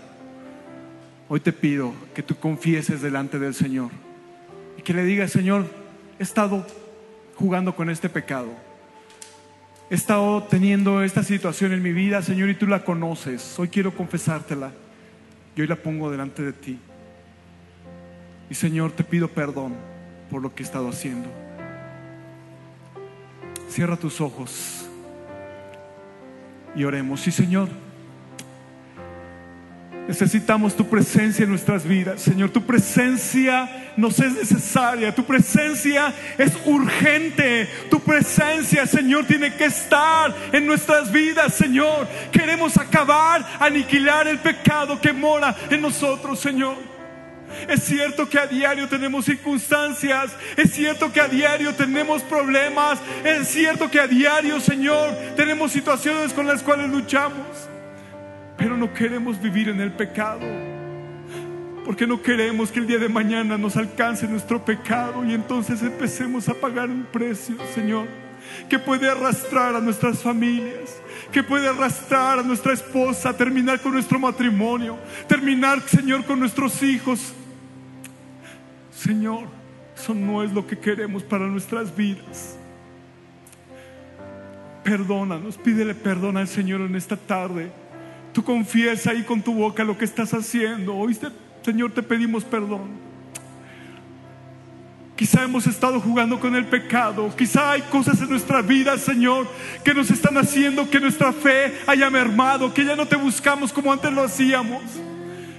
hoy 1.29 1.39
te 1.39 1.53
pido 1.53 1.95
que 2.13 2.25
tú 2.25 2.35
confieses 2.35 3.01
delante 3.01 3.39
del 3.39 3.55
Señor 3.55 3.93
y 4.77 4.83
que 4.83 4.93
le 4.93 5.05
digas, 5.05 5.31
Señor, 5.31 5.65
he 6.19 6.25
estado 6.25 6.67
jugando 7.37 7.77
con 7.77 7.89
este 7.89 8.09
pecado, 8.09 8.49
he 9.91 9.95
estado 9.95 10.43
teniendo 10.43 11.05
esta 11.05 11.23
situación 11.23 11.73
en 11.73 11.85
mi 11.85 11.93
vida, 11.93 12.21
Señor, 12.21 12.51
y 12.51 12.57
tú 12.57 12.67
la 12.67 12.85
conoces, 12.85 13.57
hoy 13.61 13.69
quiero 13.69 13.95
confesártela 13.95 14.73
y 15.55 15.61
hoy 15.61 15.69
la 15.69 15.77
pongo 15.77 16.11
delante 16.11 16.43
de 16.43 16.53
ti. 16.53 16.81
Y 18.51 18.57
Señor, 18.57 18.91
te 18.91 19.05
pido 19.05 19.29
perdón 19.29 19.92
por 20.33 20.41
lo 20.41 20.55
que 20.55 20.63
he 20.63 20.67
estado 20.67 20.89
haciendo. 20.89 21.29
Cierra 23.69 23.99
tus 23.99 24.19
ojos 24.23 24.87
y 26.75 26.85
oremos. 26.85 27.21
Sí, 27.21 27.31
Señor. 27.31 27.69
Necesitamos 30.09 30.75
tu 30.75 30.89
presencia 30.89 31.45
en 31.45 31.51
nuestras 31.51 31.85
vidas, 31.85 32.23
Señor. 32.23 32.49
Tu 32.49 32.63
presencia 32.63 33.93
nos 33.99 34.19
es 34.21 34.33
necesaria. 34.33 35.15
Tu 35.15 35.23
presencia 35.23 36.15
es 36.39 36.53
urgente. 36.65 37.69
Tu 37.91 38.01
presencia, 38.01 38.87
Señor, 38.87 39.27
tiene 39.27 39.55
que 39.55 39.67
estar 39.67 40.35
en 40.51 40.67
nuestras 40.67 41.13
vidas, 41.13 41.53
Señor. 41.53 42.09
Queremos 42.33 42.79
acabar, 42.79 43.47
aniquilar 43.61 44.27
el 44.27 44.39
pecado 44.39 44.99
que 44.99 45.13
mora 45.13 45.55
en 45.69 45.83
nosotros, 45.83 46.41
Señor. 46.41 46.92
Es 47.69 47.85
cierto 47.85 48.29
que 48.29 48.39
a 48.39 48.47
diario 48.47 48.89
tenemos 48.89 49.25
circunstancias, 49.25 50.33
es 50.57 50.73
cierto 50.73 51.13
que 51.13 51.21
a 51.21 51.29
diario 51.29 51.75
tenemos 51.75 52.23
problemas, 52.23 52.99
es 53.25 53.49
cierto 53.49 53.91
que 53.91 54.01
a 54.01 54.07
diario, 54.07 54.61
Señor, 54.61 55.11
tenemos 55.37 55.73
situaciones 55.73 56.33
con 56.33 56.47
las 56.47 56.63
cuales 56.63 56.91
luchamos, 56.91 57.47
pero 58.57 58.77
no 58.77 58.93
queremos 58.93 59.41
vivir 59.41 59.69
en 59.69 59.81
el 59.81 59.93
pecado. 59.93 60.41
Porque 61.85 62.07
no 62.07 62.23
queremos 62.23 62.71
que 62.71 62.79
el 62.79 62.87
día 62.87 62.99
de 62.99 63.09
mañana 63.09 63.59
nos 63.59 63.77
alcance 63.77 64.29
nuestro 64.29 64.65
pecado 64.65 65.25
y 65.25 65.35
entonces 65.35 65.83
empecemos 65.83 66.49
a 66.49 66.55
pagar 66.55 66.89
un 66.89 67.05
precio, 67.05 67.57
Señor, 67.75 68.07
que 68.69 68.79
puede 68.79 69.09
arrastrar 69.09 69.75
a 69.75 69.81
nuestras 69.81 70.23
familias, 70.23 71.01
que 71.33 71.43
puede 71.43 71.69
arrastrar 71.69 72.39
a 72.39 72.43
nuestra 72.43 72.73
esposa, 72.73 73.37
terminar 73.37 73.81
con 73.81 73.93
nuestro 73.93 74.19
matrimonio, 74.19 74.99
terminar, 75.27 75.81
Señor, 75.89 76.25
con 76.25 76.39
nuestros 76.39 76.83
hijos, 76.83 77.35
Señor, 79.03 79.49
eso 79.97 80.15
no 80.15 80.45
es 80.45 80.53
lo 80.53 80.65
que 80.65 80.79
queremos 80.79 81.25
para 81.25 81.47
nuestras 81.49 81.95
vidas. 81.97 82.57
Perdónanos, 84.85 85.57
pídele 85.59 85.95
perdón 85.95 86.37
al 86.37 86.47
Señor 86.47 86.83
en 86.83 86.95
esta 86.95 87.17
tarde. 87.17 87.73
Tú 88.33 88.45
confiesa 88.45 89.11
ahí 89.11 89.25
con 89.25 89.43
tu 89.43 89.55
boca 89.55 89.83
lo 89.83 89.99
que 89.99 90.05
estás 90.05 90.33
haciendo. 90.33 90.95
Hoy, 90.95 91.19
Señor, 91.65 91.91
te 91.91 92.03
pedimos 92.03 92.45
perdón. 92.45 92.91
Quizá 95.17 95.43
hemos 95.43 95.67
estado 95.67 96.01
jugando 96.01 96.39
con 96.39 96.55
el 96.55 96.67
pecado. 96.67 97.35
Quizá 97.37 97.73
hay 97.73 97.83
cosas 97.83 98.21
en 98.21 98.31
nuestra 98.31 98.63
vida, 98.63 98.97
Señor, 98.99 99.49
que 99.85 99.95
nos 99.95 100.13
están 100.13 100.39
haciendo 100.39 100.89
que 100.89 101.01
nuestra 101.01 101.33
fe 101.33 101.75
haya 101.89 102.09
mermado, 102.09 102.73
que 102.73 102.85
ya 102.85 102.95
no 102.95 103.07
te 103.07 103.17
buscamos 103.17 103.73
como 103.73 103.93
antes 103.93 104.13
lo 104.13 104.23
hacíamos. 104.23 104.83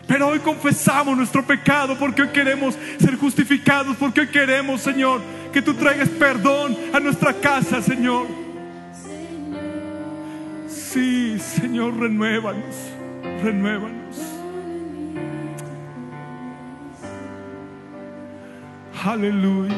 Pero 0.07 0.27
hoy 0.27 0.39
confesamos 0.39 1.15
nuestro 1.15 1.43
pecado 1.45 1.97
porque 1.97 2.23
hoy 2.23 2.29
queremos 2.29 2.77
ser 2.99 3.15
justificados, 3.15 3.95
porque 3.97 4.21
hoy 4.21 4.27
queremos, 4.27 4.81
Señor, 4.81 5.21
que 5.51 5.61
tú 5.61 5.73
traigas 5.73 6.09
perdón 6.09 6.77
a 6.93 6.99
nuestra 6.99 7.33
casa, 7.33 7.81
Señor. 7.81 8.27
Sí, 10.67 11.39
Señor, 11.39 11.97
renuévanos, 11.97 12.75
renuévanos. 13.41 14.17
Aleluya. 19.03 19.73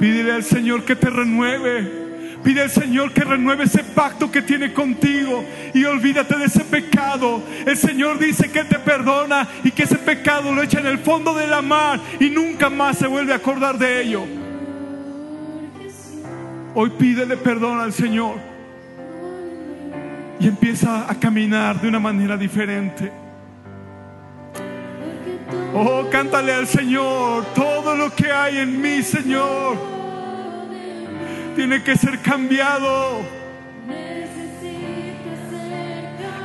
Pídele 0.00 0.32
al 0.32 0.42
Señor 0.42 0.84
que 0.84 0.96
te 0.96 1.10
renueve. 1.10 2.01
Pide 2.42 2.62
al 2.62 2.70
Señor 2.70 3.12
que 3.12 3.22
renueve 3.22 3.64
ese 3.64 3.84
pacto 3.84 4.30
que 4.30 4.42
tiene 4.42 4.72
contigo 4.72 5.44
y 5.72 5.84
olvídate 5.84 6.36
de 6.38 6.46
ese 6.46 6.64
pecado. 6.64 7.42
El 7.64 7.76
Señor 7.76 8.18
dice 8.18 8.50
que 8.50 8.64
te 8.64 8.78
perdona 8.80 9.46
y 9.62 9.70
que 9.70 9.84
ese 9.84 9.96
pecado 9.96 10.52
lo 10.52 10.62
echa 10.62 10.80
en 10.80 10.86
el 10.86 10.98
fondo 10.98 11.34
de 11.34 11.46
la 11.46 11.62
mar 11.62 12.00
y 12.18 12.30
nunca 12.30 12.68
más 12.68 12.98
se 12.98 13.06
vuelve 13.06 13.32
a 13.32 13.36
acordar 13.36 13.78
de 13.78 14.02
ello. 14.02 14.24
Hoy 16.74 16.90
pídele 16.90 17.36
perdón 17.36 17.78
al 17.78 17.92
Señor 17.92 18.36
y 20.40 20.48
empieza 20.48 21.08
a 21.08 21.14
caminar 21.14 21.80
de 21.80 21.86
una 21.86 22.00
manera 22.00 22.36
diferente. 22.36 23.12
Oh, 25.74 26.08
cántale 26.10 26.52
al 26.52 26.66
Señor 26.66 27.44
todo 27.54 27.94
lo 27.94 28.12
que 28.14 28.30
hay 28.32 28.58
en 28.58 28.80
mí, 28.80 29.02
Señor. 29.02 30.01
Tiene 31.54 31.82
que 31.82 31.96
ser 31.96 32.20
cambiado. 32.20 33.20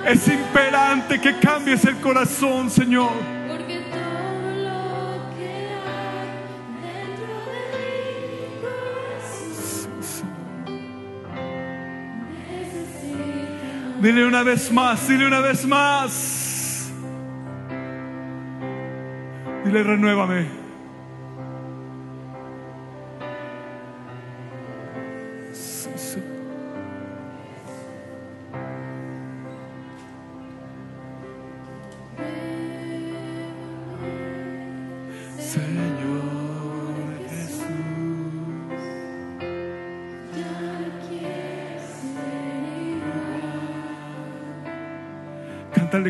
Es 0.06 0.28
imperante 0.28 1.20
que 1.20 1.38
cambies 1.40 1.84
el 1.86 1.98
corazón, 1.98 2.70
Señor. 2.70 3.12
Dile 14.02 14.28
una 14.28 14.44
vez 14.44 14.72
más, 14.72 15.08
dile 15.08 15.26
una 15.26 15.40
vez 15.42 15.66
más. 15.66 16.92
Dile, 19.66 19.84
renuévame. 19.84 20.67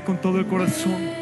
Con 0.08 0.22
todo 0.22 0.40
el 0.40 0.48
corazón. 0.48 1.17